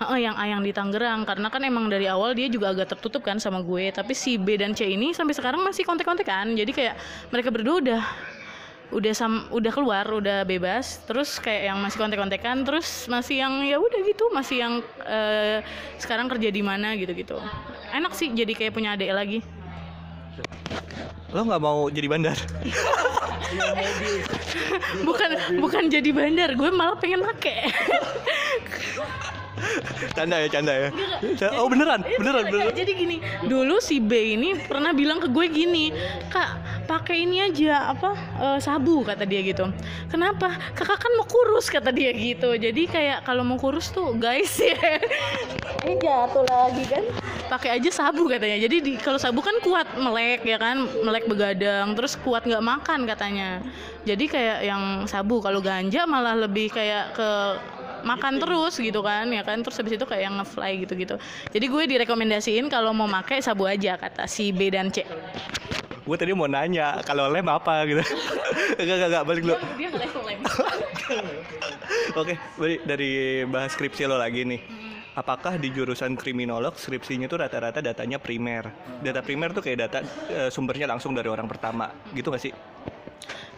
Yang 0.00 0.36
A 0.36 0.44
yang 0.48 0.62
di 0.64 0.72
Tangerang. 0.74 1.22
Karena 1.28 1.48
kan 1.52 1.62
emang 1.62 1.86
dari 1.86 2.08
awal 2.08 2.34
dia 2.34 2.48
juga 2.50 2.72
agak 2.72 2.96
tertutup 2.96 3.22
kan 3.22 3.38
sama 3.38 3.62
gue. 3.62 3.92
Tapi 3.92 4.12
si 4.16 4.40
B 4.40 4.58
dan 4.58 4.72
C 4.72 4.88
ini 4.90 5.14
sampai 5.14 5.36
sekarang 5.36 5.62
masih 5.62 5.86
kontak-kontak 5.86 6.26
kan 6.26 6.48
jadi 6.54 6.70
kayak 6.72 6.94
mereka 7.30 7.48
berdua 7.50 7.76
udah 7.78 8.02
udah 8.92 9.14
sam 9.16 9.48
udah 9.48 9.72
keluar 9.72 10.04
udah 10.10 10.44
bebas. 10.44 11.00
Terus 11.06 11.38
kayak 11.38 11.72
yang 11.72 11.78
masih 11.80 11.98
kontek-kontekan 12.02 12.66
terus 12.66 13.06
masih 13.08 13.40
yang 13.40 13.62
ya 13.64 13.78
udah 13.78 14.00
gitu 14.04 14.24
masih 14.34 14.56
yang 14.60 14.74
eh, 15.06 15.64
sekarang 16.02 16.28
kerja 16.28 16.48
di 16.50 16.62
mana 16.64 16.98
gitu-gitu. 16.98 17.38
Enak 17.94 18.12
sih 18.16 18.32
jadi 18.32 18.52
kayak 18.52 18.72
punya 18.74 18.98
adik 18.98 19.12
lagi. 19.12 19.40
Lo 21.32 21.48
nggak 21.48 21.62
mau 21.62 21.88
jadi 21.88 22.08
bandar? 22.10 22.36
bukan 25.06 25.30
bukan 25.60 25.84
jadi 25.92 26.10
bandar 26.12 26.56
gue 26.56 26.70
malah 26.72 26.96
pengen 26.96 27.20
make 27.20 27.52
Canda 30.12 30.36
ya, 30.38 30.48
canda 30.48 30.72
ya. 30.72 30.88
Oh 31.56 31.68
beneran, 31.68 32.02
beneran, 32.04 32.44
Kayak- 32.44 32.52
beneran. 32.52 32.74
jadi 32.74 32.92
gini 32.92 33.16
dulu 33.44 33.78
si 33.78 33.98
B 33.98 34.34
ini 34.34 34.56
pernah 34.58 34.90
bilang 34.90 35.18
ke 35.18 35.28
gue 35.28 35.46
gini 35.46 35.92
kak 36.28 36.50
pakai 36.84 37.24
ini 37.24 37.40
aja 37.40 37.92
apa 37.92 38.10
eh, 38.38 38.58
sabu 38.58 39.00
kata 39.02 39.22
dia 39.24 39.40
gitu. 39.40 39.70
Kenapa? 40.08 40.52
Kakak 40.72 40.98
kan 40.98 41.12
mau 41.14 41.24
kurus 41.24 41.68
kata 41.68 41.88
dia 41.88 42.10
gitu. 42.12 42.52
Jadi 42.52 42.84
kayak 42.84 43.22
kalau 43.22 43.42
mau 43.42 43.56
kurus 43.56 43.88
tuh 43.88 44.12
guys 44.12 44.52
ya. 44.72 44.98
Ini 45.82 45.94
jatuh 45.96 46.44
lagi 46.44 46.84
kan. 46.86 47.04
Pakai 47.48 47.76
aja 47.76 47.90
sabu 47.92 48.28
katanya. 48.28 48.56
Jadi 48.58 48.76
di, 48.80 48.92
kalau 48.96 49.16
sabu 49.16 49.40
kan 49.40 49.56
kuat 49.60 49.88
melek 49.96 50.44
ya 50.44 50.56
kan. 50.56 50.84
Melek 51.00 51.24
begadang 51.26 51.92
terus 51.92 52.16
kuat 52.16 52.44
nggak 52.44 52.60
makan 52.60 53.04
katanya. 53.04 53.60
Jadi 54.02 54.24
kayak 54.26 54.58
yang 54.66 54.82
sabu 55.06 55.38
kalau 55.38 55.62
ganja 55.62 56.04
malah 56.04 56.34
lebih 56.34 56.68
kayak 56.68 57.14
ke 57.14 57.28
makan 58.02 58.42
terus 58.42 58.78
gitu 58.78 59.00
kan 59.00 59.26
ya 59.30 59.42
kan 59.42 59.62
terus 59.62 59.78
habis 59.78 59.94
itu 59.96 60.04
kayak 60.04 60.30
yang 60.30 60.34
ngefly 60.38 60.72
gitu 60.86 60.94
gitu 60.98 61.14
jadi 61.50 61.66
gue 61.66 61.82
direkomendasiin 61.98 62.66
kalau 62.68 62.92
mau 62.94 63.06
pakai 63.08 63.40
sabu 63.40 63.66
aja 63.66 63.98
kata 63.98 64.26
si 64.26 64.50
B 64.50 64.70
dan 64.70 64.90
C 64.90 65.06
Gue 66.02 66.18
tadi 66.18 66.34
mau 66.34 66.50
nanya 66.50 66.98
kalau 67.06 67.30
lem 67.30 67.46
apa 67.46 67.86
gitu. 67.86 68.02
Enggak, 68.82 68.96
enggak, 68.98 69.08
enggak, 69.08 69.24
balik 69.28 69.42
dulu. 69.46 69.56
dia 69.78 69.88
nggak 69.92 70.10
lem 70.26 70.40
Oke, 72.20 72.34
balik 72.58 72.80
dari 72.82 73.10
bahas 73.46 73.70
skripsi 73.70 74.10
lo 74.10 74.18
lagi 74.18 74.42
nih. 74.42 74.60
Apakah 75.12 75.60
di 75.60 75.68
jurusan 75.70 76.16
kriminolog 76.16 76.74
skripsinya 76.80 77.28
tuh 77.28 77.44
rata-rata 77.44 77.84
datanya 77.84 78.16
primer? 78.18 78.72
Data 79.04 79.20
primer 79.20 79.52
tuh 79.52 79.62
kayak 79.62 79.78
data 79.86 79.98
eh, 80.32 80.50
sumbernya 80.50 80.88
langsung 80.88 81.12
dari 81.12 81.28
orang 81.28 81.46
pertama, 81.46 81.92
gitu 82.16 82.32
gak 82.32 82.42
sih? 82.42 82.52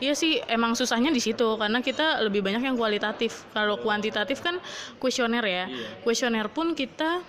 Iya 0.03 0.15
sih, 0.19 0.43
emang 0.51 0.75
susahnya 0.75 1.09
di 1.15 1.23
situ 1.23 1.57
karena 1.57 1.79
kita 1.81 2.21
lebih 2.25 2.43
banyak 2.43 2.63
yang 2.67 2.77
kualitatif. 2.77 3.47
Kalau 3.55 3.79
kuantitatif 3.81 4.43
kan 4.43 4.59
kuesioner 4.99 5.45
ya. 5.47 5.65
Kuesioner 6.03 6.51
pun 6.51 6.75
kita 6.75 7.23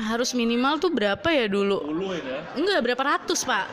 harus 0.00 0.32
minimal 0.32 0.80
tuh 0.80 0.88
berapa 0.88 1.28
ya 1.28 1.46
dulu? 1.50 1.82
Enggak, 2.56 2.80
berapa 2.82 3.02
ratus, 3.04 3.44
Pak. 3.44 3.68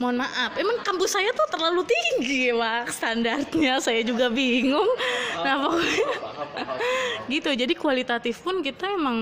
Mohon 0.00 0.26
maaf, 0.26 0.58
emang 0.58 0.82
kampus 0.82 1.14
saya 1.14 1.30
tuh 1.30 1.46
terlalu 1.46 1.86
tinggi, 1.86 2.50
Pak, 2.50 2.90
standarnya. 2.90 3.78
Saya 3.78 4.02
juga 4.02 4.26
bingung. 4.26 4.88
Nah, 5.42 5.62
pokoknya 5.62 6.06
gitu. 7.30 7.50
Jadi 7.54 7.74
kualitatif 7.78 8.42
pun 8.42 8.66
kita 8.66 8.98
emang 8.98 9.18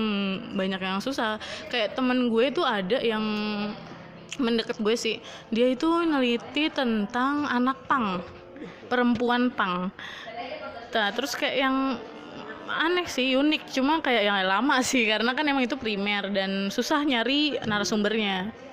banyak 0.57 0.81
yang 0.81 0.97
susah. 0.97 1.37
Kayak 1.69 1.93
temen 1.93 2.33
gue 2.33 2.49
tuh 2.49 2.65
ada 2.65 2.97
yang 2.97 3.21
mendekat 4.39 4.79
gue 4.79 4.95
sih. 4.95 5.17
Dia 5.51 5.73
itu 5.73 5.87
neliti 6.07 6.71
tentang 6.71 7.49
anak 7.49 7.83
pang 7.89 8.23
perempuan 8.87 9.51
pang. 9.51 9.89
Nah 10.91 11.09
terus 11.15 11.35
kayak 11.35 11.55
yang 11.57 11.97
aneh 12.67 13.07
sih 13.07 13.35
unik. 13.35 13.71
Cuma 13.75 13.99
kayak 13.99 14.23
yang 14.23 14.37
lama 14.47 14.79
sih 14.85 15.03
karena 15.03 15.35
kan 15.35 15.43
emang 15.43 15.67
itu 15.67 15.75
primer 15.75 16.31
dan 16.31 16.71
susah 16.71 17.03
nyari 17.03 17.59
narasumbernya 17.63 18.70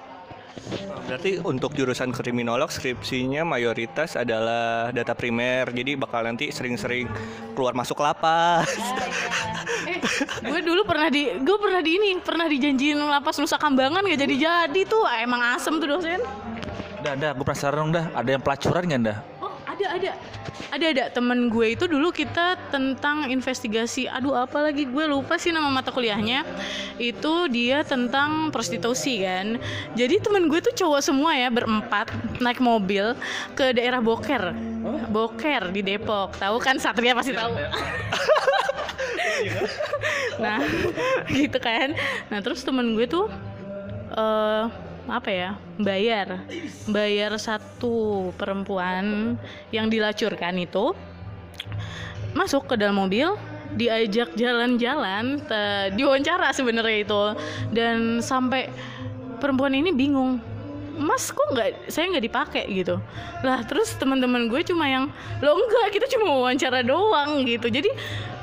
Berarti 1.08 1.40
untuk 1.40 1.72
jurusan 1.72 2.12
kriminolog 2.12 2.68
skripsinya 2.68 3.40
mayoritas 3.40 4.12
adalah 4.18 4.92
data 4.92 5.16
primer, 5.16 5.72
jadi 5.72 5.96
bakal 5.96 6.28
nanti 6.28 6.52
sering-sering 6.52 7.08
keluar 7.56 7.72
masuk 7.72 7.96
lapas. 8.04 8.68
eh 9.88 9.98
gue 10.44 10.60
dulu 10.60 10.84
pernah 10.84 11.08
di 11.08 11.32
gue 11.40 11.56
pernah 11.56 11.80
di 11.80 11.90
ini 11.96 12.10
pernah 12.20 12.44
dijanjiin 12.44 12.98
lapas 12.98 13.40
Nusa 13.40 13.56
Kambangan 13.56 14.04
gak 14.04 14.20
jadi 14.20 14.34
jadi 14.36 14.80
tuh 14.84 15.00
emang 15.22 15.40
asem 15.56 15.80
tuh 15.80 15.96
dosen 15.96 16.20
Dah, 16.98 17.14
dah, 17.14 17.30
gue 17.30 17.46
penasaran 17.46 17.78
dong 17.78 17.90
dah. 17.94 18.10
Ada 18.10 18.28
yang 18.34 18.42
pelacuran 18.42 18.82
nggak 18.90 19.02
dah? 19.06 19.18
Oh 19.38 19.54
ada 19.70 19.86
ada 19.94 20.10
ada 20.68 20.84
ada. 20.84 21.04
Temen 21.12 21.48
gue 21.48 21.76
itu 21.76 21.84
dulu 21.88 22.12
kita 22.12 22.56
tentang 22.68 23.28
investigasi 23.28 24.08
aduh 24.08 24.44
apa 24.44 24.68
lagi? 24.68 24.84
Gue 24.88 25.08
lupa 25.08 25.36
sih 25.36 25.52
nama 25.52 25.68
mata 25.68 25.92
kuliahnya. 25.92 26.44
Itu 27.00 27.48
dia 27.48 27.84
tentang 27.84 28.52
prostitusi 28.52 29.22
kan? 29.24 29.56
Jadi 29.94 30.20
temen 30.20 30.46
gue 30.46 30.60
tuh 30.60 30.74
cowok 30.74 31.00
semua 31.00 31.36
ya 31.36 31.48
berempat 31.48 32.10
naik 32.42 32.60
mobil 32.60 33.16
ke 33.56 33.72
daerah 33.76 34.02
Boker. 34.02 34.52
Boker 35.08 35.72
di 35.72 35.80
Depok. 35.84 36.36
Tahu 36.36 36.56
kan 36.60 36.76
Satria 36.80 37.16
pasti 37.16 37.32
tahu. 37.32 37.54
Nah 40.38 40.62
gitu 41.30 41.58
kan. 41.58 41.94
Nah 42.30 42.38
terus 42.42 42.62
temen 42.62 42.94
gue 42.94 43.06
tuh 43.10 43.26
eh 44.14 44.87
apa 45.08 45.30
ya 45.32 45.50
bayar. 45.80 46.44
Bayar 46.84 47.32
satu 47.40 48.30
perempuan 48.36 49.34
yang 49.72 49.88
dilacurkan 49.88 50.54
itu 50.60 50.92
masuk 52.36 52.68
ke 52.68 52.74
dalam 52.76 53.00
mobil 53.00 53.32
diajak 53.72 54.36
jalan-jalan 54.36 55.40
diwawancara 55.96 56.52
sebenarnya 56.52 56.98
itu. 57.04 57.22
Dan 57.72 58.20
sampai 58.20 58.68
perempuan 59.40 59.72
ini 59.72 59.90
bingung 59.92 60.40
mas 60.98 61.30
kok 61.30 61.48
nggak 61.54 61.88
saya 61.88 62.10
nggak 62.10 62.26
dipakai? 62.26 62.64
gitu. 62.68 63.00
Lah 63.46 63.62
terus 63.64 63.94
teman-teman 63.96 64.50
gue 64.50 64.60
cuma 64.66 64.84
yang 64.86 65.08
lo 65.40 65.50
enggak 65.56 65.98
kita 65.98 66.06
cuma 66.12 66.26
wawancara 66.42 66.82
doang 66.84 67.46
gitu. 67.46 67.70
Jadi 67.70 67.90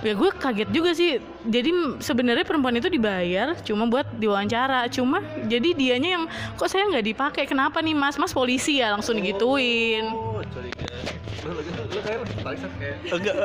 ya 0.01 0.13
gue 0.15 0.29
kaget 0.33 0.69
juga 0.71 0.91
sih. 0.95 1.21
Jadi 1.45 1.99
sebenarnya 2.01 2.45
perempuan 2.47 2.75
itu 2.77 2.89
dibayar 2.89 3.53
cuma 3.61 3.85
buat 3.85 4.07
diwawancara. 4.17 4.87
Cuma 4.89 5.21
jadi 5.45 5.75
dianya 5.75 6.09
yang 6.21 6.23
kok 6.55 6.67
saya 6.71 6.87
nggak 6.89 7.05
dipakai? 7.05 7.43
Kenapa 7.45 7.79
nih 7.83 7.93
mas? 7.93 8.17
Mas 8.17 8.33
polisi 8.33 8.81
ya 8.81 8.95
langsung 8.95 9.19
digituin. 9.19 10.09
Enggak. 13.05 13.35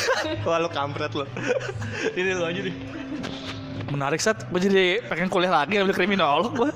Wah, 0.46 0.58
lo 0.60 0.68
kampret 0.68 1.12
lo. 1.16 1.24
Ini 2.12 2.30
lo 2.36 2.44
aja 2.44 2.60
nih. 2.60 2.76
Menarik 3.86 4.18
set, 4.18 4.42
gue 4.50 4.60
jadi 4.60 4.98
pengen 5.06 5.30
kuliah 5.30 5.62
lagi 5.62 5.78
ambil 5.78 5.94
kriminolog 5.94 6.50
gue. 6.58 6.70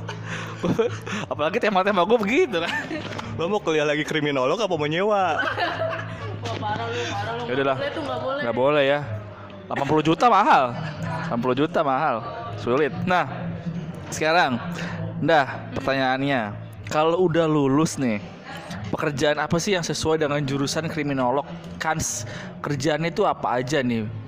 Apalagi 1.33 1.59
tema-tema 1.59 2.07
gue 2.07 2.19
begitu 2.21 2.63
kan. 2.63 2.71
Lo 3.35 3.51
mau 3.51 3.59
kuliah 3.59 3.83
lagi 3.83 4.07
kriminolog 4.07 4.61
apa 4.63 4.75
mau 4.79 4.87
nyewa? 4.87 5.35
Wah, 6.41 6.55
parah 6.57 6.87
lu 6.89 7.03
parah 7.11 7.33
lu 7.35 7.43
Ya 7.51 7.53
udah 7.59 7.67
lah. 7.67 7.77
Boleh 7.77 7.93
tuh 7.93 8.03
nggak 8.41 8.57
boleh 8.57 8.85
ya. 8.87 9.01
80 9.71 10.09
juta 10.09 10.27
mahal. 10.31 10.65
80 11.31 11.61
juta 11.67 11.81
mahal. 11.83 12.17
Sulit. 12.59 12.93
Nah, 13.07 13.27
sekarang, 14.11 14.59
dah 15.23 15.71
pertanyaannya. 15.79 16.55
Kalau 16.91 17.23
udah 17.23 17.47
lulus 17.47 17.95
nih, 17.99 18.19
pekerjaan 18.91 19.39
apa 19.39 19.59
sih 19.63 19.79
yang 19.79 19.87
sesuai 19.87 20.19
dengan 20.19 20.43
jurusan 20.43 20.91
kriminolog? 20.91 21.47
Kans 21.79 22.27
kerjaannya 22.63 23.15
itu 23.15 23.23
apa 23.23 23.63
aja 23.63 23.79
nih? 23.79 24.20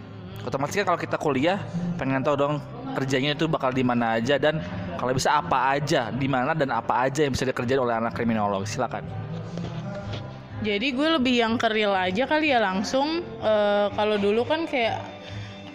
Otomatis 0.43 0.75
kan 0.75 0.87
kalau 0.89 1.01
kita 1.01 1.17
kuliah, 1.21 1.63
pengen 2.01 2.25
tahu 2.25 2.35
dong 2.35 2.55
kerjanya 2.93 3.33
itu 3.33 3.49
bakal 3.49 3.73
di 3.73 3.87
mana 3.87 4.21
aja 4.21 4.37
dan 4.37 4.59
kalau 4.99 5.13
bisa 5.17 5.35
apa 5.35 5.75
aja, 5.79 6.11
di 6.13 6.29
mana 6.31 6.53
dan 6.55 6.71
apa 6.71 7.09
aja 7.09 7.27
yang 7.27 7.33
bisa 7.35 7.47
dikerjain 7.47 7.81
oleh 7.81 7.95
anak 7.95 8.15
kriminolog. 8.15 8.67
Silakan. 8.67 9.03
Jadi 10.63 10.95
gue 10.95 11.09
lebih 11.19 11.35
yang 11.43 11.55
ke 11.59 11.67
real 11.67 11.91
aja 11.91 12.23
kali 12.23 12.55
ya 12.55 12.63
langsung. 12.63 13.27
Eh, 13.43 13.87
kalau 13.99 14.15
dulu 14.15 14.47
kan 14.47 14.63
kayak 14.63 15.03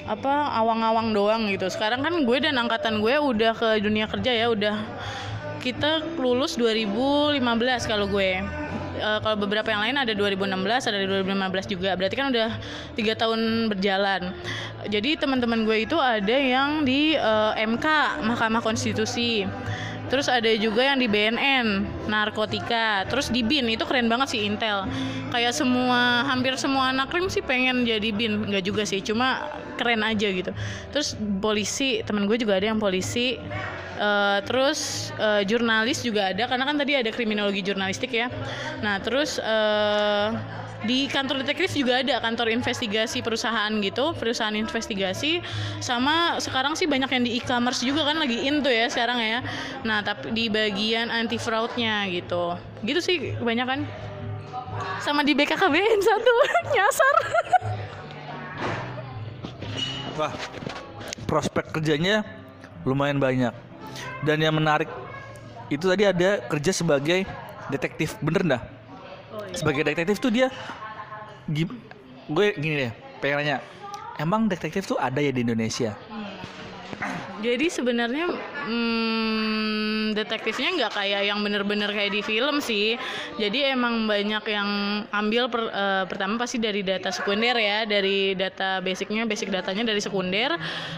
apa 0.07 0.55
awang-awang 0.63 1.11
doang 1.11 1.51
gitu. 1.51 1.67
Sekarang 1.67 1.99
kan 1.99 2.23
gue 2.23 2.37
dan 2.39 2.55
angkatan 2.55 3.03
gue 3.03 3.19
udah 3.19 3.51
ke 3.51 3.83
dunia 3.83 4.07
kerja 4.07 4.31
ya, 4.31 4.47
udah 4.47 4.79
kita 5.59 6.15
lulus 6.15 6.55
2015 6.55 7.43
kalau 7.83 8.07
gue. 8.07 8.39
Eh, 8.97 9.19
kalau 9.21 9.37
beberapa 9.37 9.69
yang 9.69 9.81
lain 9.85 9.95
ada 10.01 10.13
2016, 10.17 10.89
ada 10.89 10.97
2015 11.05 11.65
juga. 11.69 11.93
Berarti 11.93 12.15
kan 12.17 12.27
udah 12.33 12.49
tiga 12.97 13.13
tahun 13.13 13.69
berjalan. 13.69 14.33
Jadi 14.89 15.21
teman-teman 15.21 15.63
gue 15.63 15.85
itu 15.85 15.97
ada 15.97 16.37
yang 16.37 16.81
di 16.81 17.13
eh, 17.13 17.53
MK 17.63 17.85
Mahkamah 18.25 18.61
Konstitusi 18.65 19.45
Terus 20.07 20.31
ada 20.31 20.47
juga 20.55 20.87
yang 20.87 20.97
di 20.97 21.07
BNN, 21.11 21.83
narkotika. 22.07 23.03
Terus 23.11 23.27
di 23.27 23.43
BIN 23.43 23.67
itu 23.67 23.83
keren 23.83 24.07
banget 24.07 24.35
sih 24.35 24.47
Intel. 24.47 24.87
Kayak 25.35 25.51
semua 25.51 26.23
hampir 26.23 26.55
semua 26.55 26.95
anak 26.95 27.11
krim 27.11 27.27
sih 27.27 27.43
pengen 27.43 27.83
jadi 27.83 28.15
BIN, 28.15 28.47
nggak 28.47 28.63
juga 28.63 28.87
sih, 28.87 29.03
cuma 29.03 29.51
keren 29.75 30.07
aja 30.07 30.31
gitu. 30.31 30.55
Terus 30.95 31.19
polisi, 31.43 31.99
temen 32.07 32.23
gue 32.23 32.39
juga 32.39 32.55
ada 32.55 32.71
yang 32.71 32.79
polisi. 32.79 33.35
Eh, 33.97 34.39
terus 34.45 35.09
eh, 35.17 35.41
jurnalis 35.49 36.05
juga 36.05 36.29
ada 36.29 36.45
karena 36.45 36.69
kan 36.69 36.77
tadi 36.77 36.93
ada 36.93 37.09
kriminologi 37.09 37.65
jurnalistik 37.65 38.13
ya. 38.13 38.29
Nah 38.85 39.01
terus 39.01 39.41
eh, 39.41 40.29
di 40.85 41.09
kantor 41.09 41.41
detektif 41.41 41.73
juga 41.73 42.05
ada 42.05 42.21
kantor 42.21 42.53
investigasi 42.53 43.25
perusahaan 43.25 43.73
gitu 43.81 44.13
perusahaan 44.13 44.53
investigasi. 44.53 45.41
Sama 45.81 46.37
sekarang 46.37 46.77
sih 46.77 46.85
banyak 46.85 47.09
yang 47.09 47.23
di 47.25 47.41
e-commerce 47.41 47.81
juga 47.81 48.05
kan 48.05 48.21
lagi 48.21 48.45
in 48.45 48.61
tuh 48.61 48.69
ya 48.69 48.85
sekarang 48.85 49.17
ya. 49.17 49.41
Nah 49.81 50.05
tapi 50.05 50.29
di 50.29 50.45
bagian 50.45 51.09
anti 51.09 51.41
fraudnya 51.41 52.05
gitu. 52.13 52.53
Gitu 52.85 53.01
sih 53.01 53.33
kebanyakan 53.41 53.81
sama 55.01 55.25
di 55.25 55.33
BKKBN 55.33 55.99
satu 56.05 56.33
nyasar. 56.77 57.15
Wah, 60.21 60.33
prospek 61.25 61.73
kerjanya 61.73 62.21
lumayan 62.85 63.17
banyak. 63.17 63.66
Dan 64.25 64.41
yang 64.41 64.55
menarik 64.55 64.89
itu 65.67 65.83
tadi 65.83 66.07
ada 66.07 66.41
kerja 66.47 66.71
sebagai 66.71 67.27
detektif, 67.67 68.15
bener 68.23 68.43
dah? 68.47 68.61
Sebagai 69.51 69.83
detektif 69.83 70.17
tuh 70.23 70.31
dia, 70.31 70.47
gue 72.27 72.47
gini 72.55 72.87
deh, 72.87 72.91
pengen 73.19 73.35
nanya, 73.43 73.57
emang 74.15 74.47
detektif 74.47 74.87
tuh 74.87 74.95
ada 74.99 75.19
ya 75.19 75.31
di 75.31 75.43
Indonesia? 75.43 75.95
Jadi 77.37 77.69
sebenarnya 77.69 78.25
hmm, 78.65 80.17
detektifnya 80.17 80.73
nggak 80.73 80.93
kayak 80.97 81.21
yang 81.29 81.39
bener-bener 81.45 81.89
kayak 81.93 82.11
di 82.17 82.21
film 82.25 82.57
sih. 82.57 82.97
Jadi 83.37 83.69
emang 83.69 84.09
banyak 84.09 84.43
yang 84.49 84.69
ambil 85.13 85.45
per- 85.45 85.69
eh, 85.69 86.03
pertama 86.09 86.41
pasti 86.41 86.57
dari 86.57 86.81
data 86.81 87.13
sekunder 87.13 87.53
ya, 87.57 87.85
dari 87.85 88.33
data 88.33 88.81
basicnya, 88.81 89.29
basic 89.29 89.53
datanya 89.53 89.85
dari 89.85 90.01
sekunder. 90.01 90.57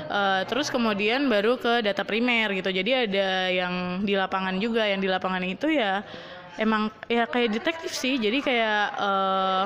eh, 0.10 0.42
terus 0.50 0.72
kemudian 0.74 1.28
baru 1.28 1.60
ke 1.60 1.84
data 1.86 2.02
primer 2.08 2.50
gitu. 2.56 2.72
Jadi 2.72 2.92
ada 3.08 3.30
yang 3.52 3.74
di 4.08 4.16
lapangan 4.18 4.56
juga, 4.58 4.88
yang 4.88 5.04
di 5.04 5.10
lapangan 5.12 5.44
itu 5.46 5.70
ya 5.70 6.02
emang 6.58 6.92
ya 7.12 7.28
kayak 7.28 7.56
detektif 7.60 7.92
sih. 7.92 8.16
Jadi 8.16 8.40
kayak 8.40 8.84
eh, 8.96 9.66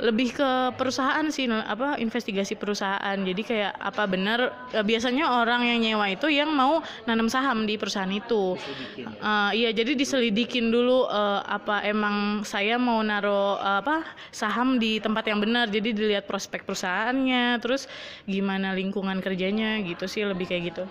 lebih 0.00 0.32
ke 0.32 0.50
perusahaan 0.74 1.24
sih 1.28 1.46
apa 1.48 2.00
investigasi 2.00 2.56
perusahaan. 2.56 3.16
Jadi 3.20 3.42
kayak 3.44 3.72
apa 3.76 4.08
benar 4.08 4.68
eh, 4.72 4.84
biasanya 4.84 5.40
orang 5.40 5.68
yang 5.68 5.78
nyewa 5.80 6.06
itu 6.08 6.26
yang 6.32 6.50
mau 6.52 6.80
nanam 7.04 7.28
saham 7.28 7.68
di 7.68 7.76
perusahaan 7.76 8.10
itu. 8.10 8.56
Eh, 8.98 9.50
iya 9.54 9.70
jadi 9.76 9.92
diselidikin 9.92 10.72
dulu 10.72 11.06
eh, 11.06 11.40
apa 11.44 11.84
emang 11.84 12.42
saya 12.48 12.80
mau 12.80 13.04
naro 13.04 13.60
eh, 13.60 13.78
apa 13.84 14.04
saham 14.32 14.80
di 14.80 14.98
tempat 14.98 15.28
yang 15.28 15.38
benar. 15.44 15.68
Jadi 15.68 15.92
dilihat 15.92 16.24
prospek 16.24 16.64
perusahaannya 16.64 17.60
terus 17.60 17.86
gimana 18.24 18.72
lingkungan 18.72 19.20
kerjanya 19.20 19.78
gitu 19.84 20.08
sih 20.08 20.24
lebih 20.24 20.48
kayak 20.48 20.62
gitu. 20.72 20.84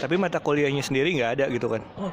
Tapi 0.00 0.14
mata 0.16 0.40
kuliahnya 0.40 0.80
sendiri 0.80 1.12
nggak 1.20 1.30
ada 1.40 1.44
gitu 1.52 1.68
kan? 1.68 1.84
Oh, 2.00 2.12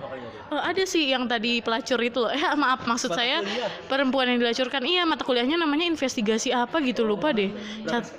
ada 0.60 0.84
sih 0.84 1.08
yang 1.08 1.30
tadi 1.32 1.64
pelacur 1.64 2.00
itu 2.04 2.20
loh. 2.20 2.32
Eh 2.32 2.44
maaf 2.60 2.84
maksud 2.84 3.16
saya 3.16 3.40
perempuan 3.88 4.28
yang 4.28 4.40
dilacurkan. 4.44 4.84
Iya 4.84 5.08
mata 5.08 5.24
kuliahnya 5.24 5.56
namanya 5.56 5.88
investigasi 5.88 6.52
apa 6.52 6.84
gitu 6.84 7.08
lupa 7.08 7.32
deh. 7.32 7.52
Cat 7.88 8.12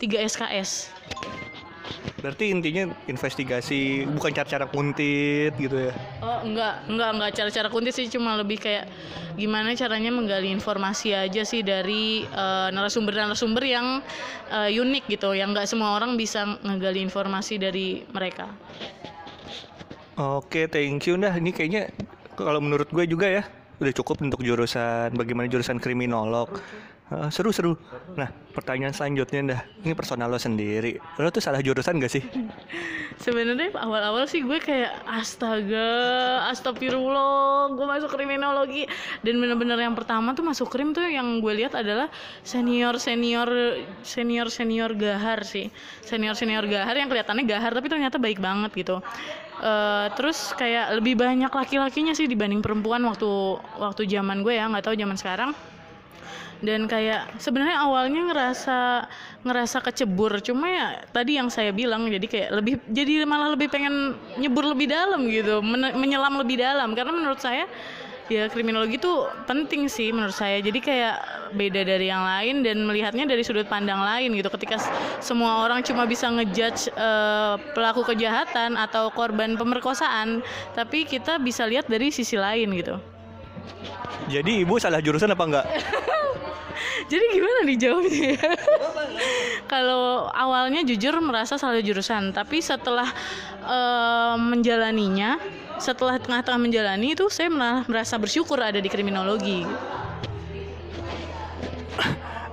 3 0.00 0.28
SKS. 0.28 0.92
Berarti 2.24 2.48
intinya 2.48 2.88
investigasi 3.04 4.08
bukan 4.08 4.32
cara-cara 4.32 4.64
kuntit 4.64 5.52
gitu 5.60 5.76
ya? 5.76 5.92
Oh 6.24 6.40
enggak 6.40 6.88
enggak 6.88 7.10
enggak 7.20 7.30
cara-cara 7.36 7.68
kuntit 7.68 7.92
sih 7.92 8.08
cuma 8.08 8.40
lebih 8.40 8.56
kayak 8.56 8.88
gimana 9.36 9.76
caranya 9.76 10.08
menggali 10.08 10.48
informasi 10.48 11.12
aja 11.12 11.44
sih 11.44 11.60
dari 11.60 12.24
eh, 12.24 12.68
narasumber-narasumber 12.72 13.64
yang 13.68 14.00
eh, 14.48 14.72
unik 14.72 15.04
gitu, 15.12 15.36
yang 15.36 15.52
nggak 15.52 15.68
semua 15.68 16.00
orang 16.00 16.16
bisa 16.16 16.56
ngegali 16.64 17.04
informasi 17.04 17.60
dari 17.60 18.08
mereka. 18.08 18.48
Oke, 20.14 20.70
thank 20.70 21.10
you. 21.10 21.18
Nah, 21.18 21.34
ini 21.34 21.50
kayaknya 21.50 21.90
kalau 22.38 22.62
menurut 22.62 22.86
gue 22.86 23.02
juga 23.10 23.26
ya 23.26 23.42
udah 23.82 23.92
cukup 23.98 24.22
untuk 24.22 24.46
jurusan 24.46 25.10
bagaimana 25.18 25.50
jurusan 25.50 25.82
kriminolog. 25.82 26.54
Eh, 27.10 27.28
Seru-seru. 27.34 27.74
Nah, 28.16 28.30
pertanyaan 28.54 28.94
selanjutnya 28.94 29.40
dah. 29.44 29.60
Ini 29.82 29.92
personal 29.92 30.30
lo 30.30 30.38
sendiri. 30.38 30.96
Lo 31.18 31.28
tuh 31.28 31.42
salah 31.42 31.60
jurusan 31.60 31.98
gak 31.98 32.12
sih? 32.14 32.22
Sebenarnya 33.24 33.70
awal-awal 33.78 34.26
sih 34.26 34.42
gue 34.42 34.58
kayak 34.58 35.06
astaga, 35.06 35.90
astagfirullah, 36.50 37.70
gue 37.74 37.86
masuk 37.86 38.10
kriminologi 38.10 38.90
dan 39.22 39.38
bener-bener 39.38 39.78
yang 39.78 39.94
pertama 39.94 40.34
tuh 40.34 40.42
masuk 40.42 40.66
krim 40.66 40.90
tuh 40.90 41.06
yang 41.06 41.38
gue 41.38 41.54
lihat 41.54 41.78
adalah 41.78 42.10
senior 42.42 42.98
senior 42.98 43.46
senior 44.02 44.50
senior 44.50 44.90
gahar 44.98 45.46
sih, 45.46 45.70
senior 46.02 46.34
senior 46.34 46.66
gahar 46.66 46.98
yang 46.98 47.06
kelihatannya 47.06 47.46
gahar 47.46 47.70
tapi 47.70 47.86
ternyata 47.86 48.18
baik 48.18 48.42
banget 48.42 48.74
gitu. 48.74 48.98
Eh, 49.64 50.06
terus 50.12 50.52
kayak 50.52 51.00
lebih 51.00 51.16
banyak 51.16 51.48
laki-lakinya 51.48 52.12
sih 52.12 52.28
dibanding 52.28 52.60
perempuan 52.60 53.00
waktu 53.08 53.56
waktu 53.80 54.04
zaman 54.04 54.44
gue 54.44 54.60
ya 54.60 54.68
nggak 54.68 54.84
tahu 54.84 54.92
zaman 54.92 55.16
sekarang. 55.16 55.56
Dan 56.60 56.84
kayak 56.84 57.40
sebenarnya 57.40 57.80
awalnya 57.80 58.28
ngerasa 58.28 59.08
ngerasa 59.40 59.80
kecebur. 59.80 60.36
Cuma 60.44 60.68
ya 60.68 60.86
tadi 61.16 61.40
yang 61.40 61.48
saya 61.48 61.72
bilang 61.72 62.04
jadi 62.12 62.28
kayak 62.28 62.48
lebih 62.60 62.74
jadi 62.92 63.24
malah 63.24 63.56
lebih 63.56 63.72
pengen 63.72 64.12
nyebur 64.36 64.68
lebih 64.68 64.84
dalam 64.92 65.24
gitu 65.32 65.64
men- 65.64 65.96
menyelam 65.96 66.36
lebih 66.44 66.60
dalam. 66.60 66.92
Karena 66.92 67.16
menurut 67.16 67.40
saya 67.40 67.64
ya 68.32 68.48
kriminologi 68.48 68.96
itu 68.96 69.28
penting 69.44 69.84
sih 69.84 70.08
menurut 70.08 70.32
saya 70.32 70.56
jadi 70.64 70.78
kayak 70.80 71.16
beda 71.52 71.84
dari 71.84 72.08
yang 72.08 72.24
lain 72.24 72.64
dan 72.64 72.80
melihatnya 72.88 73.28
dari 73.28 73.44
sudut 73.44 73.68
pandang 73.68 74.00
lain 74.00 74.32
gitu 74.32 74.48
ketika 74.56 74.80
semua 75.20 75.60
orang 75.68 75.84
cuma 75.84 76.08
bisa 76.08 76.32
ngejudge 76.32 76.88
eh, 76.96 77.54
pelaku 77.76 78.00
kejahatan 78.08 78.80
atau 78.80 79.12
korban 79.12 79.60
pemerkosaan 79.60 80.40
tapi 80.72 81.04
kita 81.04 81.36
bisa 81.36 81.68
lihat 81.68 81.84
dari 81.84 82.08
sisi 82.08 82.40
lain 82.40 82.72
gitu 82.72 82.96
Jadi 84.24 84.64
ibu 84.64 84.80
salah 84.80 85.04
jurusan 85.04 85.32
apa 85.36 85.44
enggak? 85.44 85.66
Jadi 87.12 87.24
gimana 87.36 87.60
dijawabnya 87.68 88.40
ya? 88.40 88.50
Kalau 89.72 90.32
awalnya 90.32 90.80
jujur 90.84 91.12
merasa 91.20 91.60
salah 91.60 91.80
jurusan, 91.84 92.32
tapi 92.32 92.64
setelah 92.64 93.08
eh, 93.64 94.34
menjalaninya, 94.40 95.36
setelah 95.78 96.16
tengah-tengah 96.18 96.60
menjalani 96.60 97.14
itu 97.14 97.26
saya 97.30 97.50
malah 97.50 97.82
merasa 97.86 98.14
bersyukur 98.18 98.58
ada 98.60 98.78
di 98.78 98.88
kriminologi. 98.90 99.66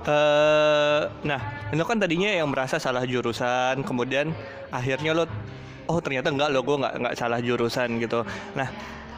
eh 0.02 1.02
nah, 1.22 1.40
lo 1.70 1.86
kan 1.86 1.98
tadinya 2.02 2.26
yang 2.26 2.50
merasa 2.50 2.82
salah 2.82 3.06
jurusan, 3.06 3.86
kemudian 3.86 4.34
akhirnya 4.74 5.14
lo, 5.14 5.30
oh 5.86 5.98
ternyata 6.02 6.34
enggak 6.34 6.50
lo, 6.50 6.66
gue 6.66 6.76
nggak 6.82 6.94
nggak 6.98 7.14
salah 7.14 7.38
jurusan 7.38 8.02
gitu. 8.02 8.26
Nah, 8.58 8.66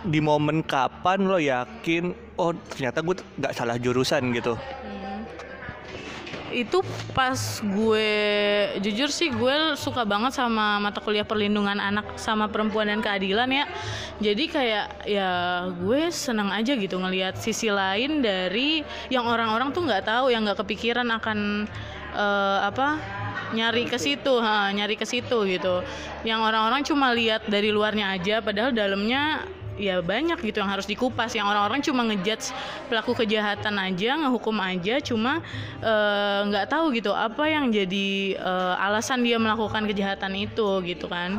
di 0.05 0.21
momen 0.21 0.61
kapan 0.61 1.25
lo 1.25 1.41
yakin, 1.41 2.13
oh 2.37 2.53
ternyata 2.69 3.01
gue 3.01 3.17
nggak 3.41 3.55
salah 3.57 3.81
jurusan 3.81 4.37
gitu? 4.37 4.61
Itu 6.55 6.87
pas 7.11 7.35
gue 7.59 8.11
jujur 8.79 9.11
sih 9.11 9.35
gue 9.35 9.75
suka 9.75 10.07
banget 10.07 10.39
sama 10.39 10.79
mata 10.79 11.03
kuliah 11.03 11.27
perlindungan 11.27 11.83
anak 11.83 12.15
sama 12.15 12.47
perempuan 12.47 12.87
dan 12.87 13.03
keadilan 13.03 13.51
ya. 13.51 13.67
Jadi 14.23 14.45
kayak 14.47 14.87
ya 15.11 15.31
gue 15.75 16.15
senang 16.15 16.55
aja 16.55 16.79
gitu 16.79 16.95
ngelihat 17.03 17.35
sisi 17.35 17.75
lain 17.75 18.23
dari 18.23 18.87
yang 19.11 19.27
orang-orang 19.27 19.75
tuh 19.75 19.83
nggak 19.83 20.07
tahu, 20.07 20.31
yang 20.31 20.47
nggak 20.47 20.63
kepikiran 20.63 21.11
akan 21.11 21.67
eh, 22.15 22.59
apa 22.63 23.03
nyari 23.55 23.87
ke 23.87 23.99
situ, 23.99 24.35
ha, 24.43 24.71
nyari 24.71 24.95
ke 24.99 25.07
situ 25.07 25.47
gitu. 25.47 25.83
Yang 26.27 26.41
orang-orang 26.43 26.83
cuma 26.87 27.15
lihat 27.15 27.47
dari 27.47 27.71
luarnya 27.71 28.15
aja, 28.15 28.43
padahal 28.43 28.75
dalamnya 28.75 29.47
ya 29.79 29.99
banyak 30.01 30.39
gitu 30.43 30.62
yang 30.62 30.70
harus 30.70 30.87
dikupas. 30.87 31.35
Yang 31.35 31.47
orang-orang 31.51 31.81
cuma 31.83 32.03
ngejudge 32.07 32.55
pelaku 32.87 33.12
kejahatan 33.25 33.75
aja, 33.79 34.11
ngehukum 34.18 34.57
aja, 34.61 34.99
cuma 35.03 35.43
eh, 35.83 36.41
nggak 36.49 36.66
tahu 36.70 36.95
gitu 36.95 37.11
apa 37.11 37.45
yang 37.51 37.70
jadi 37.70 38.39
eh, 38.39 38.75
alasan 38.85 39.22
dia 39.22 39.39
melakukan 39.39 39.87
kejahatan 39.87 40.33
itu 40.39 40.68
gitu 40.87 41.07
kan. 41.11 41.39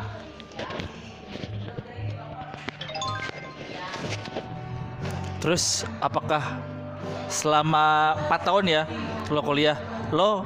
Terus 5.46 5.86
apakah 6.02 6.58
selama 7.30 8.18
4 8.32 8.48
tahun 8.48 8.66
ya 8.66 8.84
lo 9.30 9.42
kuliah 9.46 9.78
lo 10.10 10.46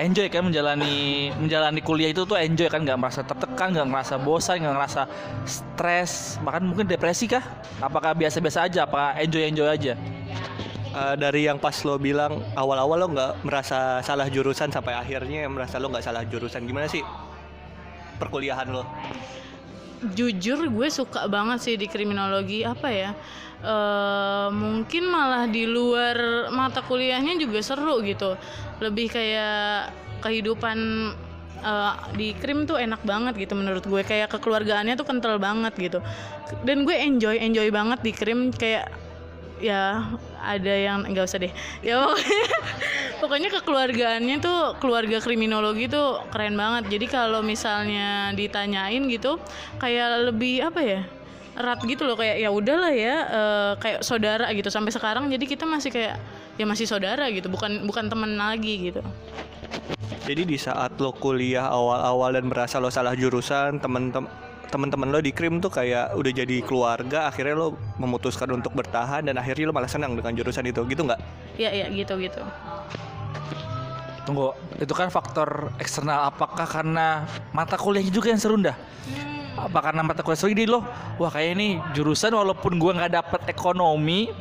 enjoy 0.00 0.28
kan 0.32 0.48
menjalani 0.48 1.28
menjalani 1.36 1.80
kuliah 1.84 2.10
itu 2.12 2.24
tuh 2.24 2.38
enjoy 2.40 2.68
kan 2.68 2.84
nggak 2.84 2.98
merasa 3.00 3.20
tertekan 3.24 3.76
nggak 3.76 3.88
ngerasa 3.88 4.14
bosan 4.20 4.64
nggak 4.64 4.74
ngerasa 4.74 5.02
stres 5.44 6.38
bahkan 6.40 6.64
mungkin 6.64 6.88
depresi 6.88 7.28
kah? 7.28 7.42
Apakah 7.80 8.16
biasa-biasa 8.16 8.68
aja 8.68 8.88
apa 8.88 9.16
enjoy 9.20 9.42
enjoy 9.48 9.68
aja? 9.68 9.94
Eh, 10.92 11.14
dari 11.16 11.48
yang 11.48 11.56
pas 11.56 11.72
lo 11.88 11.96
bilang 11.96 12.44
awal-awal 12.52 13.00
lo 13.00 13.06
nggak 13.16 13.32
merasa 13.48 14.04
salah 14.04 14.28
jurusan 14.28 14.68
sampai 14.68 14.92
akhirnya 14.92 15.48
merasa 15.48 15.80
lo 15.80 15.88
nggak 15.88 16.04
salah 16.04 16.20
jurusan 16.28 16.68
gimana 16.68 16.84
sih 16.84 17.00
perkuliahan 18.20 18.68
lo? 18.68 18.84
jujur 20.10 20.66
gue 20.66 20.88
suka 20.90 21.30
banget 21.30 21.58
sih 21.62 21.74
di 21.78 21.86
kriminologi 21.86 22.66
apa 22.66 22.90
ya 22.90 23.10
eh 23.62 24.48
mungkin 24.50 25.06
malah 25.06 25.46
di 25.46 25.70
luar 25.70 26.50
mata 26.50 26.82
kuliahnya 26.82 27.38
juga 27.38 27.62
seru 27.62 28.02
gitu. 28.02 28.34
Lebih 28.82 29.06
kayak 29.14 29.94
kehidupan 30.18 30.78
eh, 31.62 31.94
di 32.18 32.34
krim 32.34 32.66
tuh 32.66 32.82
enak 32.82 33.06
banget 33.06 33.38
gitu 33.38 33.54
menurut 33.54 33.86
gue. 33.86 34.02
Kayak 34.02 34.34
kekeluargaannya 34.34 34.98
tuh 34.98 35.06
kental 35.06 35.38
banget 35.38 35.74
gitu. 35.78 35.98
Dan 36.66 36.82
gue 36.82 36.94
enjoy 36.98 37.38
enjoy 37.38 37.70
banget 37.70 38.02
di 38.02 38.10
krim. 38.10 38.50
Kayak 38.50 38.90
ya 39.62 40.10
ada 40.42 40.74
yang 40.74 41.06
nggak 41.06 41.22
usah 41.22 41.38
deh. 41.38 41.52
Ya 41.86 42.02
pokoknya 42.02 42.46
pokoknya 43.22 43.48
kekeluargaannya 43.62 44.36
tuh 44.42 44.74
keluarga 44.82 45.22
kriminologi 45.22 45.86
tuh 45.86 46.18
keren 46.34 46.58
banget. 46.58 46.90
Jadi 46.98 47.06
kalau 47.06 47.46
misalnya 47.46 48.34
ditanyain 48.34 49.06
gitu 49.06 49.38
kayak 49.78 50.34
lebih 50.34 50.66
apa 50.66 50.82
ya 50.82 51.02
erat 51.52 51.80
gitu 51.84 52.08
loh 52.08 52.16
kayak 52.16 52.40
ya 52.40 52.48
udahlah 52.48 52.92
ya 52.92 53.16
eh, 53.28 53.72
kayak 53.76 54.00
saudara 54.00 54.48
gitu 54.56 54.72
sampai 54.72 54.92
sekarang 54.92 55.28
jadi 55.28 55.44
kita 55.44 55.68
masih 55.68 55.92
kayak 55.92 56.16
ya 56.56 56.64
masih 56.64 56.88
saudara 56.88 57.28
gitu 57.28 57.48
bukan 57.52 57.84
bukan 57.84 58.08
temen 58.08 58.36
lagi 58.36 58.92
gitu 58.92 59.00
Jadi 60.22 60.46
di 60.46 60.54
saat 60.54 60.94
lo 61.02 61.10
kuliah 61.10 61.66
awal-awal 61.66 62.30
dan 62.30 62.46
merasa 62.46 62.78
lo 62.78 62.94
salah 62.94 63.10
jurusan, 63.18 63.82
temen-temen 63.82 64.30
teman-teman 64.70 65.10
lo 65.10 65.18
di 65.18 65.34
krim 65.34 65.58
tuh 65.58 65.68
kayak 65.68 66.14
udah 66.14 66.32
jadi 66.32 66.62
keluarga, 66.62 67.26
akhirnya 67.26 67.58
lo 67.58 67.74
memutuskan 67.98 68.46
untuk 68.54 68.70
bertahan 68.70 69.26
dan 69.26 69.34
akhirnya 69.34 69.68
lo 69.68 69.74
malah 69.74 69.90
senang 69.90 70.14
dengan 70.14 70.30
jurusan 70.32 70.62
itu, 70.64 70.78
gitu 70.86 71.02
nggak? 71.04 71.20
ya 71.58 71.74
ya 71.74 71.90
gitu 71.90 72.16
gitu 72.22 72.40
Tunggu, 74.22 74.54
itu 74.78 74.94
kan 74.94 75.10
faktor 75.10 75.74
eksternal. 75.82 76.30
Apakah 76.30 76.62
karena 76.70 77.26
mata 77.50 77.74
kuliahnya 77.74 78.14
juga 78.14 78.30
yang 78.30 78.38
seru 78.38 78.54
dah? 78.54 78.78
Apa 79.52 79.78
karena 79.84 80.00
mata 80.00 80.24
kuliah 80.24 80.40
seru 80.40 80.50
jadi 80.56 80.64
lo, 80.64 80.80
wah 81.20 81.28
kayak 81.28 81.50
ini 81.60 81.68
jurusan 81.92 82.32
walaupun 82.32 82.80
gua 82.80 82.96
nggak 82.96 83.12
dapet 83.12 83.40
ekonomi, 83.52 84.32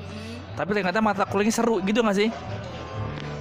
tapi 0.55 0.72
ternyata 0.72 1.03
mata 1.03 1.24
kuliahnya 1.28 1.51
seru 1.51 1.84
gitu 1.84 1.99
nggak 1.99 2.18
sih? 2.18 2.30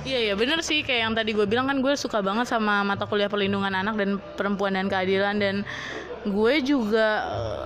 Iya 0.00 0.32
iya 0.32 0.34
bener 0.34 0.64
sih 0.64 0.80
kayak 0.80 1.00
yang 1.06 1.14
tadi 1.14 1.36
gue 1.36 1.44
bilang 1.44 1.68
kan 1.68 1.78
gue 1.78 1.92
suka 1.92 2.24
banget 2.24 2.48
sama 2.48 2.80
mata 2.82 3.04
kuliah 3.04 3.28
perlindungan 3.28 3.70
anak 3.70 3.94
dan 4.00 4.16
perempuan 4.34 4.72
dan 4.74 4.88
keadilan 4.88 5.36
dan 5.36 5.62
gue 6.20 6.54
juga 6.60 7.08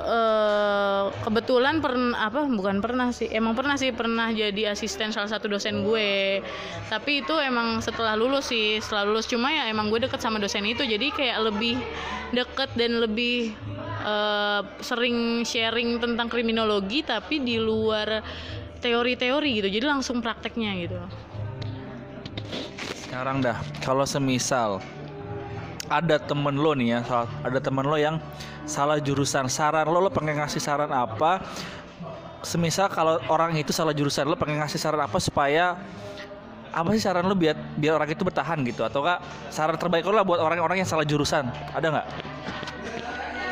eh, 0.06 1.04
kebetulan 1.26 1.82
pernah 1.82 2.30
apa 2.30 2.46
bukan 2.46 2.78
pernah 2.78 3.10
sih 3.10 3.26
emang 3.34 3.58
pernah 3.58 3.74
sih 3.74 3.90
pernah 3.90 4.30
jadi 4.30 4.70
asisten 4.70 5.10
salah 5.10 5.26
satu 5.26 5.50
dosen 5.50 5.82
gue. 5.82 6.38
Tapi 6.86 7.26
itu 7.26 7.34
emang 7.42 7.82
setelah 7.82 8.14
lulus 8.14 8.54
sih 8.54 8.78
setelah 8.78 9.10
lulus 9.10 9.26
cuma 9.26 9.50
ya 9.50 9.66
emang 9.66 9.90
gue 9.90 10.06
deket 10.06 10.22
sama 10.22 10.38
dosen 10.38 10.62
itu 10.66 10.86
jadi 10.86 11.10
kayak 11.10 11.38
lebih 11.50 11.82
deket 12.30 12.70
dan 12.78 13.02
lebih 13.02 13.50
eh, 14.06 14.62
sering 14.78 15.42
sharing 15.42 15.98
tentang 15.98 16.30
kriminologi 16.30 17.02
tapi 17.02 17.42
di 17.42 17.58
luar 17.58 18.22
teori-teori 18.78 19.50
gitu 19.64 19.68
jadi 19.80 19.86
langsung 19.90 20.22
prakteknya 20.22 20.70
gitu. 20.78 21.00
Sekarang 23.08 23.38
dah, 23.42 23.62
kalau 23.82 24.02
semisal 24.02 24.82
ada 25.88 26.16
temen 26.16 26.56
lo 26.56 26.72
nih 26.72 26.98
ya, 26.98 27.28
ada 27.44 27.58
temen 27.60 27.84
lo 27.84 27.96
yang 28.00 28.16
salah 28.64 28.96
jurusan, 29.00 29.48
saran 29.52 29.88
lo, 29.88 30.00
lo 30.00 30.10
pengen 30.12 30.40
ngasih 30.40 30.60
saran 30.60 30.88
apa? 30.88 31.44
Semisal 32.44 32.92
kalau 32.92 33.16
orang 33.32 33.56
itu 33.56 33.72
salah 33.72 33.96
jurusan, 33.96 34.28
lo 34.28 34.36
pengen 34.36 34.60
ngasih 34.60 34.80
saran 34.80 35.00
apa 35.00 35.16
supaya 35.20 35.76
apa 36.74 36.90
sih 36.90 37.02
saran 37.06 37.22
lo 37.22 37.38
biar 37.38 37.54
biar 37.78 37.96
orang 38.00 38.10
itu 38.10 38.24
bertahan 38.26 38.60
gitu? 38.66 38.82
Atau 38.84 39.04
kak 39.04 39.20
saran 39.52 39.76
terbaik 39.76 40.04
lo 40.08 40.16
lah 40.16 40.24
buat 40.26 40.40
orang-orang 40.40 40.82
yang 40.84 40.88
salah 40.88 41.06
jurusan, 41.06 41.48
ada 41.72 41.86
nggak? 41.86 42.06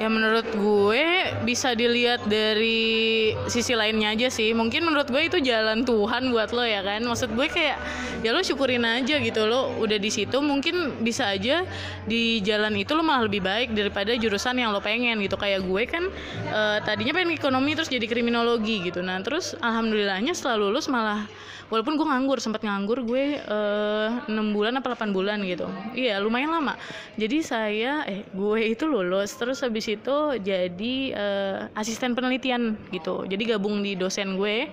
Ya 0.02 0.10
menurut 0.10 0.42
gue 0.58 1.30
bisa 1.46 1.78
dilihat 1.78 2.26
dari 2.26 3.30
sisi 3.46 3.78
lainnya 3.78 4.10
aja 4.10 4.34
sih. 4.34 4.50
Mungkin 4.50 4.82
menurut 4.82 5.06
gue 5.06 5.30
itu 5.30 5.38
jalan 5.38 5.86
Tuhan 5.86 6.34
buat 6.34 6.50
lo 6.50 6.66
ya 6.66 6.82
kan. 6.82 7.06
Maksud 7.06 7.30
gue 7.38 7.46
kayak 7.46 7.78
ya 8.26 8.34
lo 8.34 8.42
syukurin 8.42 8.82
aja 8.82 9.22
gitu 9.22 9.46
lo 9.46 9.70
udah 9.78 10.02
di 10.02 10.10
situ. 10.10 10.42
Mungkin 10.42 11.06
bisa 11.06 11.30
aja 11.30 11.62
di 12.02 12.42
jalan 12.42 12.74
itu 12.82 12.98
lo 12.98 13.06
malah 13.06 13.30
lebih 13.30 13.46
baik 13.46 13.78
daripada 13.78 14.10
jurusan 14.18 14.58
yang 14.58 14.74
lo 14.74 14.82
pengen 14.82 15.22
gitu. 15.22 15.38
Kayak 15.38 15.62
gue 15.70 15.82
kan 15.86 16.10
eh, 16.50 16.78
tadinya 16.82 17.14
pengen 17.14 17.38
ekonomi 17.38 17.78
terus 17.78 17.86
jadi 17.86 18.10
kriminologi 18.10 18.82
gitu. 18.82 19.06
Nah 19.06 19.22
terus 19.22 19.54
alhamdulillahnya 19.62 20.34
setelah 20.34 20.66
lulus 20.66 20.90
malah 20.90 21.30
walaupun 21.72 21.96
gue 21.96 22.04
nganggur 22.04 22.36
sempat 22.36 22.60
nganggur 22.60 23.00
gue 23.08 23.40
eh, 23.40 24.08
enam 24.28 24.52
bulan 24.52 24.76
apa 24.76 24.92
8 24.92 25.16
bulan 25.16 25.40
gitu. 25.48 25.64
Iya 25.96 26.20
lumayan 26.20 26.52
lama. 26.52 26.76
Jadi 27.16 27.40
saya 27.40 28.04
eh 28.04 28.28
gue 28.28 28.60
itu 28.76 28.84
lulus 28.84 29.32
terus 29.40 29.64
habis 29.64 29.88
itu 29.88 30.36
jadi 30.36 30.94
eh, 31.16 31.58
asisten 31.80 32.12
penelitian 32.12 32.76
gitu. 32.92 33.24
Jadi 33.24 33.56
gabung 33.56 33.80
di 33.80 33.96
dosen 33.96 34.36
gue. 34.36 34.68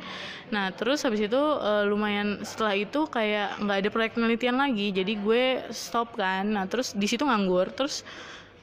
Nah 0.52 0.76
terus 0.76 1.08
habis 1.08 1.24
itu 1.24 1.40
eh, 1.40 1.88
lumayan 1.88 2.44
setelah 2.44 2.76
itu 2.76 3.08
kayak 3.08 3.64
nggak 3.64 3.78
ada 3.80 3.90
proyek 3.96 4.12
penelitian 4.20 4.60
lagi. 4.60 4.92
Jadi 4.92 5.16
gue 5.24 5.44
stop 5.72 6.20
kan. 6.20 6.52
Nah 6.52 6.68
terus 6.68 6.92
di 6.92 7.08
situ 7.08 7.24
nganggur. 7.24 7.72
Terus 7.72 8.04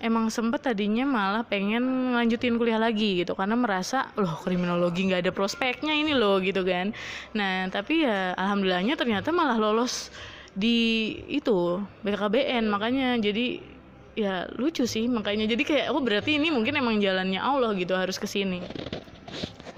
emang 0.01 0.29
sempet 0.29 0.61
tadinya 0.63 1.05
malah 1.09 1.43
pengen 1.47 2.13
lanjutin 2.13 2.57
kuliah 2.61 2.81
lagi 2.81 3.25
gitu 3.25 3.33
karena 3.33 3.57
merasa 3.57 4.13
loh 4.17 4.37
kriminologi 4.45 5.09
nggak 5.09 5.29
ada 5.29 5.33
prospeknya 5.33 5.93
ini 5.97 6.13
loh 6.13 6.41
gitu 6.41 6.65
kan. 6.65 6.93
Nah 7.33 7.69
tapi 7.73 8.05
ya 8.05 8.37
alhamdulillahnya 8.37 8.95
ternyata 8.99 9.33
malah 9.33 9.57
lolos 9.57 10.13
di 10.57 11.13
itu 11.29 11.81
BKKBN 12.05 12.65
makanya. 12.69 13.21
Jadi 13.21 13.76
ya 14.17 14.49
lucu 14.57 14.89
sih 14.89 15.07
makanya 15.07 15.45
jadi 15.45 15.63
kayak 15.63 15.87
oh 15.93 16.01
berarti 16.01 16.41
ini 16.41 16.49
mungkin 16.49 16.75
emang 16.81 16.99
jalannya 16.99 17.39
Allah 17.39 17.77
gitu 17.77 17.93
harus 17.93 18.17
ke 18.17 18.25
sini 18.25 18.65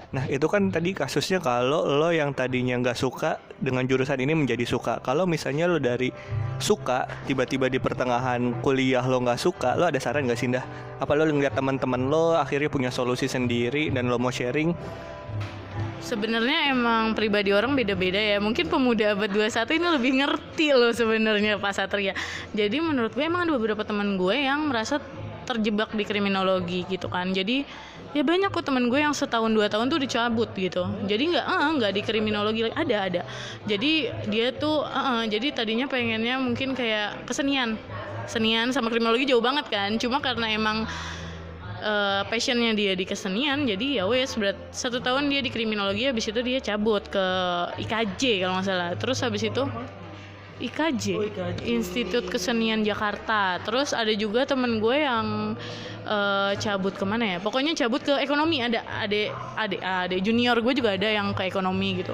Nah 0.09 0.25
itu 0.25 0.49
kan 0.49 0.73
tadi 0.73 0.97
kasusnya 0.97 1.37
kalau 1.37 1.85
lo 1.85 2.09
yang 2.09 2.33
tadinya 2.33 2.73
nggak 2.81 2.97
suka 2.97 3.37
dengan 3.61 3.85
jurusan 3.85 4.17
ini 4.17 4.33
menjadi 4.33 4.65
suka. 4.65 4.97
Kalau 5.05 5.29
misalnya 5.29 5.69
lo 5.69 5.77
dari 5.77 6.09
suka 6.57 7.05
tiba-tiba 7.29 7.69
di 7.69 7.77
pertengahan 7.77 8.57
kuliah 8.65 9.05
lo 9.05 9.21
nggak 9.21 9.37
suka, 9.37 9.77
lo 9.77 9.85
ada 9.85 10.01
saran 10.01 10.25
nggak 10.25 10.39
sih? 10.39 10.49
Apa 10.97 11.13
lo 11.13 11.29
ngeliat 11.29 11.53
teman-teman 11.53 12.09
lo 12.09 12.33
akhirnya 12.33 12.73
punya 12.73 12.89
solusi 12.89 13.29
sendiri 13.29 13.93
dan 13.93 14.09
lo 14.09 14.17
mau 14.17 14.33
sharing? 14.33 14.73
Sebenarnya 15.99 16.71
emang 16.71 17.11
pribadi 17.11 17.51
orang 17.51 17.75
beda-beda 17.75 18.17
ya. 18.17 18.39
Mungkin 18.39 18.71
pemuda 18.71 19.13
abad 19.13 19.29
21 19.29 19.77
ini 19.77 19.87
lebih 19.91 20.11
ngerti 20.23 20.67
loh 20.71 20.91
sebenarnya 20.95 21.59
Pak 21.59 21.73
Satria. 21.75 22.15
Jadi 22.55 22.79
menurut 22.79 23.11
gue 23.11 23.23
emang 23.27 23.43
ada 23.43 23.53
beberapa 23.55 23.83
teman 23.83 24.15
gue 24.15 24.35
yang 24.35 24.71
merasa 24.71 25.03
terjebak 25.43 25.91
di 25.97 26.03
kriminologi 26.07 26.85
gitu 26.87 27.11
kan. 27.11 27.33
Jadi 27.35 27.65
ya 28.13 28.25
banyak 28.25 28.49
kok 28.49 28.65
teman 28.65 28.89
gue 28.89 28.99
yang 29.01 29.13
setahun 29.13 29.53
dua 29.53 29.67
tahun 29.67 29.89
tuh 29.89 29.99
dicabut 30.01 30.49
gitu. 30.55 30.85
Jadi 31.05 31.35
nggak 31.35 31.45
eh, 31.45 31.71
nggak 31.77 31.91
di 31.93 32.01
kriminologi 32.05 32.61
ada 32.69 32.95
ada. 33.05 33.21
Jadi 33.65 34.09
dia 34.31 34.53
tuh 34.55 34.85
eh, 34.85 34.97
eh, 34.97 35.23
jadi 35.35 35.47
tadinya 35.51 35.85
pengennya 35.89 36.39
mungkin 36.39 36.73
kayak 36.73 37.27
kesenian. 37.27 37.75
Senian 38.29 38.69
sama 38.69 38.93
kriminologi 38.93 39.25
jauh 39.25 39.41
banget 39.41 39.65
kan. 39.73 39.97
Cuma 39.97 40.21
karena 40.21 40.53
emang 40.53 40.85
eh, 41.79 42.21
passionnya 42.27 42.75
dia 42.75 42.93
di 42.93 43.07
kesenian 43.07 43.65
jadi 43.65 44.01
ya 44.01 44.03
wes 44.05 44.35
berat 44.35 44.59
satu 44.69 44.99
tahun 44.99 45.31
dia 45.31 45.39
di 45.39 45.51
kriminologi 45.51 46.05
habis 46.07 46.27
itu 46.27 46.39
dia 46.43 46.59
cabut 46.59 47.07
ke 47.07 47.25
IKJ 47.81 48.43
kalau 48.43 48.59
nggak 48.59 48.67
salah. 48.67 48.89
Terus 48.99 49.17
habis 49.23 49.43
itu 49.47 49.63
IKJ, 50.59 51.05
Institut 51.63 52.27
Kesenian 52.27 52.83
Jakarta. 52.83 53.63
Terus 53.63 53.95
ada 53.95 54.11
juga 54.11 54.43
temen 54.43 54.83
gue 54.83 54.97
yang 54.99 55.55
eh, 56.03 56.51
cabut 56.59 56.91
ke 56.91 57.05
mana 57.07 57.25
ya? 57.25 57.37
Pokoknya 57.39 57.71
cabut 57.79 58.03
ke 58.03 58.11
ekonomi. 58.19 58.59
Ada 58.59 58.83
ade 58.99 59.31
ade 59.55 59.77
ade 59.79 60.17
junior 60.19 60.59
gue 60.59 60.73
juga 60.75 60.99
ada 60.99 61.07
yang 61.07 61.31
ke 61.31 61.47
ekonomi 61.47 62.03
gitu. 62.03 62.13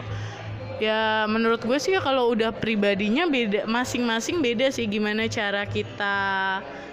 Ya 0.77 1.25
menurut 1.25 1.63
gue 1.63 1.79
sih 1.79 1.95
ya 1.95 2.03
kalau 2.03 2.35
udah 2.35 2.51
pribadinya 2.51 3.25
beda 3.25 3.63
masing-masing 3.65 4.43
beda 4.43 4.69
sih 4.75 4.85
gimana 4.85 5.25
cara 5.31 5.63
kita 5.63 6.15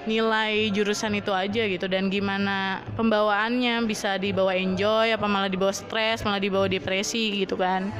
nilai 0.04 0.70
jurusan 0.74 1.14
itu 1.18 1.30
aja 1.30 1.62
gitu 1.66 1.86
dan 1.86 2.10
gimana 2.10 2.82
pembawaannya 2.98 3.86
bisa 3.86 4.18
dibawa 4.18 4.54
enjoy 4.54 5.14
apa 5.14 5.26
malah 5.30 5.46
dibawa 5.46 5.70
stres 5.70 6.26
malah 6.26 6.42
dibawa 6.42 6.66
depresi 6.66 7.42
gitu 7.46 7.54
kan 7.54 7.90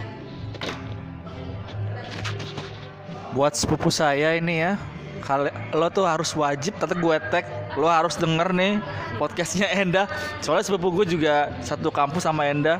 Buat 3.32 3.56
sepupu 3.56 3.88
saya 3.88 4.36
ini 4.36 4.60
ya, 4.60 4.76
kali 5.24 5.48
lo 5.72 5.88
tuh 5.88 6.04
harus 6.04 6.36
wajib, 6.36 6.76
tapi 6.76 7.00
gue 7.00 7.16
tag, 7.32 7.48
lo 7.80 7.88
harus 7.88 8.20
denger 8.20 8.52
nih 8.52 8.76
podcastnya 9.16 9.72
Enda. 9.72 10.04
Soalnya 10.44 10.68
sepupu 10.68 10.92
gue 11.00 11.16
juga 11.16 11.48
satu 11.64 11.88
kampus 11.88 12.28
sama 12.28 12.44
Enda. 12.44 12.76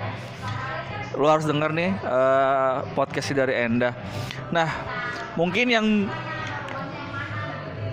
Lo 1.17 1.25
harus 1.25 1.49
denger 1.49 1.73
nih 1.73 1.97
eh, 1.97 2.77
podcast 2.93 3.33
dari 3.33 3.65
Enda. 3.65 3.97
Nah, 4.53 4.69
mungkin 5.41 5.73
yang 5.73 5.87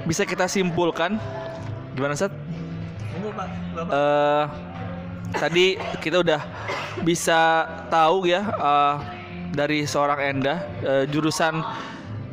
bisa 0.10 0.26
kita 0.26 0.50
simpulkan, 0.50 1.22
gimana 1.94 2.18
Seth? 2.18 2.34
Eh, 3.78 4.46
tadi 5.38 5.78
kita 6.02 6.26
udah 6.26 6.42
bisa 7.06 7.62
tahu 7.94 8.26
ya 8.26 8.42
eh, 8.50 8.96
dari 9.54 9.86
seorang 9.86 10.20
Enda 10.34 10.66
eh, 10.82 11.06
jurusan 11.06 11.62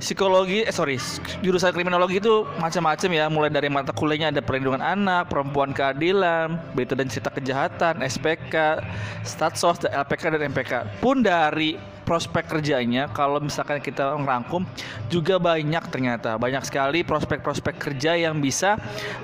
psikologi 0.00 0.60
eh 0.60 0.72
sorry 0.72 1.00
jurusan 1.40 1.72
kriminologi 1.72 2.16
itu 2.16 2.48
macam-macam 2.56 3.10
ya. 3.12 3.28
Mulai 3.28 3.52
dari 3.52 3.68
mata 3.68 3.92
kuliahnya 3.92 4.32
ada 4.32 4.40
perlindungan 4.40 4.80
anak 4.80 5.28
perempuan 5.28 5.76
keadilan 5.76 6.56
berita 6.72 6.96
dan 6.96 7.12
cerita 7.12 7.28
kejahatan 7.28 8.00
SPK 8.00 8.80
statsos 9.20 9.84
LPK 9.84 10.32
dan 10.32 10.48
MPK 10.48 10.72
pun 11.04 11.20
dari 11.20 11.76
prospek 12.06 12.46
kerjanya 12.46 13.10
kalau 13.10 13.42
misalkan 13.42 13.82
kita 13.82 14.14
ngerangkum 14.14 14.62
juga 15.10 15.42
banyak 15.42 15.82
ternyata. 15.90 16.38
Banyak 16.38 16.62
sekali 16.62 17.02
prospek-prospek 17.02 17.74
kerja 17.74 18.14
yang 18.14 18.38
bisa 18.38 18.78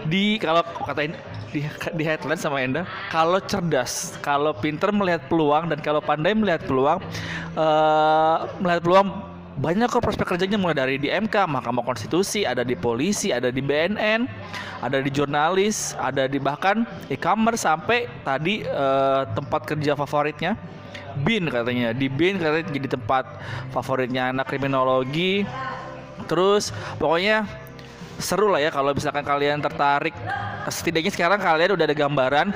di 0.04 0.36
kalau 0.42 0.66
katain 0.82 1.14
di, 1.54 1.62
di 1.94 2.02
headline 2.02 2.40
sama 2.40 2.64
Enda 2.64 2.82
kalau 3.12 3.38
cerdas 3.44 4.16
kalau 4.24 4.56
pinter 4.56 4.88
melihat 4.88 5.20
peluang 5.28 5.68
dan 5.68 5.78
kalau 5.84 6.00
pandai 6.00 6.32
melihat 6.32 6.64
peluang 6.64 6.98
eh, 7.54 8.36
melihat 8.58 8.80
peluang 8.82 9.08
banyak 9.52 9.84
kok 9.92 10.00
prospek 10.00 10.32
kerjanya 10.32 10.56
mulai 10.56 10.72
dari 10.72 10.96
di 10.96 11.12
MK, 11.12 11.44
Mahkamah 11.44 11.84
Konstitusi, 11.84 12.48
ada 12.48 12.64
di 12.64 12.72
polisi, 12.72 13.36
ada 13.36 13.52
di 13.52 13.60
BNN, 13.60 14.24
ada 14.80 14.98
di 15.04 15.12
jurnalis, 15.12 15.92
ada 16.00 16.24
di 16.24 16.40
bahkan 16.40 16.88
e-commerce 17.12 17.68
sampai 17.68 18.08
tadi 18.24 18.64
eh, 18.64 19.22
tempat 19.36 19.68
kerja 19.68 19.92
favoritnya 19.92 20.56
BIN 21.20 21.52
katanya. 21.52 21.92
Di 21.92 22.08
BIN 22.08 22.40
katanya 22.40 22.66
jadi 22.72 22.88
tempat 22.96 23.24
favoritnya 23.74 24.32
anak 24.32 24.48
kriminologi. 24.48 25.44
Terus 26.26 26.70
pokoknya 26.96 27.44
seru 28.22 28.52
lah 28.52 28.62
ya 28.62 28.70
kalau 28.70 28.94
misalkan 28.94 29.26
kalian 29.26 29.58
tertarik 29.58 30.14
setidaknya 30.70 31.10
sekarang 31.10 31.42
kalian 31.42 31.74
udah 31.74 31.84
ada 31.90 31.96
gambaran 31.96 32.54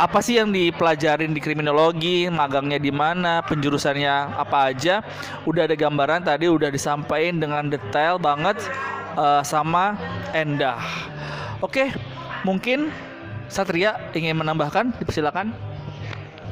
apa 0.00 0.24
sih 0.24 0.40
yang 0.40 0.48
dipelajarin 0.48 1.36
di 1.36 1.44
kriminologi, 1.44 2.24
magangnya 2.32 2.80
di 2.80 2.88
mana, 2.88 3.44
penjurusannya 3.44 4.32
apa 4.32 4.72
aja, 4.72 5.04
udah 5.44 5.68
ada 5.68 5.76
gambaran 5.76 6.24
tadi 6.24 6.48
udah 6.48 6.72
disampaikan 6.72 7.36
dengan 7.36 7.68
detail 7.68 8.16
banget 8.16 8.56
eh, 9.20 9.44
sama 9.44 10.00
Endah. 10.32 10.80
Oke, 11.60 11.92
mungkin 12.48 12.88
Satria 13.52 14.00
ingin 14.16 14.40
menambahkan, 14.40 14.96
dipersilakan. 14.96 15.52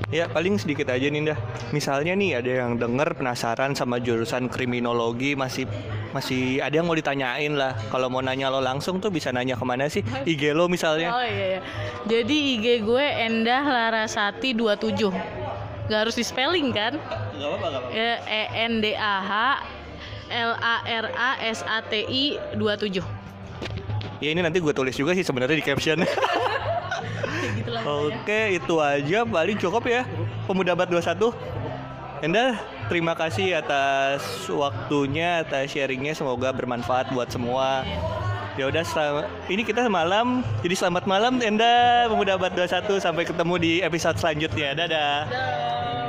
Ya 0.09 0.25
paling 0.25 0.57
sedikit 0.57 0.89
aja 0.89 1.05
Ninda. 1.13 1.37
Misalnya 1.69 2.17
nih 2.17 2.41
ada 2.41 2.65
yang 2.65 2.81
denger 2.81 3.13
penasaran 3.13 3.77
sama 3.77 4.01
jurusan 4.01 4.49
kriminologi 4.49 5.37
masih 5.37 5.69
masih 6.17 6.65
ada 6.65 6.81
yang 6.81 6.89
mau 6.89 6.97
ditanyain 6.97 7.53
lah. 7.53 7.77
Kalau 7.93 8.09
mau 8.09 8.25
nanya 8.25 8.49
lo 8.49 8.65
langsung 8.65 9.05
tuh 9.05 9.13
bisa 9.13 9.29
nanya 9.37 9.53
ke 9.61 9.65
mana 9.69 9.85
sih? 9.93 10.01
IG 10.25 10.57
lo 10.57 10.65
misalnya. 10.65 11.13
Oh 11.13 11.21
iya, 11.21 11.45
iya. 11.57 11.61
Jadi 12.09 12.57
IG 12.57 12.89
gue 12.89 13.05
Endah 13.05 13.69
Larasati 13.69 14.57
27 14.57 14.97
Gak 15.93 16.01
harus 16.05 16.17
di 16.17 16.25
spelling 16.25 16.73
kan? 16.73 16.97
Gak 16.97 17.45
apa-apa, 17.45 17.67
gak 17.69 17.81
apa-apa. 17.85 18.25
E 18.25 18.43
N 18.65 18.81
D 18.81 18.97
A 18.97 19.17
H 19.21 19.33
L 20.33 20.53
A 20.57 20.77
R 20.89 21.07
A 21.13 21.31
S 21.45 21.61
A 21.69 21.85
T 21.85 21.93
I 22.09 22.41
27 22.57 23.28
Ya 24.19 24.35
ini 24.35 24.43
nanti 24.43 24.59
gue 24.59 24.75
tulis 24.75 24.95
juga 24.95 25.15
sih 25.15 25.23
sebenarnya 25.23 25.57
di 25.59 25.67
caption. 25.67 26.03
gitu 27.59 27.71
Oke, 27.87 28.59
itu 28.59 28.75
aja 28.83 29.23
paling 29.23 29.57
cukup 29.59 29.83
ya. 29.87 30.03
Pemuda 30.51 30.75
Bat 30.75 30.89
21. 30.91 31.31
Enda, 32.19 32.59
terima 32.91 33.15
kasih 33.15 33.63
atas 33.63 34.51
waktunya, 34.51 35.47
atas 35.47 35.71
sharingnya. 35.71 36.19
Semoga 36.19 36.51
bermanfaat 36.51 37.15
buat 37.15 37.31
semua. 37.31 37.87
Ya 38.59 38.67
udah, 38.67 38.83
ini 39.47 39.63
kita 39.63 39.87
malam. 39.87 40.43
Jadi 40.67 40.75
selamat 40.75 41.07
malam 41.07 41.39
Enda, 41.39 42.11
Pemuda 42.11 42.35
Bat 42.35 42.59
21. 42.59 42.99
Sampai 42.99 43.23
ketemu 43.23 43.55
di 43.63 43.73
episode 43.87 44.19
selanjutnya. 44.19 44.75
Dadah. 44.75 45.19
Dah. 45.31 46.08